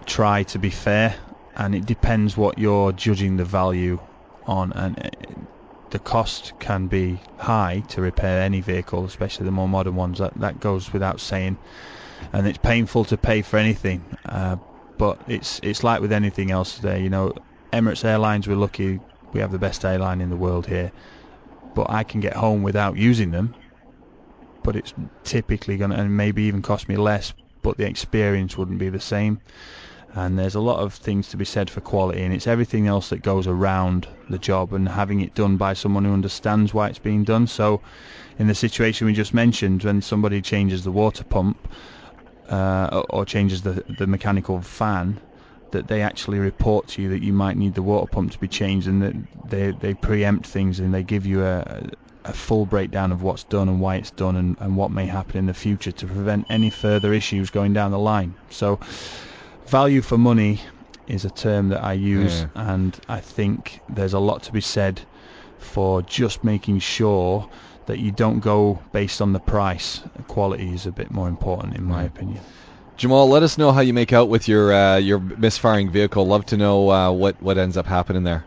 try 0.04 0.42
to 0.44 0.58
be 0.58 0.70
fair, 0.70 1.14
and 1.56 1.74
it 1.74 1.86
depends 1.86 2.36
what 2.36 2.58
you're 2.58 2.92
judging 2.92 3.36
the 3.36 3.44
value 3.44 4.00
on, 4.46 4.72
and 4.72 4.98
uh, 4.98 5.08
the 5.90 5.98
cost 5.98 6.54
can 6.58 6.88
be 6.88 7.22
high 7.38 7.82
to 7.88 8.00
repair 8.00 8.42
any 8.42 8.60
vehicle, 8.60 9.04
especially 9.04 9.44
the 9.44 9.52
more 9.52 9.68
modern 9.68 9.94
ones. 9.94 10.18
That 10.18 10.34
that 10.36 10.60
goes 10.60 10.92
without 10.92 11.20
saying, 11.20 11.58
and 12.32 12.46
it's 12.46 12.58
painful 12.58 13.04
to 13.06 13.16
pay 13.16 13.42
for 13.42 13.58
anything. 13.58 14.04
Uh, 14.24 14.56
but 14.98 15.22
it's 15.26 15.60
it's 15.62 15.84
like 15.84 16.00
with 16.00 16.12
anything 16.12 16.50
else 16.50 16.78
there. 16.78 16.98
You 16.98 17.10
know, 17.10 17.32
Emirates 17.72 18.04
Airlines, 18.04 18.48
we're 18.48 18.56
lucky 18.56 19.00
we 19.32 19.40
have 19.40 19.50
the 19.50 19.58
best 19.58 19.84
airline 19.84 20.20
in 20.20 20.28
the 20.28 20.36
world 20.36 20.66
here, 20.66 20.92
but 21.74 21.88
I 21.88 22.04
can 22.04 22.20
get 22.20 22.34
home 22.34 22.62
without 22.62 22.96
using 22.96 23.30
them 23.30 23.54
but 24.62 24.76
it's 24.76 24.94
typically 25.24 25.76
going 25.76 25.90
to 25.90 25.96
and 25.96 26.16
maybe 26.16 26.44
even 26.44 26.62
cost 26.62 26.88
me 26.88 26.96
less 26.96 27.34
but 27.62 27.76
the 27.76 27.86
experience 27.86 28.56
wouldn't 28.56 28.78
be 28.78 28.88
the 28.88 29.00
same 29.00 29.40
and 30.14 30.38
there's 30.38 30.54
a 30.54 30.60
lot 30.60 30.78
of 30.78 30.94
things 30.94 31.28
to 31.28 31.36
be 31.36 31.44
said 31.44 31.70
for 31.70 31.80
quality 31.80 32.22
and 32.22 32.34
it's 32.34 32.46
everything 32.46 32.86
else 32.86 33.08
that 33.08 33.22
goes 33.22 33.46
around 33.46 34.06
the 34.28 34.38
job 34.38 34.72
and 34.72 34.88
having 34.88 35.20
it 35.20 35.34
done 35.34 35.56
by 35.56 35.72
someone 35.72 36.04
who 36.04 36.12
understands 36.12 36.74
why 36.74 36.88
it's 36.88 36.98
being 36.98 37.24
done 37.24 37.46
so 37.46 37.80
in 38.38 38.46
the 38.46 38.54
situation 38.54 39.06
we 39.06 39.12
just 39.12 39.34
mentioned 39.34 39.82
when 39.84 40.02
somebody 40.02 40.42
changes 40.42 40.84
the 40.84 40.92
water 40.92 41.24
pump 41.24 41.68
uh, 42.48 43.02
or- 43.10 43.24
changes 43.24 43.62
the, 43.62 43.82
the 43.88 44.06
mechanical 44.06 44.60
fan 44.60 45.18
that 45.70 45.88
they 45.88 46.02
actually 46.02 46.38
report 46.38 46.86
to 46.86 47.00
you 47.00 47.08
that 47.08 47.22
you 47.22 47.32
might 47.32 47.56
need 47.56 47.74
the 47.74 47.82
water 47.82 48.06
pump 48.06 48.30
to 48.30 48.38
be 48.38 48.48
changed 48.48 48.86
and 48.86 49.02
that 49.02 49.14
they, 49.48 49.70
they 49.70 49.94
preempt 49.94 50.46
things 50.46 50.78
and 50.78 50.92
they 50.92 51.02
give 51.02 51.24
you 51.24 51.42
a, 51.42 51.88
a 52.26 52.32
full 52.32 52.66
breakdown 52.66 53.10
of 53.10 53.22
what's 53.22 53.44
done 53.44 53.70
and 53.70 53.80
why 53.80 53.96
it's 53.96 54.10
done 54.10 54.36
and, 54.36 54.56
and 54.60 54.76
what 54.76 54.90
may 54.90 55.06
happen 55.06 55.38
in 55.38 55.46
the 55.46 55.54
future 55.54 55.92
to 55.92 56.06
prevent 56.06 56.44
any 56.50 56.68
further 56.68 57.14
issues 57.14 57.48
going 57.48 57.72
down 57.72 57.90
the 57.90 57.98
line. 57.98 58.34
So 58.50 58.78
value 59.72 60.02
for 60.02 60.18
money 60.18 60.60
is 61.06 61.24
a 61.24 61.30
term 61.30 61.70
that 61.70 61.82
I 61.82 61.94
use 61.94 62.42
Yeah. 62.42 62.72
and 62.72 62.96
I 63.08 63.20
think 63.20 63.80
there's 63.88 64.12
a 64.12 64.18
lot 64.18 64.42
to 64.44 64.52
be 64.52 64.60
said 64.60 65.00
for 65.58 66.02
just 66.02 66.44
making 66.44 66.80
sure 66.80 67.48
that 67.86 67.98
you 67.98 68.12
don't 68.12 68.40
go 68.40 68.78
based 68.92 69.20
on 69.22 69.32
the 69.32 69.40
price. 69.40 70.00
Quality 70.28 70.74
is 70.74 70.84
a 70.86 70.92
bit 70.92 71.10
more 71.10 71.26
important 71.28 71.74
in 71.74 71.84
my 71.84 72.02
opinion. 72.04 72.40
Jamal, 72.98 73.28
let 73.28 73.42
us 73.42 73.56
know 73.56 73.72
how 73.72 73.80
you 73.80 73.94
make 73.94 74.12
out 74.12 74.28
with 74.28 74.46
your 74.46 74.72
uh, 74.72 74.96
your 74.98 75.18
misfiring 75.18 75.90
vehicle. 75.90 76.26
Love 76.26 76.44
to 76.46 76.56
know 76.56 76.90
uh, 76.90 77.10
what 77.10 77.34
what 77.42 77.56
ends 77.56 77.76
up 77.76 77.86
happening 77.86 78.24
there. 78.24 78.44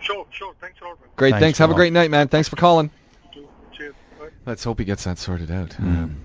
Sure, 0.00 0.26
sure. 0.30 0.52
Thanks 0.60 0.78
a 0.82 0.84
lot. 0.84 0.98
Great, 1.16 1.30
Thanks, 1.30 1.42
thanks. 1.42 1.58
Have 1.58 1.70
a 1.70 1.74
great 1.74 1.92
night, 1.94 2.10
man. 2.10 2.28
Thanks 2.28 2.48
for 2.50 2.56
calling. 2.56 2.90
Cheers. 3.72 3.94
Bye. 4.20 4.28
Let's 4.44 4.62
hope 4.64 4.78
he 4.78 4.84
gets 4.84 5.04
that 5.04 5.18
sorted 5.18 5.50
out. 5.50 5.72
Hmm. 5.72 5.96
Um, 6.04 6.16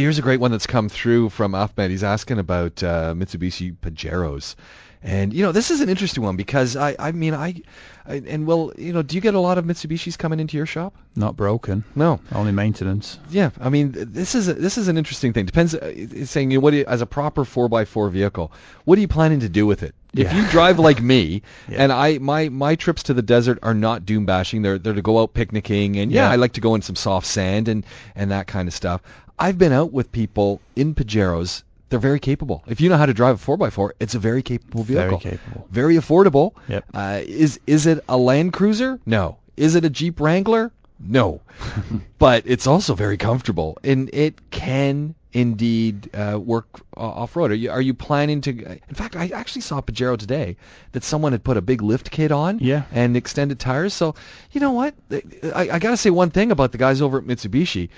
here's 0.00 0.18
a 0.18 0.22
great 0.22 0.40
one 0.40 0.50
that's 0.50 0.66
come 0.66 0.88
through 0.88 1.30
from 1.30 1.54
Ahmed. 1.54 1.90
He's 1.90 2.04
asking 2.04 2.38
about 2.38 2.82
uh, 2.82 3.14
Mitsubishi 3.14 3.76
Pajeros. 3.76 4.54
And 5.04 5.32
you 5.34 5.42
know 5.42 5.50
this 5.50 5.72
is 5.72 5.80
an 5.80 5.88
interesting 5.88 6.22
one 6.22 6.36
because 6.36 6.76
I, 6.76 6.94
I 6.96 7.10
mean 7.10 7.34
I, 7.34 7.60
I, 8.06 8.22
and 8.24 8.46
well 8.46 8.72
you 8.78 8.92
know 8.92 9.02
do 9.02 9.16
you 9.16 9.20
get 9.20 9.34
a 9.34 9.40
lot 9.40 9.58
of 9.58 9.64
Mitsubishis 9.64 10.16
coming 10.16 10.38
into 10.38 10.56
your 10.56 10.64
shop? 10.66 10.94
Not 11.16 11.36
broken, 11.36 11.82
No. 11.96 12.20
only 12.32 12.52
maintenance. 12.52 13.18
Yeah, 13.28 13.50
I 13.60 13.68
mean 13.68 13.90
this 13.96 14.36
is 14.36 14.46
a, 14.46 14.54
this 14.54 14.78
is 14.78 14.86
an 14.86 14.96
interesting 14.96 15.32
thing. 15.32 15.44
Depends. 15.46 15.74
uh, 15.74 15.78
It's 15.92 16.30
saying 16.30 16.52
you 16.52 16.58
know, 16.58 16.62
what 16.62 16.70
do 16.70 16.76
you, 16.76 16.84
as 16.86 17.00
a 17.02 17.06
proper 17.06 17.44
four 17.44 17.68
x 17.80 17.90
four 17.90 18.10
vehicle, 18.10 18.52
what 18.84 18.96
are 18.96 19.00
you 19.00 19.08
planning 19.08 19.40
to 19.40 19.48
do 19.48 19.66
with 19.66 19.82
it? 19.82 19.92
If 20.14 20.30
Yeah. 20.32 20.36
you 20.40 20.48
drive 20.50 20.78
like 20.78 21.02
me, 21.12 21.42
Yeah. 21.68 21.82
and 21.82 21.92
I 21.92 22.18
my 22.18 22.48
my 22.48 22.76
trips 22.76 23.02
to 23.04 23.14
the 23.14 23.22
desert 23.22 23.58
are 23.64 23.74
not 23.74 24.06
dune 24.06 24.24
bashing. 24.24 24.62
They're 24.62 24.78
they're 24.78 24.94
to 24.94 25.02
go 25.02 25.18
out 25.20 25.34
picnicking, 25.34 25.96
and 25.96 26.12
yeah, 26.12 26.26
Yeah. 26.28 26.30
I 26.30 26.36
like 26.36 26.52
to 26.52 26.60
go 26.60 26.76
in 26.76 26.82
some 26.82 26.94
soft 26.94 27.26
sand 27.26 27.66
and 27.66 27.84
and 28.14 28.30
that 28.30 28.46
kind 28.46 28.68
of 28.68 28.72
stuff. 28.74 29.00
I've 29.38 29.58
been 29.58 29.72
out 29.72 29.92
with 29.92 30.12
people 30.12 30.60
in 30.76 30.94
Pajeros. 30.94 31.62
They're 31.88 31.98
very 31.98 32.20
capable. 32.20 32.62
If 32.66 32.80
you 32.80 32.88
know 32.88 32.96
how 32.96 33.06
to 33.06 33.12
drive 33.12 33.34
a 33.34 33.38
four 33.38 33.62
x 33.62 33.74
four, 33.74 33.94
it's 34.00 34.14
a 34.14 34.18
very 34.18 34.42
capable 34.42 34.82
vehicle. 34.82 35.18
Very 35.18 35.36
capable. 35.36 35.68
Very 35.70 35.96
affordable. 35.96 36.52
Yep. 36.68 36.84
Uh, 36.94 37.20
is 37.22 37.60
is 37.66 37.86
it 37.86 38.02
a 38.08 38.16
Land 38.16 38.54
Cruiser? 38.54 38.98
No. 39.04 39.36
Is 39.56 39.74
it 39.74 39.84
a 39.84 39.90
Jeep 39.90 40.18
Wrangler? 40.18 40.72
No. 40.98 41.42
but 42.18 42.44
it's 42.46 42.66
also 42.66 42.94
very 42.94 43.18
comfortable, 43.18 43.76
and 43.84 44.08
it 44.14 44.50
can 44.50 45.14
indeed 45.32 46.14
uh, 46.14 46.38
work 46.38 46.66
uh, 46.96 47.00
off 47.00 47.36
road. 47.36 47.50
Are 47.50 47.54
you 47.54 47.70
are 47.70 47.80
you 47.80 47.94
planning 47.94 48.40
to? 48.42 48.50
In 48.50 48.94
fact, 48.94 49.16
I 49.16 49.28
actually 49.28 49.62
saw 49.62 49.78
a 49.78 49.82
Pajero 49.82 50.16
today 50.16 50.56
that 50.92 51.04
someone 51.04 51.32
had 51.32 51.42
put 51.42 51.56
a 51.56 51.62
big 51.62 51.82
lift 51.82 52.10
kit 52.10 52.32
on. 52.32 52.58
Yeah. 52.60 52.84
And 52.92 53.16
extended 53.16 53.58
tires. 53.58 53.94
So 53.94 54.14
you 54.52 54.60
know 54.60 54.72
what? 54.72 54.94
I, 55.10 55.70
I 55.72 55.78
got 55.78 55.90
to 55.90 55.96
say 55.96 56.10
one 56.10 56.30
thing 56.30 56.52
about 56.52 56.72
the 56.72 56.78
guys 56.78 57.02
over 57.02 57.18
at 57.18 57.24
Mitsubishi 57.24 57.88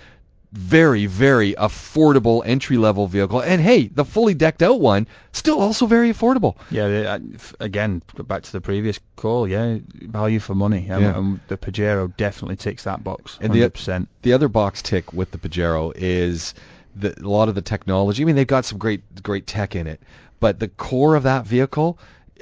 very, 0.55 1.07
very 1.07 1.53
affordable 1.55 2.41
entry 2.47 2.77
level 2.77 3.09
vehicle. 3.09 3.41
And 3.41 3.61
hey, 3.61 3.89
the 3.89 4.05
fully 4.05 4.35
decked 4.35 4.63
out 4.63 4.81
one 4.81 5.07
still 5.33 5.61
also 5.61 5.87
very 5.87 6.11
affordable. 6.13 6.57
Yeah, 6.71 6.85
uh, 6.87 7.19
again, 7.59 8.03
back 8.29 8.43
to 8.45 8.53
the 8.53 8.61
previous 8.61 9.01
call. 9.17 9.49
Yeah, 9.49 9.79
value 10.03 10.39
for 10.39 10.55
money, 10.55 10.87
and, 10.89 11.03
Yeah. 11.03 11.19
and 11.19 11.41
the 11.49 11.57
Pajero 11.57 12.17
definitely 12.17 12.57
ticks 12.57 12.85
that 12.85 13.03
box. 13.03 13.37
And 13.41 13.53
the-. 13.53 14.07
The 14.23 14.33
other 14.33 14.49
box 14.49 14.81
tick 14.81 15.13
with 15.13 15.33
the 15.33 15.39
Pajero 15.39 15.93
is 15.97 16.55
the, 16.95 17.15
a 17.21 17.29
lot 17.29 17.49
of 17.49 17.57
the 17.57 17.63
technology. 17.63 18.23
I 18.23 18.27
mean, 18.27 18.37
they've 18.37 18.47
got 18.47 18.65
some 18.65 18.79
great, 18.79 19.03
great 19.25 19.49
tech 19.49 19.75
in 19.75 19.89
it, 19.89 20.01
but 20.39 20.61
the 20.61 20.69
core 20.69 21.17
of 21.17 21.25
that 21.25 21.47
vehicle 21.47 21.99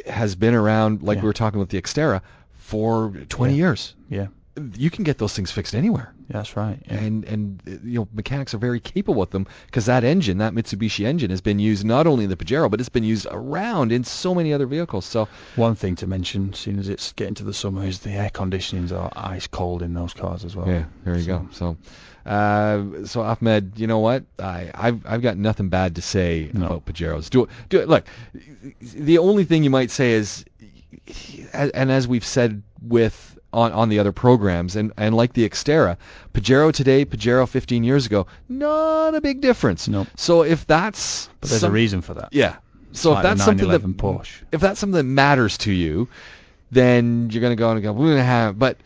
has 0.07 0.35
been 0.35 0.55
around, 0.55 1.03
like 1.03 1.17
Yeah. 1.17 1.23
we 1.23 1.27
were 1.29 1.33
talking 1.33 1.61
with 1.61 1.71
the 1.71 1.81
Xterra, 1.81 2.21
for 2.59 3.11
20 3.31 3.55
Yeah. 3.55 3.57
years. 3.57 3.95
Yeah, 4.11 4.27
You 4.77 4.91
can 4.91 5.05
get 5.05 5.17
those 5.17 5.33
things 5.35 5.51
fixed 5.51 5.75
anywhere. 5.75 6.13
That's 6.33 6.57
right. 6.57 6.79
Yeah. 6.87 6.95
and 6.95 7.25
and 7.25 7.63
you 7.85 8.01
know 8.01 8.09
mechanics 8.13 8.55
are 8.55 8.59
very 8.59 8.81
capable 8.81 9.21
with 9.21 9.31
them 9.31 9.47
because 9.67 9.87
that 9.87 10.03
engine, 10.05 10.39
that 10.39 10.55
Mitsubishi 10.55 11.05
engine, 11.05 11.31
has 11.31 11.41
been 11.41 11.59
used 11.59 11.85
not 11.85 12.07
only 12.07 12.25
in 12.25 12.31
the 12.31 12.37
Pajero 12.37 12.71
but 12.71 12.81
it's 12.81 12.89
been 12.89 13.05
used 13.05 13.27
around 13.31 13.93
in 13.93 14.05
so 14.05 14.35
many 14.35 14.53
other 14.53 14.67
vehicles. 14.67 15.05
So 15.05 15.29
One 15.57 15.75
thing 15.75 15.97
to 15.97 16.07
mention, 16.07 16.53
seeing 16.55 16.79
as 16.79 16.89
it's 16.89 17.13
getting 17.13 17.35
to 17.35 17.45
the 17.45 17.55
summer, 17.55 17.85
is 17.85 18.01
the 18.01 18.11
air 18.13 18.31
conditionings 18.31 18.93
are 18.93 19.11
ice 19.15 19.47
cold 19.47 19.83
in 19.83 19.95
those 19.95 20.15
cars 20.15 20.45
as 20.45 20.57
well. 20.57 20.67
yeah, 20.67 20.85
there 21.05 21.17
you 21.19 21.27
go. 21.27 21.49
So. 21.53 21.77
Uh, 22.25 23.05
so 23.05 23.21
Ahmed, 23.23 23.73
you 23.77 23.89
know 23.89 23.99
what? 23.99 24.23
I, 24.39 24.71
I've 24.75 25.05
I've 25.05 25.23
got 25.23 25.37
nothing 25.37 25.71
bad 25.71 25.97
to 25.97 26.03
say 26.03 26.51
No. 26.53 26.67
about 26.67 26.87
Pajeros. 26.87 27.29
Do 27.29 27.49
do 27.69 27.81
it. 27.81 27.89
Look, 27.89 28.05
the 28.81 29.19
only 29.19 29.45
thing 29.45 29.65
you 29.65 29.71
might 29.71 29.91
say 29.91 30.13
is, 30.13 30.45
and 31.53 31.91
as 31.91 32.07
we've 32.07 32.25
said 32.25 32.63
with 32.81 33.39
on, 33.53 33.73
on 33.73 33.89
the 33.89 33.99
other 33.99 34.13
programs, 34.13 34.77
and, 34.77 34.93
and 34.97 35.15
like 35.15 35.33
the 35.35 35.49
Xterra, 35.49 35.97
Pajero 36.35 36.73
today, 36.73 37.05
Pajero 37.05 37.49
15 37.49 37.85
years 37.85 38.07
ago, 38.07 38.27
not 38.49 39.15
a 39.15 39.21
big 39.21 39.41
difference. 39.41 39.89
Nope. 39.89 40.09
So 40.17 40.43
if 40.43 40.67
that's 40.67 41.29
But 41.41 41.51
there's 41.51 41.61
some- 41.61 41.71
a 41.71 41.75
reason 41.75 42.01
for 42.01 42.15
that. 42.15 42.29
yeah. 42.33 42.57
So 42.93 43.11
Like 43.13 43.19
if 43.19 43.23
that's 43.31 43.45
something 43.45 43.69
that 43.69 43.83
911 43.83 43.95
Porsche. 44.21 44.43
if 44.53 44.61
that's 44.61 44.79
something 44.81 44.97
that 44.97 45.05
matters 45.05 45.57
to 45.59 45.73
you, 45.73 46.09
then 46.71 47.29
you're 47.31 47.41
going 47.41 47.53
to 47.53 47.57
go 47.57 47.71
and 47.71 47.83
go, 47.83 47.93
we're 47.93 48.07
going 48.07 48.17
to 48.19 48.23
have, 48.25 48.59
but 48.59 48.77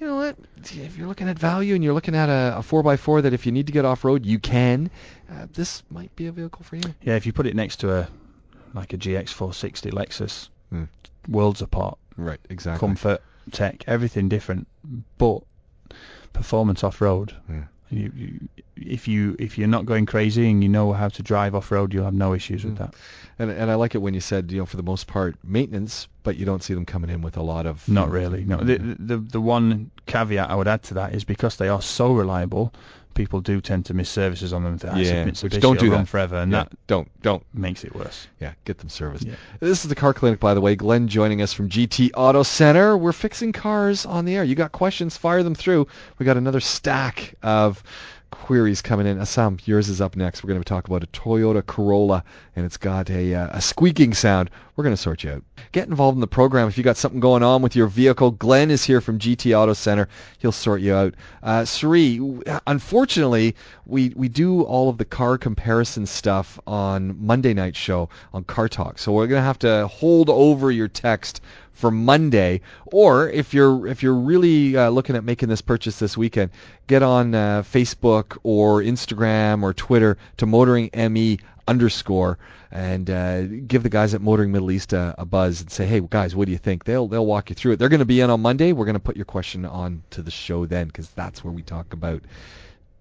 you 0.00 0.06
know 0.06 0.16
what? 0.16 0.36
If 0.58 0.96
you're 0.96 1.08
looking 1.08 1.28
at 1.28 1.38
value 1.38 1.74
and 1.74 1.82
you're 1.84 1.92
looking 1.94 2.14
at 2.14 2.28
a, 2.28 2.58
a 2.58 2.60
4x4 2.62 3.22
that 3.22 3.32
if 3.32 3.46
you 3.46 3.52
need 3.52 3.66
to 3.66 3.72
get 3.72 3.84
off 3.84 4.04
road, 4.04 4.24
you 4.26 4.38
can, 4.38 4.90
uh, 5.30 5.46
this 5.52 5.82
might 5.90 6.14
be 6.16 6.26
a 6.26 6.32
vehicle 6.32 6.62
for 6.64 6.76
you. 6.76 6.82
Yeah, 7.02 7.16
if 7.16 7.26
you 7.26 7.32
put 7.32 7.46
it 7.46 7.54
next 7.54 7.76
to 7.80 7.92
a 7.92 8.08
like 8.74 8.92
a 8.92 8.96
GX460 8.98 9.92
Lexus, 9.92 10.48
Hmm. 10.70 10.84
worlds 11.28 11.62
apart. 11.62 11.96
Right, 12.16 12.40
exactly. 12.50 12.86
Comfort, 12.86 13.22
tech, 13.52 13.84
everything 13.86 14.28
different, 14.28 14.66
but 15.18 15.40
performance 16.32 16.82
off 16.84 17.00
road. 17.00 17.34
Yeah. 17.48 17.64
You, 17.90 18.10
you, 18.16 18.48
if 18.76 19.06
you 19.06 19.36
if 19.38 19.56
you're 19.56 19.68
not 19.68 19.86
going 19.86 20.04
crazy 20.06 20.50
and 20.50 20.62
you 20.62 20.68
know 20.68 20.92
how 20.92 21.08
to 21.08 21.22
drive 21.22 21.54
off 21.54 21.70
road, 21.70 21.92
you'll 21.94 22.04
have 22.06 22.14
no 22.14 22.32
issues 22.34 22.64
with 22.64 22.76
Hmm. 22.76 22.84
that. 22.84 22.94
And, 23.38 23.50
and 23.50 23.70
I 23.70 23.74
like 23.76 23.94
it 23.94 23.98
when 23.98 24.14
you 24.14 24.20
said, 24.20 24.50
you 24.50 24.58
know, 24.58 24.66
for 24.66 24.76
the 24.76 24.82
most 24.82 25.06
part, 25.06 25.36
maintenance, 25.44 26.08
but 26.22 26.36
you 26.36 26.44
don't 26.46 26.62
see 26.62 26.74
them 26.74 26.86
coming 26.86 27.10
in 27.10 27.20
with 27.22 27.36
a 27.36 27.42
lot 27.42 27.66
of. 27.66 27.86
Not 27.88 28.10
really. 28.10 28.44
No. 28.44 28.56
The, 28.56 28.78
the 28.98 29.18
the 29.18 29.40
one 29.40 29.90
caveat 30.06 30.50
I 30.50 30.54
would 30.56 30.66
add 30.68 30.82
to 30.84 30.94
that 30.94 31.14
is 31.14 31.24
because 31.24 31.56
they 31.56 31.68
are 31.68 31.82
so 31.82 32.12
reliable, 32.14 32.72
people 33.14 33.40
do 33.40 33.60
tend 33.60 33.86
to 33.86 33.94
miss 33.94 34.08
services 34.10 34.52
on 34.52 34.64
them. 34.64 34.76
That 34.78 34.96
Yeah, 34.96 35.24
which 35.24 35.60
don't 35.60 35.78
do 35.78 35.90
that. 35.90 36.08
forever, 36.08 36.36
and 36.36 36.50
Yeah, 36.52 36.64
that 36.64 36.72
don't, 36.86 37.08
don't. 37.22 37.42
makes 37.54 37.84
it 37.84 37.94
worse. 37.94 38.26
Yeah, 38.40 38.52
get 38.64 38.78
them 38.78 38.88
serviced. 38.88 39.24
Yeah. 39.24 39.34
This 39.60 39.84
is 39.84 39.88
the 39.88 39.94
Car 39.94 40.12
Clinic, 40.12 40.40
by 40.40 40.54
the 40.54 40.60
way. 40.60 40.74
Glenn 40.76 41.08
joining 41.08 41.40
us 41.42 41.52
from 41.52 41.68
GT 41.68 42.10
Auto 42.14 42.42
Center. 42.42 42.96
We're 42.96 43.12
fixing 43.12 43.52
cars 43.52 44.04
on 44.04 44.24
the 44.24 44.36
air. 44.36 44.44
You 44.44 44.54
got 44.54 44.72
questions? 44.72 45.16
Fire 45.16 45.42
them 45.42 45.54
through. 45.54 45.86
We 46.18 46.26
got 46.26 46.36
another 46.36 46.60
stack 46.60 47.34
of 47.42 47.82
queries 48.30 48.82
coming 48.82 49.06
in. 49.06 49.20
Assam, 49.20 49.58
yours 49.64 49.88
is 49.88 50.00
up 50.00 50.16
next. 50.16 50.42
We're 50.42 50.48
going 50.48 50.60
to 50.60 50.68
talk 50.68 50.88
about 50.88 51.04
a 51.04 51.06
Toyota 51.06 51.64
Corolla, 51.64 52.24
and 52.56 52.66
it's 52.66 52.76
got 52.76 53.08
a, 53.08 53.34
uh, 53.34 53.48
a 53.52 53.60
squeaking 53.60 54.12
sound. 54.14 54.50
We're 54.76 54.82
going 54.82 54.96
to 54.96 55.00
sort 55.00 55.22
you 55.22 55.30
out. 55.30 55.44
Get 55.70 55.86
involved 55.86 56.16
in 56.16 56.20
the 56.20 56.26
program 56.26 56.66
if 56.66 56.76
you 56.76 56.82
got 56.82 56.96
something 56.96 57.20
going 57.20 57.44
on 57.44 57.62
with 57.62 57.76
your 57.76 57.86
vehicle. 57.86 58.32
Glenn 58.32 58.72
is 58.72 58.82
here 58.82 59.00
from 59.00 59.20
GT 59.20 59.56
Auto 59.56 59.72
Center. 59.72 60.08
He'll 60.38 60.50
sort 60.50 60.80
you 60.80 60.94
out. 60.94 61.14
Uh, 61.44 61.64
Sri, 61.64 62.20
unfortunately, 62.66 63.54
we 63.86 64.12
we 64.16 64.28
do 64.28 64.62
all 64.62 64.88
of 64.88 64.98
the 64.98 65.04
car 65.04 65.38
comparison 65.38 66.06
stuff 66.06 66.58
on 66.66 67.24
Monday 67.24 67.54
night 67.54 67.76
show 67.76 68.08
on 68.32 68.42
Car 68.42 68.68
Talk. 68.68 68.98
So 68.98 69.12
we're 69.12 69.28
gonna 69.28 69.42
have 69.42 69.60
to 69.60 69.86
hold 69.86 70.28
over 70.28 70.72
your 70.72 70.88
text 70.88 71.40
for 71.72 71.90
Monday, 71.90 72.60
or 72.86 73.28
if 73.28 73.52
you're 73.54 73.86
if 73.86 74.02
you're 74.02 74.14
really 74.14 74.76
uh, 74.76 74.88
looking 74.90 75.16
at 75.16 75.24
making 75.24 75.48
this 75.48 75.60
purchase 75.60 75.98
this 75.98 76.16
weekend, 76.16 76.50
get 76.86 77.02
on 77.02 77.34
uh, 77.34 77.62
Facebook 77.62 78.38
or 78.42 78.80
Instagram 78.80 79.62
or 79.62 79.74
Twitter 79.74 80.16
to 80.38 80.46
Motoring 80.46 80.90
Me 81.10 81.38
underscore 81.66 82.38
and 82.70 83.08
uh, 83.08 83.42
give 83.44 83.82
the 83.82 83.88
guys 83.88 84.14
at 84.14 84.20
Motoring 84.20 84.52
Middle 84.52 84.70
East 84.70 84.92
a, 84.92 85.14
a 85.18 85.24
buzz 85.24 85.60
and 85.60 85.70
say, 85.70 85.86
hey 85.86 86.00
guys, 86.00 86.34
what 86.34 86.46
do 86.46 86.52
you 86.52 86.58
think? 86.58 86.84
They'll 86.84 87.08
they'll 87.08 87.26
walk 87.26 87.50
you 87.50 87.54
through 87.54 87.72
it. 87.72 87.78
They're 87.78 87.88
going 87.88 88.00
to 88.00 88.04
be 88.04 88.20
in 88.20 88.30
on 88.30 88.40
Monday. 88.40 88.72
We're 88.72 88.84
going 88.84 88.94
to 88.94 89.00
put 89.00 89.16
your 89.16 89.24
question 89.24 89.64
on 89.64 90.02
to 90.10 90.22
the 90.22 90.30
show 90.30 90.66
then 90.66 90.88
because 90.88 91.08
that's 91.10 91.44
where 91.44 91.52
we 91.52 91.62
talk 91.62 91.92
about 91.92 92.22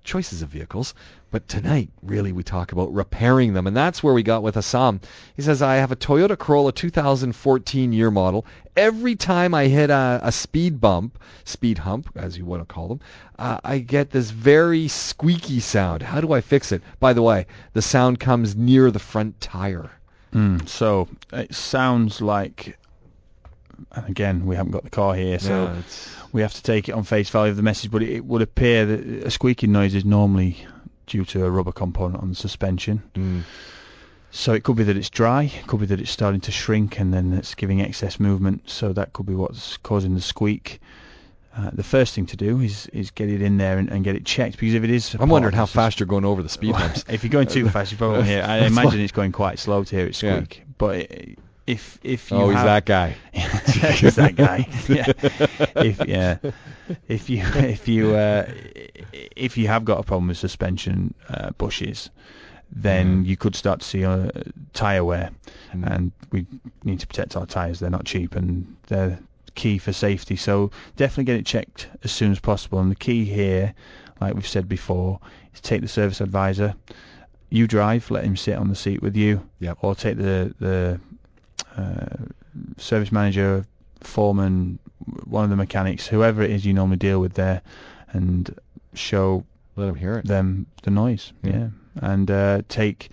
choices 0.04 0.42
of 0.42 0.50
vehicles. 0.50 0.94
But 1.32 1.48
tonight, 1.48 1.90
really, 2.04 2.32
we 2.32 2.44
talk 2.44 2.72
about 2.72 2.94
repairing 2.94 3.54
them, 3.54 3.66
and 3.66 3.76
that's 3.76 4.04
where 4.04 4.14
we 4.14 4.22
got 4.22 4.44
with 4.44 4.56
Assam. 4.56 5.00
He 5.36 5.42
says, 5.42 5.62
I 5.62 5.76
have 5.76 5.92
a 5.92 5.96
Toyota 5.96 6.38
Corolla 6.38 6.72
2014 6.72 7.92
year 7.92 8.12
model. 8.12 8.46
Every 8.78 9.16
time 9.16 9.56
I 9.56 9.66
hit 9.68 9.90
a, 9.90 10.20
a 10.22 10.32
speed 10.32 10.80
bump, 10.80 11.18
speed 11.44 11.80
hump, 11.80 12.10
as 12.16 12.38
you 12.38 12.46
want 12.46 12.62
to 12.62 12.72
call 12.72 12.88
them, 12.88 13.00
uh, 13.40 13.60
I 13.64 13.80
get 13.80 14.12
this 14.12 14.30
very 14.30 14.88
squeaky 14.88 15.60
sound. 15.60 16.04
How 16.04 16.22
do 16.22 16.34
I 16.34 16.42
fix 16.42 16.72
it? 16.72 16.84
By 17.00 17.14
the 17.14 17.24
way, 17.24 17.48
the 17.74 17.82
sound 17.82 18.20
comes 18.20 18.56
near 18.56 18.92
the 18.92 19.00
front 19.00 19.42
tire. 19.42 19.90
Mm, 20.34 20.68
so 20.68 21.08
it 21.32 21.54
sounds 21.54 22.22
like, 22.22 22.78
and 23.92 24.08
again, 24.10 24.46
we 24.46 24.56
haven't 24.56 24.72
got 24.72 24.84
the 24.84 24.90
car 24.90 25.14
here, 25.16 25.40
so 25.40 25.66
Yeah, 25.66 25.82
we 26.32 26.42
have 26.42 26.54
to 26.54 26.64
take 26.64 26.90
it 26.90 26.94
on 26.94 27.04
face 27.04 27.30
value 27.30 27.52
of 27.52 27.58
the 27.58 27.64
message. 27.64 27.92
But 27.92 28.02
it, 28.04 28.10
it 28.10 28.26
would 28.26 28.42
appear 28.42 28.86
that 28.86 29.00
a 29.28 29.32
squeaking 29.32 29.72
noise 29.72 29.94
is 29.96 30.06
normally 30.06 30.66
due 31.08 31.26
to 31.26 31.46
a 31.46 31.50
rubber 31.50 31.72
component 31.72 32.22
on 32.22 32.30
the 32.30 32.36
suspension. 32.36 33.02
mm, 33.16 33.44
So 34.32 34.54
it 34.54 34.64
could 34.64 34.78
be 34.78 34.84
that 34.86 34.98
it's 34.98 35.10
dry, 35.10 35.44
it 35.44 35.68
could 35.68 35.80
be 35.82 35.86
that 35.88 36.00
it's 36.00 36.12
starting 36.12 36.42
to 36.42 36.52
shrink, 36.52 37.00
and 37.00 37.14
then 37.14 37.34
it's 37.34 37.54
giving 37.56 37.82
excess 37.82 38.20
movement. 38.20 38.70
So 38.70 38.94
that 38.94 39.14
could 39.14 39.26
be 39.26 39.36
what's 39.36 39.78
causing 39.78 40.16
the 40.16 40.22
squeak. 40.22 40.80
Uh, 41.56 41.70
the 41.72 41.84
first 41.84 42.16
thing 42.16 42.26
to 42.26 42.36
do 42.36 42.62
is 42.62 42.88
is 42.94 43.12
get 43.12 43.30
it 43.30 43.40
in 43.44 43.58
there 43.58 43.78
and, 43.78 43.88
and 43.92 44.04
get 44.04 44.16
it 44.16 44.26
checked 44.26 44.58
because 44.58 44.74
if 44.74 44.84
it 44.84 44.90
is, 44.90 45.16
I'm 45.20 45.30
wondering 45.30 45.54
how 45.54 45.68
fast 45.68 46.00
you're 46.00 46.08
going 46.08 46.26
over 46.26 46.42
the 46.42 46.50
speed 46.50 46.74
bumps. 46.74 47.06
if 47.10 47.24
you're 47.24 47.30
going 47.30 47.46
too 47.48 47.70
fast, 47.70 47.92
you 47.92 47.98
probably 48.00 48.16
won't 48.18 48.28
hear. 48.28 48.42
I 48.44 48.66
imagine 48.66 49.00
it's 49.02 49.12
going 49.12 49.32
quite 49.32 49.60
slow 49.60 49.84
to 49.84 49.96
hear 49.96 50.08
it 50.08 50.24
Yeah. 50.24 50.38
squeak. 50.40 50.64
But 50.80 50.96
i- 51.12 51.36
if 51.68 52.00
if 52.04 52.32
you 52.32 52.38
Oh, 52.38 52.50
he's 52.50 52.64
that 52.64 52.86
guy. 52.86 53.16
he's 53.34 54.16
that 54.16 54.36
guy. 54.36 54.68
Yeah. 54.90 55.06
If 55.84 56.06
yeah, 56.08 56.38
if 57.08 57.30
you 57.30 57.42
if 57.56 57.88
you 57.88 58.16
uh, 58.16 58.46
if 59.36 59.58
you 59.58 59.68
have 59.68 59.86
got 59.86 60.00
a 60.00 60.04
problem 60.04 60.28
with 60.28 60.38
suspension 60.38 61.14
uh, 61.30 61.52
bushes, 61.52 62.10
then 62.72 63.24
Mm. 63.24 63.28
you 63.28 63.38
could 63.38 63.56
start 63.56 63.80
to 63.82 63.86
see 63.88 64.04
uh, 64.06 64.30
tire 64.74 65.04
wear, 65.04 65.30
Mm. 65.74 65.92
and 65.92 66.12
we 66.32 66.46
need 66.84 67.00
to 67.00 67.08
protect 67.08 67.36
our 67.36 67.46
tires. 67.46 67.80
They're 67.80 67.90
not 67.90 68.06
cheap, 68.06 68.36
and 68.36 68.76
they're 68.88 69.20
key 69.56 69.78
for 69.78 69.94
safety. 69.94 70.36
So 70.36 70.72
definitely 70.98 71.26
get 71.26 71.40
it 71.40 71.46
checked 71.46 71.88
as 72.04 72.12
soon 72.12 72.32
as 72.32 72.40
possible. 72.40 72.80
And 72.80 72.92
the 72.92 72.96
key 72.96 73.24
here, 73.26 73.74
like 74.20 74.34
we've 74.34 74.48
said 74.48 74.68
before, 74.68 75.20
is 75.54 75.62
take 75.62 75.82
the 75.82 75.88
service 75.88 76.22
advisor. 76.22 76.74
You 77.50 77.68
drive, 77.68 78.10
let 78.10 78.24
him 78.24 78.36
sit 78.36 78.58
on 78.58 78.68
the 78.70 78.76
seat 78.76 79.02
with 79.04 79.16
you, 79.16 79.48
Yep. 79.60 79.78
or 79.82 79.96
take 79.96 80.18
the 80.18 80.54
the 80.60 81.00
uh, 81.78 82.26
service 82.78 83.12
manager, 83.12 83.66
foreman, 84.02 84.80
one 85.26 85.44
of 85.44 85.50
the 85.50 85.56
mechanics, 85.56 86.08
whoever 86.08 86.42
it 86.44 86.52
is 86.52 86.66
you 86.66 86.74
normally 86.74 86.98
deal 86.98 87.20
with 87.20 87.34
there, 87.34 87.62
and 88.12 88.56
show 88.94 89.44
Let 89.76 89.90
him 89.90 89.96
hear 89.96 90.18
it. 90.18 90.26
them 90.28 90.66
the 90.84 90.92
noise. 90.92 91.34
Yeah. 91.44 91.52
Yeah, 91.52 91.68
and 92.02 92.30
uh, 92.32 92.62
take 92.70 93.10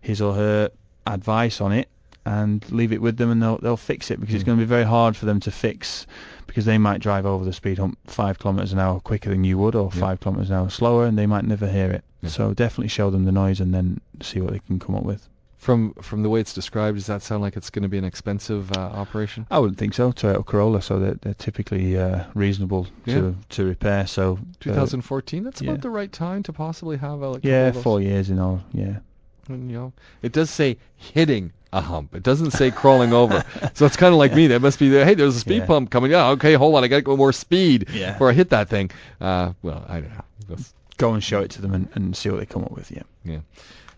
his 0.00 0.20
or 0.20 0.34
her 0.34 0.70
advice 1.06 1.60
on 1.60 1.72
it 1.72 1.88
and 2.26 2.64
leave 2.70 2.92
it 2.92 3.00
with 3.00 3.16
them, 3.16 3.30
and 3.30 3.42
they'll 3.42 3.58
they'll 3.58 3.76
fix 3.76 4.10
it 4.10 4.20
because 4.20 4.34
it's 4.34 4.42
Mm. 4.44 4.46
going 4.46 4.58
to 4.58 4.64
be 4.64 4.68
very 4.68 4.84
hard 4.84 5.16
for 5.16 5.24
them 5.26 5.40
to 5.40 5.50
fix 5.50 6.06
because 6.46 6.64
they 6.64 6.78
might 6.78 7.00
drive 7.00 7.24
over 7.26 7.44
the 7.44 7.52
speed 7.52 7.78
hump 7.78 7.96
five 8.06 8.38
kilometers 8.40 8.72
an 8.72 8.78
hour 8.80 8.98
quicker 9.00 9.30
than 9.30 9.44
you 9.44 9.56
would, 9.56 9.74
or 9.76 9.90
Yeah. 9.94 10.00
five 10.00 10.20
kilometers 10.20 10.50
an 10.50 10.56
hour 10.56 10.68
slower, 10.70 11.06
and 11.06 11.16
they 11.16 11.26
might 11.26 11.44
never 11.44 11.68
hear 11.70 11.90
it. 11.90 12.04
Yeah. 12.22 12.28
So 12.30 12.52
definitely 12.54 12.88
show 12.88 13.08
them 13.10 13.24
the 13.24 13.32
noise 13.32 13.60
and 13.60 13.72
then 13.72 14.00
see 14.20 14.40
what 14.40 14.52
they 14.52 14.58
can 14.66 14.78
come 14.78 14.94
up 14.96 15.04
with. 15.04 15.28
From 15.60 15.92
from 16.00 16.22
the 16.22 16.30
way 16.30 16.40
it's 16.40 16.54
described, 16.54 16.96
does 16.96 17.06
that 17.06 17.22
sound 17.22 17.42
like 17.42 17.54
it's 17.54 17.68
going 17.68 17.82
to 17.82 17.88
be 17.88 17.98
an 17.98 18.04
expensive 18.04 18.72
uh, 18.72 18.80
operation? 18.80 19.46
I 19.50 19.58
wouldn't 19.58 19.78
think 19.78 19.92
so. 19.92 20.10
Toyota 20.10 20.44
Corolla, 20.44 20.80
so 20.80 20.98
they're, 20.98 21.14
they're 21.20 21.34
typically 21.34 21.98
uh, 21.98 22.24
reasonable 22.34 22.86
Yeah. 23.04 23.14
to 23.16 23.36
to 23.50 23.64
repair. 23.66 24.06
So 24.06 24.38
uh, 24.40 24.54
2014. 24.60 25.44
That's 25.44 25.60
yeah. 25.60 25.70
about 25.72 25.82
the 25.82 25.90
right 25.90 26.10
time 26.10 26.42
to 26.44 26.52
possibly 26.54 26.96
have 26.96 27.22
a 27.22 27.38
yeah, 27.42 27.66
couple 27.66 27.68
of 27.68 27.74
those. 27.74 27.82
four 27.82 28.00
years 28.00 28.30
in 28.30 28.38
all. 28.38 28.62
Yeah. 28.72 29.00
And, 29.48 29.70
you 29.70 29.76
know, 29.76 29.92
it 30.22 30.32
does 30.32 30.48
say 30.48 30.78
hitting 30.96 31.52
a 31.74 31.80
hump. 31.82 32.14
It 32.14 32.22
doesn't 32.22 32.52
say 32.52 32.70
crawling 32.70 33.12
over. 33.12 33.44
So 33.74 33.84
it's 33.84 33.96
kind 33.98 34.14
of 34.14 34.18
like 34.18 34.32
me. 34.34 34.46
That 34.46 34.60
must 34.62 34.78
be 34.78 34.88
the 34.88 35.04
hey, 35.04 35.12
there's 35.14 35.36
a 35.36 35.40
speed 35.40 35.58
Yeah. 35.58 35.66
pump 35.66 35.90
coming. 35.90 36.10
Yeah, 36.10 36.28
okay, 36.30 36.54
hold 36.54 36.74
on, 36.74 36.84
I 36.84 36.88
got 36.88 36.96
to 36.96 37.02
go 37.02 37.16
more 37.18 37.32
speed 37.34 37.88
Yeah. 37.92 38.12
before 38.12 38.30
I 38.30 38.32
hit 38.32 38.48
that 38.50 38.70
thing. 38.70 38.90
Uh, 39.20 39.52
well, 39.62 39.84
I 39.88 40.00
don't 40.00 40.10
know. 40.10 40.24
That's- 40.48 40.72
Go 40.96 41.12
and 41.14 41.22
show 41.24 41.40
it 41.40 41.50
to 41.52 41.62
them 41.62 41.72
and, 41.74 41.88
and 41.94 42.16
see 42.16 42.28
what 42.30 42.40
they 42.40 42.46
come 42.46 42.62
up 42.64 42.72
with. 42.72 42.90
Yeah. 42.90 43.02
yeah. 43.24 43.38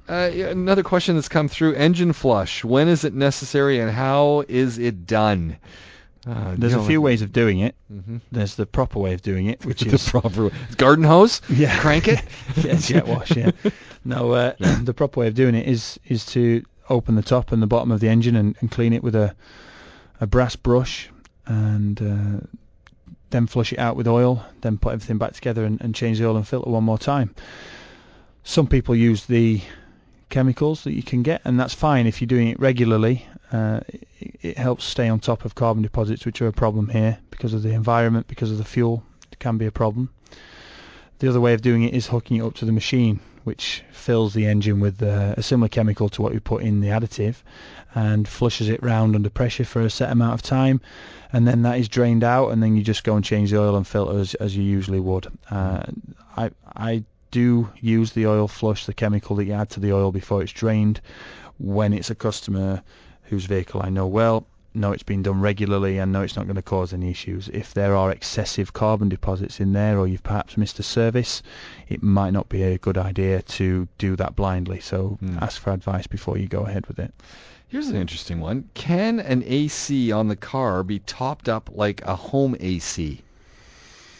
Uh, 0.08 0.30
another 0.48 0.82
question 0.82 1.14
that's 1.14 1.28
come 1.28 1.48
through: 1.48 1.74
engine 1.74 2.12
flush. 2.12 2.64
When 2.64 2.88
is 2.88 3.04
it 3.04 3.14
necessary, 3.14 3.78
and 3.80 3.90
how 3.90 4.44
is 4.48 4.78
it 4.78 5.06
done? 5.06 5.56
Uh, 6.26 6.54
There's 6.56 6.74
a 6.74 6.82
few 6.82 7.00
ways 7.00 7.20
of 7.22 7.32
doing 7.32 7.60
it. 7.60 7.74
Mhm. 7.92 8.20
There's 8.30 8.54
the 8.54 8.66
proper 8.66 8.98
way 9.00 9.12
of 9.12 9.22
doing 9.22 9.46
it, 9.46 9.64
which 9.64 9.80
the 9.82 9.92
is 9.94 10.04
the 10.04 10.10
proper 10.10 10.50
garden 10.76 11.04
hose. 11.04 11.40
yeah, 11.48 11.78
Crank 11.80 12.08
it. 12.08 12.22
yeah, 12.56 12.74
jet 12.76 13.08
wash. 13.08 13.34
Yeah. 13.36 13.50
No, 14.04 14.32
uh, 14.32 14.52
the 14.82 14.94
proper 14.94 15.20
way 15.20 15.28
of 15.28 15.34
doing 15.34 15.54
it 15.54 15.66
is 15.66 15.98
is 16.06 16.24
to 16.26 16.64
open 16.88 17.14
the 17.14 17.22
top 17.22 17.52
and 17.52 17.62
the 17.62 17.66
bottom 17.66 17.90
of 17.90 18.00
the 18.00 18.08
engine 18.08 18.36
and, 18.36 18.56
and 18.60 18.70
clean 18.70 18.92
it 18.92 19.02
with 19.02 19.14
a 19.14 19.34
a 20.20 20.26
brass 20.26 20.54
brush 20.54 21.10
and 21.46 22.00
uh, 22.00 22.46
then 23.30 23.46
flush 23.48 23.72
it 23.72 23.78
out 23.78 23.96
with 23.96 24.06
oil, 24.06 24.44
then 24.60 24.78
put 24.78 24.92
everything 24.92 25.18
back 25.18 25.32
together 25.32 25.64
and, 25.64 25.80
and 25.80 25.94
change 25.94 26.18
the 26.18 26.26
oil 26.28 26.36
and 26.36 26.46
filter 26.46 26.70
one 26.70 26.84
more 26.84 26.98
time. 26.98 27.34
Some 28.44 28.66
people 28.68 28.94
use 28.94 29.26
the 29.26 29.60
chemicals 30.32 30.82
that 30.84 30.94
you 30.94 31.02
can 31.02 31.22
get, 31.22 31.42
and 31.44 31.60
that's 31.60 31.74
fine 31.74 32.08
if 32.08 32.20
you're 32.20 32.26
doing 32.26 32.48
it 32.48 32.58
regularly. 32.58 33.24
Uh, 33.52 33.80
it, 33.86 34.08
it 34.40 34.58
helps 34.58 34.84
stay 34.84 35.08
on 35.08 35.20
top 35.20 35.44
of 35.44 35.54
carbon 35.54 35.82
deposits, 35.82 36.26
which 36.26 36.42
are 36.42 36.48
a 36.48 36.52
problem 36.52 36.88
here 36.88 37.18
because 37.30 37.54
of 37.54 37.62
the 37.62 37.70
environment, 37.70 38.26
because 38.26 38.50
of 38.50 38.58
the 38.58 38.64
fuel. 38.64 39.04
It 39.30 39.38
can 39.38 39.58
be 39.58 39.66
a 39.66 39.70
problem. 39.70 40.10
The 41.20 41.28
other 41.28 41.40
way 41.40 41.54
of 41.54 41.62
doing 41.62 41.84
it 41.84 41.94
is 41.94 42.08
hooking 42.08 42.38
it 42.38 42.44
up 42.44 42.54
to 42.54 42.64
the 42.64 42.72
machine, 42.72 43.20
which 43.44 43.84
fills 43.92 44.34
the 44.34 44.46
engine 44.46 44.80
with 44.80 45.00
uh, 45.02 45.34
a 45.36 45.42
similar 45.42 45.68
chemical 45.68 46.08
to 46.08 46.22
what 46.22 46.32
we 46.32 46.40
put 46.40 46.62
in 46.62 46.80
the 46.80 46.88
additive 46.88 47.36
and 47.94 48.26
flushes 48.26 48.68
it 48.68 48.82
round 48.82 49.14
under 49.14 49.30
pressure 49.30 49.64
for 49.64 49.82
a 49.82 49.90
set 49.90 50.10
amount 50.10 50.34
of 50.34 50.42
time 50.42 50.80
and 51.32 51.46
then 51.46 51.62
that 51.62 51.78
is 51.78 51.88
drained 51.88 52.24
out 52.24 52.48
and 52.48 52.62
then 52.62 52.76
you 52.76 52.82
just 52.82 53.04
go 53.04 53.16
and 53.16 53.24
change 53.24 53.50
the 53.50 53.60
oil 53.60 53.76
and 53.76 53.86
filter 53.86 54.18
as, 54.18 54.34
as 54.34 54.56
you 54.56 54.62
usually 54.62 55.00
would. 55.00 55.26
Uh, 55.50 55.82
I, 56.36 56.50
I 56.74 57.04
do 57.32 57.68
use 57.80 58.12
the 58.12 58.26
oil 58.26 58.46
flush, 58.46 58.86
the 58.86 58.94
chemical 58.94 59.34
that 59.36 59.46
you 59.46 59.52
add 59.52 59.70
to 59.70 59.80
the 59.80 59.92
oil 59.92 60.12
before 60.12 60.42
it's 60.42 60.52
drained 60.52 61.00
when 61.58 61.92
it's 61.92 62.10
a 62.10 62.14
customer 62.14 62.82
whose 63.24 63.46
vehicle 63.46 63.82
I 63.82 63.88
know 63.88 64.06
well 64.06 64.46
know 64.74 64.92
it's 64.92 65.02
been 65.02 65.22
done 65.22 65.38
regularly 65.40 65.98
and 65.98 66.12
know 66.12 66.22
it's 66.22 66.36
not 66.36 66.46
going 66.46 66.56
to 66.56 66.62
cause 66.62 66.94
any 66.94 67.10
issues. 67.10 67.48
If 67.52 67.74
there 67.74 67.94
are 67.94 68.10
excessive 68.10 68.72
carbon 68.72 69.10
deposits 69.10 69.60
in 69.60 69.72
there 69.74 69.98
or 69.98 70.06
you've 70.08 70.22
perhaps 70.22 70.56
missed 70.56 70.78
a 70.78 70.82
service, 70.82 71.42
it 71.88 72.02
might 72.02 72.32
not 72.32 72.48
be 72.48 72.62
a 72.62 72.78
good 72.78 72.96
idea 72.96 73.42
to 73.42 73.86
do 73.98 74.16
that 74.16 74.34
blindly. 74.34 74.80
So 74.80 75.18
Mm. 75.22 75.42
ask 75.42 75.60
for 75.60 75.72
advice 75.72 76.06
before 76.06 76.38
you 76.38 76.48
go 76.48 76.62
ahead 76.62 76.86
with 76.86 76.98
it. 76.98 77.12
Here's 77.68 77.88
an 77.88 77.96
interesting 77.96 78.40
one. 78.40 78.64
Can 78.74 79.20
an 79.20 79.42
AC 79.46 80.10
on 80.10 80.28
the 80.28 80.36
car 80.36 80.82
be 80.82 81.00
topped 81.00 81.48
up 81.50 81.70
like 81.74 82.00
a 82.06 82.16
home 82.16 82.56
AC? 82.60 83.20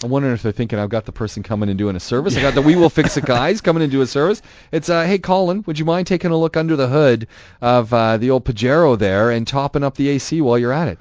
I'm 0.03 0.11
wondering 0.11 0.35
if 0.35 0.43
they're 0.43 0.53
thinking 0.53 0.79
I've 0.79 0.89
got 0.89 1.05
the 1.05 1.13
person 1.13 1.43
coming 1.43 1.69
and 1.69 1.79
doing 1.79 1.95
a 1.97 2.01
service. 2.01 2.37
I 2.37 2.43
got 2.49 2.55
the 2.55 2.63
We 2.63 2.77
Will 2.77 2.91
Fix 2.91 3.17
It 3.17 3.25
guys 3.25 3.61
coming 3.61 3.83
and 3.83 3.93
do 3.93 4.01
a 4.01 4.07
service. 4.07 4.43
It's 4.73 4.89
uh, 4.89 5.05
hey 5.05 5.19
Colin, 5.19 5.63
would 5.67 5.79
you 5.79 5.85
mind 5.85 6.07
taking 6.07 6.31
a 6.31 6.37
look 6.37 6.57
under 6.57 6.77
the 6.77 6.89
hood 6.89 7.29
of 7.61 7.93
uh, 7.93 8.17
the 8.17 8.31
old 8.31 8.45
Pajero 8.45 8.99
there 8.99 9.31
and 9.31 9.47
topping 9.47 9.85
up 9.85 9.97
the 9.97 10.09
AC 10.09 10.41
while 10.41 10.59
you're 10.59 10.73
at 10.73 10.89
it? 10.89 11.01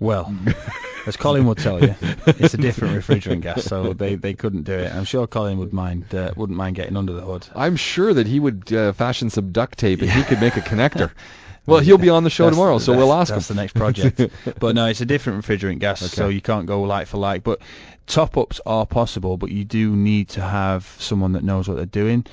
Well, 0.00 0.34
as 1.06 1.16
Colin 1.16 1.46
will 1.46 1.54
tell 1.54 1.82
you, 1.82 1.94
it's 2.26 2.54
a 2.54 2.58
different 2.58 2.94
refrigerant 2.94 3.40
gas, 3.42 3.64
so 3.64 3.92
they, 3.92 4.16
they 4.16 4.34
couldn't 4.34 4.64
do 4.64 4.72
it. 4.72 4.92
I'm 4.92 5.04
sure 5.04 5.26
Colin 5.26 5.58
would 5.58 5.72
mind 5.72 6.12
uh, 6.14 6.32
wouldn't 6.36 6.56
mind 6.58 6.76
getting 6.76 6.96
under 6.96 7.12
the 7.12 7.22
hood. 7.22 7.46
I'm 7.54 7.76
sure 7.76 8.12
that 8.12 8.26
he 8.26 8.38
would 8.40 8.72
uh, 8.72 8.92
fashion 8.92 9.30
some 9.30 9.52
duct 9.52 9.78
tape 9.78 10.02
and 10.02 10.10
he 10.10 10.22
could 10.24 10.40
make 10.40 10.56
a 10.56 10.60
connector. 10.60 11.10
Well, 11.66 11.80
he'll 11.80 11.96
be 11.96 12.10
on 12.10 12.24
the 12.24 12.28
show 12.30 12.44
That's- 12.44 12.58
tomorrow, 12.58 12.76
so 12.76 12.92
we'll 12.94 13.08
that's- 13.08 13.30
ask 13.30 13.30
him. 13.30 13.36
That's 13.36 13.48
the 13.48 13.54
next 13.54 13.72
project. 13.72 14.60
but 14.60 14.74
no, 14.74 14.84
it's 14.84 15.00
a 15.00 15.06
different 15.06 15.42
refrigerant 15.42 15.78
gas, 15.78 16.00
so 16.12 16.28
you 16.28 16.42
can't 16.42 16.66
go 16.66 16.82
like 16.82 17.06
for 17.06 17.16
like. 17.16 17.42
But 17.42 17.62
top 18.06 18.36
ups 18.36 18.60
are 18.66 18.86
possible, 18.86 19.36
but 19.36 19.50
you 19.50 19.64
do 19.64 19.94
need 19.94 20.28
to 20.30 20.40
have 20.40 20.84
someone 20.98 21.32
that 21.32 21.44
knows 21.44 21.68
what 21.68 21.76
they're 21.76 21.86
doing. 21.86 22.26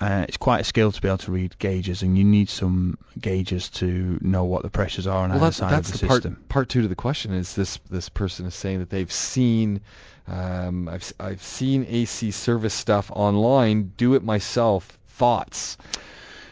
Uh, 0.00 0.24
it's 0.28 0.36
quite 0.36 0.60
a 0.60 0.64
skill 0.64 0.90
to 0.90 1.00
be 1.00 1.08
able 1.08 1.18
to 1.18 1.30
read 1.32 1.56
gauges, 1.58 2.02
and 2.02 2.18
you 2.18 2.24
need 2.24 2.48
some 2.48 2.98
gauges 3.20 3.70
to 3.70 4.18
know 4.20 4.44
what 4.44 4.62
the 4.62 4.70
pressures 4.70 5.06
are 5.06 5.22
on 5.24 5.30
well, 5.30 5.38
either 5.38 5.46
that's, 5.46 5.56
side 5.56 5.70
that's 5.72 5.88
of 5.88 5.94
the 5.94 5.98
the 6.00 6.06
part, 6.08 6.22
system. 6.22 6.44
part 6.48 6.68
two 6.68 6.82
to 6.82 6.88
the 6.88 6.96
question 6.96 7.32
is 7.32 7.54
this 7.54 7.78
this 7.90 8.08
person 8.08 8.44
is 8.44 8.54
saying 8.54 8.80
that 8.80 8.90
they've 8.90 9.12
seen 9.12 9.80
um, 10.26 10.88
I've, 10.88 11.12
I've 11.20 11.42
seen 11.42 11.86
AC 11.88 12.32
service 12.32 12.74
stuff 12.74 13.10
online 13.12 13.92
do 13.96 14.14
it 14.14 14.22
myself 14.24 14.98
thoughts 15.08 15.76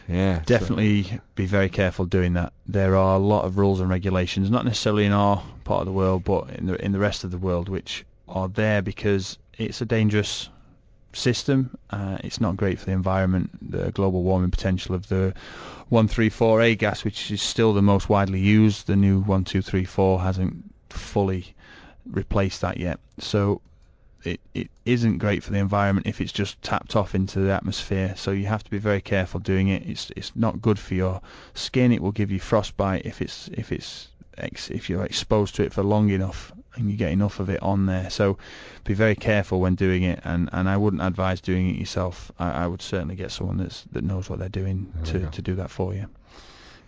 yeah 0.07 0.39
so- 0.39 0.45
Definitely 0.45 1.19
be 1.35 1.45
very 1.45 1.69
careful 1.69 2.05
doing 2.05 2.33
that. 2.33 2.53
There 2.65 2.95
are 2.95 3.15
a 3.15 3.19
lot 3.19 3.45
of 3.45 3.57
rules 3.57 3.81
and 3.81 3.89
regulations, 3.89 4.49
not 4.49 4.65
necessarily 4.65 5.05
in 5.05 5.11
our 5.11 5.43
part 5.63 5.81
of 5.81 5.85
the 5.85 5.91
world, 5.91 6.23
but 6.23 6.49
in 6.51 6.65
the 6.67 6.83
in 6.83 6.91
the 6.91 6.99
rest 6.99 7.23
of 7.23 7.31
the 7.31 7.37
world, 7.37 7.69
which 7.69 8.05
are 8.27 8.47
there 8.47 8.81
because 8.81 9.37
it's 9.57 9.81
a 9.81 9.85
dangerous 9.85 10.49
system. 11.13 11.77
Uh, 11.89 12.17
it's 12.23 12.41
not 12.41 12.57
great 12.57 12.79
for 12.79 12.85
the 12.85 12.91
environment. 12.91 13.49
The 13.71 13.91
global 13.91 14.23
warming 14.23 14.51
potential 14.51 14.95
of 14.95 15.07
the 15.07 15.33
134A 15.91 16.77
gas, 16.77 17.03
which 17.03 17.31
is 17.31 17.41
still 17.41 17.73
the 17.73 17.81
most 17.81 18.09
widely 18.09 18.39
used, 18.39 18.87
the 18.87 18.95
new 18.95 19.17
1234 19.17 20.21
hasn't 20.21 20.73
fully 20.89 21.53
replaced 22.09 22.61
that 22.61 22.77
yet. 22.77 22.99
So 23.19 23.61
it, 24.23 24.39
it 24.53 24.69
isn't 24.85 25.17
great 25.17 25.43
for 25.43 25.51
the 25.51 25.59
environment 25.59 26.07
if 26.07 26.21
it's 26.21 26.31
just 26.31 26.61
tapped 26.61 26.95
off 26.95 27.13
into 27.15 27.39
the 27.39 27.51
atmosphere. 27.51 28.13
So 28.17 28.31
you 28.31 28.47
have 28.47 28.63
to 28.63 28.71
be 28.71 28.77
very 28.77 29.01
careful 29.01 29.39
doing 29.39 29.67
it. 29.67 29.87
It's 29.87 30.11
it's 30.15 30.35
not 30.35 30.61
good 30.61 30.79
for 30.79 30.93
your 30.93 31.21
skin. 31.53 31.91
It 31.91 32.01
will 32.01 32.11
give 32.11 32.31
you 32.31 32.39
frostbite 32.39 33.05
if 33.05 33.21
it's 33.21 33.49
if 33.53 33.71
it's 33.71 34.07
ex, 34.37 34.69
if 34.71 34.89
you're 34.89 35.05
exposed 35.05 35.55
to 35.55 35.63
it 35.63 35.73
for 35.73 35.83
long 35.83 36.09
enough 36.09 36.51
and 36.75 36.89
you 36.89 36.97
get 36.97 37.11
enough 37.11 37.39
of 37.39 37.49
it 37.49 37.61
on 37.61 37.85
there. 37.85 38.09
So 38.09 38.37
be 38.83 38.93
very 38.93 39.15
careful 39.15 39.59
when 39.59 39.75
doing 39.75 40.03
it. 40.03 40.19
And, 40.23 40.49
and 40.51 40.69
I 40.69 40.77
wouldn't 40.77 41.01
advise 41.01 41.41
doing 41.41 41.69
it 41.69 41.79
yourself. 41.79 42.31
I, 42.39 42.63
I 42.63 42.67
would 42.67 42.81
certainly 42.81 43.15
get 43.15 43.31
someone 43.31 43.57
that's 43.57 43.83
that 43.91 44.03
knows 44.03 44.29
what 44.29 44.39
they're 44.39 44.49
doing 44.49 44.91
There 45.03 45.21
to, 45.21 45.27
to 45.29 45.41
do 45.41 45.55
that 45.55 45.69
for 45.69 45.93
you. 45.93 46.07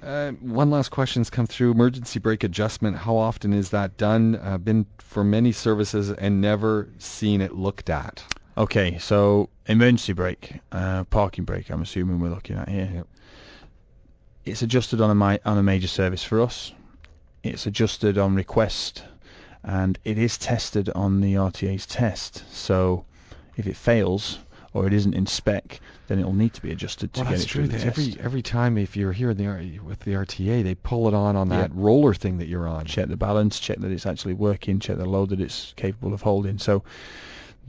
Uh, 0.04 0.32
one 0.34 0.70
last 0.70 0.90
question 0.90 1.06
question's 1.24 1.30
come 1.30 1.48
through. 1.48 1.72
Emergency 1.72 2.20
brake 2.20 2.44
adjustment. 2.44 2.96
How 2.96 3.16
often 3.16 3.54
is 3.54 3.72
that 3.72 3.98
done? 3.98 4.36
Uh, 4.36 4.58
been 4.58 4.86
for 5.00 5.24
many 5.24 5.52
services 5.52 6.12
and 6.12 6.42
never 6.42 6.90
seen 7.00 7.42
it 7.42 7.56
looked 7.56 7.90
at. 7.90 8.24
Okay, 8.58 8.98
so 9.00 9.50
emergency 9.66 10.14
brake, 10.14 10.60
uh, 10.72 11.04
parking 11.06 11.44
brake. 11.44 11.70
I'm 11.70 11.82
assuming 11.82 12.20
we're 12.20 12.30
looking 12.30 12.56
at 12.56 12.70
here. 12.70 12.90
Yep. 12.94 13.08
It's 14.46 14.62
adjusted 14.62 15.02
on 15.02 15.10
a 15.10 15.16
mi- 15.16 15.40
on 15.44 15.58
a 15.58 15.64
major 15.64 15.88
service 15.88 16.24
for 16.24 16.42
us. 16.42 16.72
It's 17.44 17.66
adjusted 17.66 18.18
on 18.18 18.36
request, 18.36 19.04
and 19.66 19.98
it 20.06 20.18
is 20.18 20.38
tested 20.38 20.90
on 20.96 21.22
the 21.22 21.34
RTA's 21.36 21.86
test. 21.86 22.44
So, 22.52 23.04
if 23.58 23.68
it 23.68 23.76
fails 23.76 24.40
or 24.74 24.86
it 24.88 24.94
isn't 24.94 25.14
in 25.14 25.26
spec, 25.26 25.80
then 26.08 26.20
it'll 26.20 26.34
need 26.34 26.54
to 26.54 26.62
be 26.62 26.72
adjusted 26.72 27.14
to 27.14 27.22
Well, 27.22 27.32
get 27.32 27.40
it 27.42 27.50
through 27.50 27.68
the 27.70 27.78
every 27.86 28.06
test. 28.08 28.18
every 28.20 28.42
time 28.42 28.78
if 28.78 28.96
you're 28.98 29.14
here 29.14 29.30
in 29.32 29.38
the 29.38 29.80
with 29.80 30.02
the 30.02 30.12
RTA, 30.14 30.64
they 30.64 30.76
pull 30.76 31.08
it 31.08 31.14
on 31.14 31.36
on 31.36 31.50
Yeah. 31.50 31.62
that 31.62 31.74
roller 31.74 32.14
thing 32.14 32.38
that 32.40 32.48
you're 32.48 32.68
on. 32.68 32.86
check 32.86 33.08
the 33.08 33.16
balance, 33.18 33.60
check 33.60 33.80
that 33.80 33.92
it's 33.92 34.06
actually 34.06 34.34
working, 34.34 34.80
check 34.80 34.98
the 34.98 35.06
load 35.06 35.30
that 35.30 35.40
it's 35.42 35.74
capable 35.78 36.14
of 36.14 36.22
holding. 36.22 36.58
So 36.58 36.84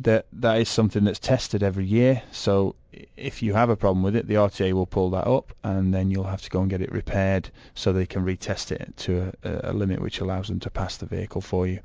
that 0.00 0.26
that 0.32 0.60
is 0.60 0.68
something 0.68 1.04
that's 1.04 1.18
tested 1.18 1.62
every 1.62 1.86
year. 1.86 2.22
So 2.32 2.74
if 3.16 3.42
you 3.42 3.54
have 3.54 3.70
a 3.70 3.76
problem 3.76 4.02
with 4.02 4.16
it, 4.16 4.26
the 4.26 4.34
RTA 4.34 4.72
will 4.72 4.86
pull 4.86 5.10
that 5.10 5.26
up, 5.26 5.52
and 5.64 5.92
then 5.92 6.10
you'll 6.10 6.24
have 6.24 6.42
to 6.42 6.50
go 6.50 6.60
and 6.60 6.70
get 6.70 6.80
it 6.80 6.92
repaired 6.92 7.50
so 7.74 7.92
they 7.92 8.06
can 8.06 8.24
retest 8.24 8.72
it 8.72 8.96
to 8.98 9.32
a, 9.42 9.70
a 9.70 9.72
limit 9.72 10.00
which 10.00 10.20
allows 10.20 10.48
them 10.48 10.60
to 10.60 10.70
pass 10.70 10.96
the 10.96 11.06
vehicle 11.06 11.40
for 11.40 11.66
you. 11.66 11.80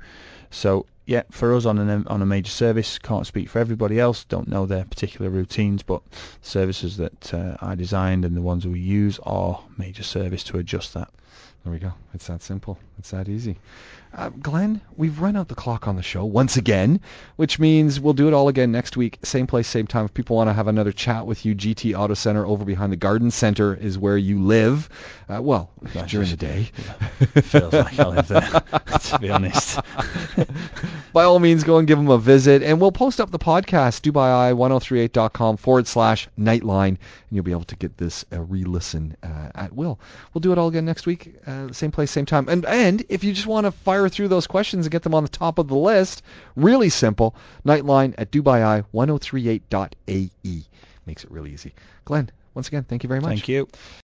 So 0.50 0.86
yeah, 1.06 1.22
for 1.30 1.54
us 1.54 1.66
on 1.66 1.78
an 1.78 2.06
on 2.06 2.22
a 2.22 2.26
major 2.26 2.50
service, 2.50 2.98
can't 2.98 3.26
speak 3.26 3.48
for 3.48 3.58
everybody 3.58 3.98
else. 3.98 4.24
Don't 4.24 4.48
know 4.48 4.66
their 4.66 4.84
particular 4.84 5.30
routines, 5.30 5.82
but 5.82 6.02
services 6.42 6.96
that 6.98 7.34
uh, 7.34 7.56
I 7.60 7.74
designed 7.74 8.24
and 8.24 8.36
the 8.36 8.42
ones 8.42 8.66
we 8.66 8.80
use 8.80 9.18
are 9.24 9.60
major 9.76 10.04
service 10.04 10.44
to 10.44 10.58
adjust 10.58 10.94
that. 10.94 11.10
There 11.64 11.72
we 11.72 11.78
go. 11.78 11.92
It's 12.14 12.26
that 12.26 12.42
simple. 12.42 12.78
It's 12.98 13.10
that 13.10 13.28
easy. 13.28 13.56
Uh, 14.14 14.28
Glenn, 14.28 14.80
we've 14.96 15.20
run 15.20 15.36
out 15.36 15.48
the 15.48 15.54
clock 15.54 15.88
on 15.88 15.96
the 15.96 16.02
show 16.02 16.22
once 16.26 16.58
again, 16.58 17.00
which 17.36 17.58
means 17.58 17.98
we'll 17.98 18.12
do 18.12 18.28
it 18.28 18.34
all 18.34 18.48
again 18.48 18.70
next 18.70 18.94
week, 18.96 19.18
same 19.22 19.46
place, 19.46 19.66
same 19.66 19.86
time. 19.86 20.04
If 20.04 20.12
people 20.12 20.36
want 20.36 20.50
to 20.50 20.52
have 20.54 20.68
another 20.68 20.92
chat 20.92 21.26
with 21.26 21.46
you, 21.46 21.54
GT 21.54 21.98
Auto 21.98 22.12
Center 22.12 22.44
over 22.44 22.62
behind 22.64 22.92
the 22.92 22.96
Garden 22.96 23.30
Center 23.30 23.74
is 23.74 23.96
where 23.98 24.18
you 24.18 24.42
live. 24.42 24.90
Uh, 25.30 25.40
well, 25.40 25.70
That's 25.94 26.10
during 26.10 26.26
just- 26.28 26.40
the 26.40 26.46
day. 26.46 26.70
Feels 27.40 27.72
like 27.72 27.98
I 27.98 28.06
live 28.08 28.28
there, 28.28 28.40
to 29.00 29.18
be 29.18 29.30
honest. 29.30 29.78
By 31.14 31.24
all 31.24 31.38
means, 31.38 31.64
go 31.64 31.78
and 31.78 31.88
give 31.88 31.98
them 31.98 32.08
a 32.10 32.18
visit, 32.18 32.62
and 32.62 32.80
we'll 32.80 32.92
post 32.92 33.18
up 33.20 33.30
the 33.30 33.38
podcast, 33.38 34.00
dubai1038.com 34.02 35.56
forward 35.56 35.86
slash 35.86 36.28
nightline, 36.38 36.88
and 36.88 36.98
you'll 37.30 37.44
be 37.44 37.50
able 37.52 37.64
to 37.64 37.76
get 37.76 37.96
this 37.98 38.24
uh, 38.32 38.40
re-listen 38.40 39.16
uh, 39.22 39.50
at 39.54 39.72
will. 39.72 40.00
We'll 40.32 40.40
do 40.40 40.52
it 40.52 40.58
all 40.58 40.68
again 40.68 40.84
next 40.84 41.06
week, 41.06 41.34
uh, 41.46 41.72
same 41.72 41.90
place, 41.92 42.10
same 42.10 42.26
time. 42.26 42.48
And 42.48 42.64
and 42.66 43.04
if 43.08 43.24
you 43.24 43.32
just 43.32 43.46
want 43.46 43.64
to 43.66 43.70
fire 43.72 44.01
through 44.08 44.28
those 44.28 44.46
questions 44.46 44.86
and 44.86 44.92
get 44.92 45.02
them 45.02 45.14
on 45.14 45.22
the 45.22 45.28
top 45.28 45.58
of 45.58 45.68
the 45.68 45.76
list, 45.76 46.22
really 46.56 46.88
simple, 46.88 47.36
nightline 47.64 48.14
at 48.18 48.30
dubai1038.ae. 48.30 50.64
Makes 51.06 51.24
it 51.24 51.30
really 51.30 51.52
easy. 51.52 51.74
Glenn, 52.04 52.30
once 52.54 52.68
again, 52.68 52.84
thank 52.84 53.02
you 53.02 53.08
very 53.08 53.20
much. 53.20 53.30
Thank 53.30 53.48
you. 53.48 53.68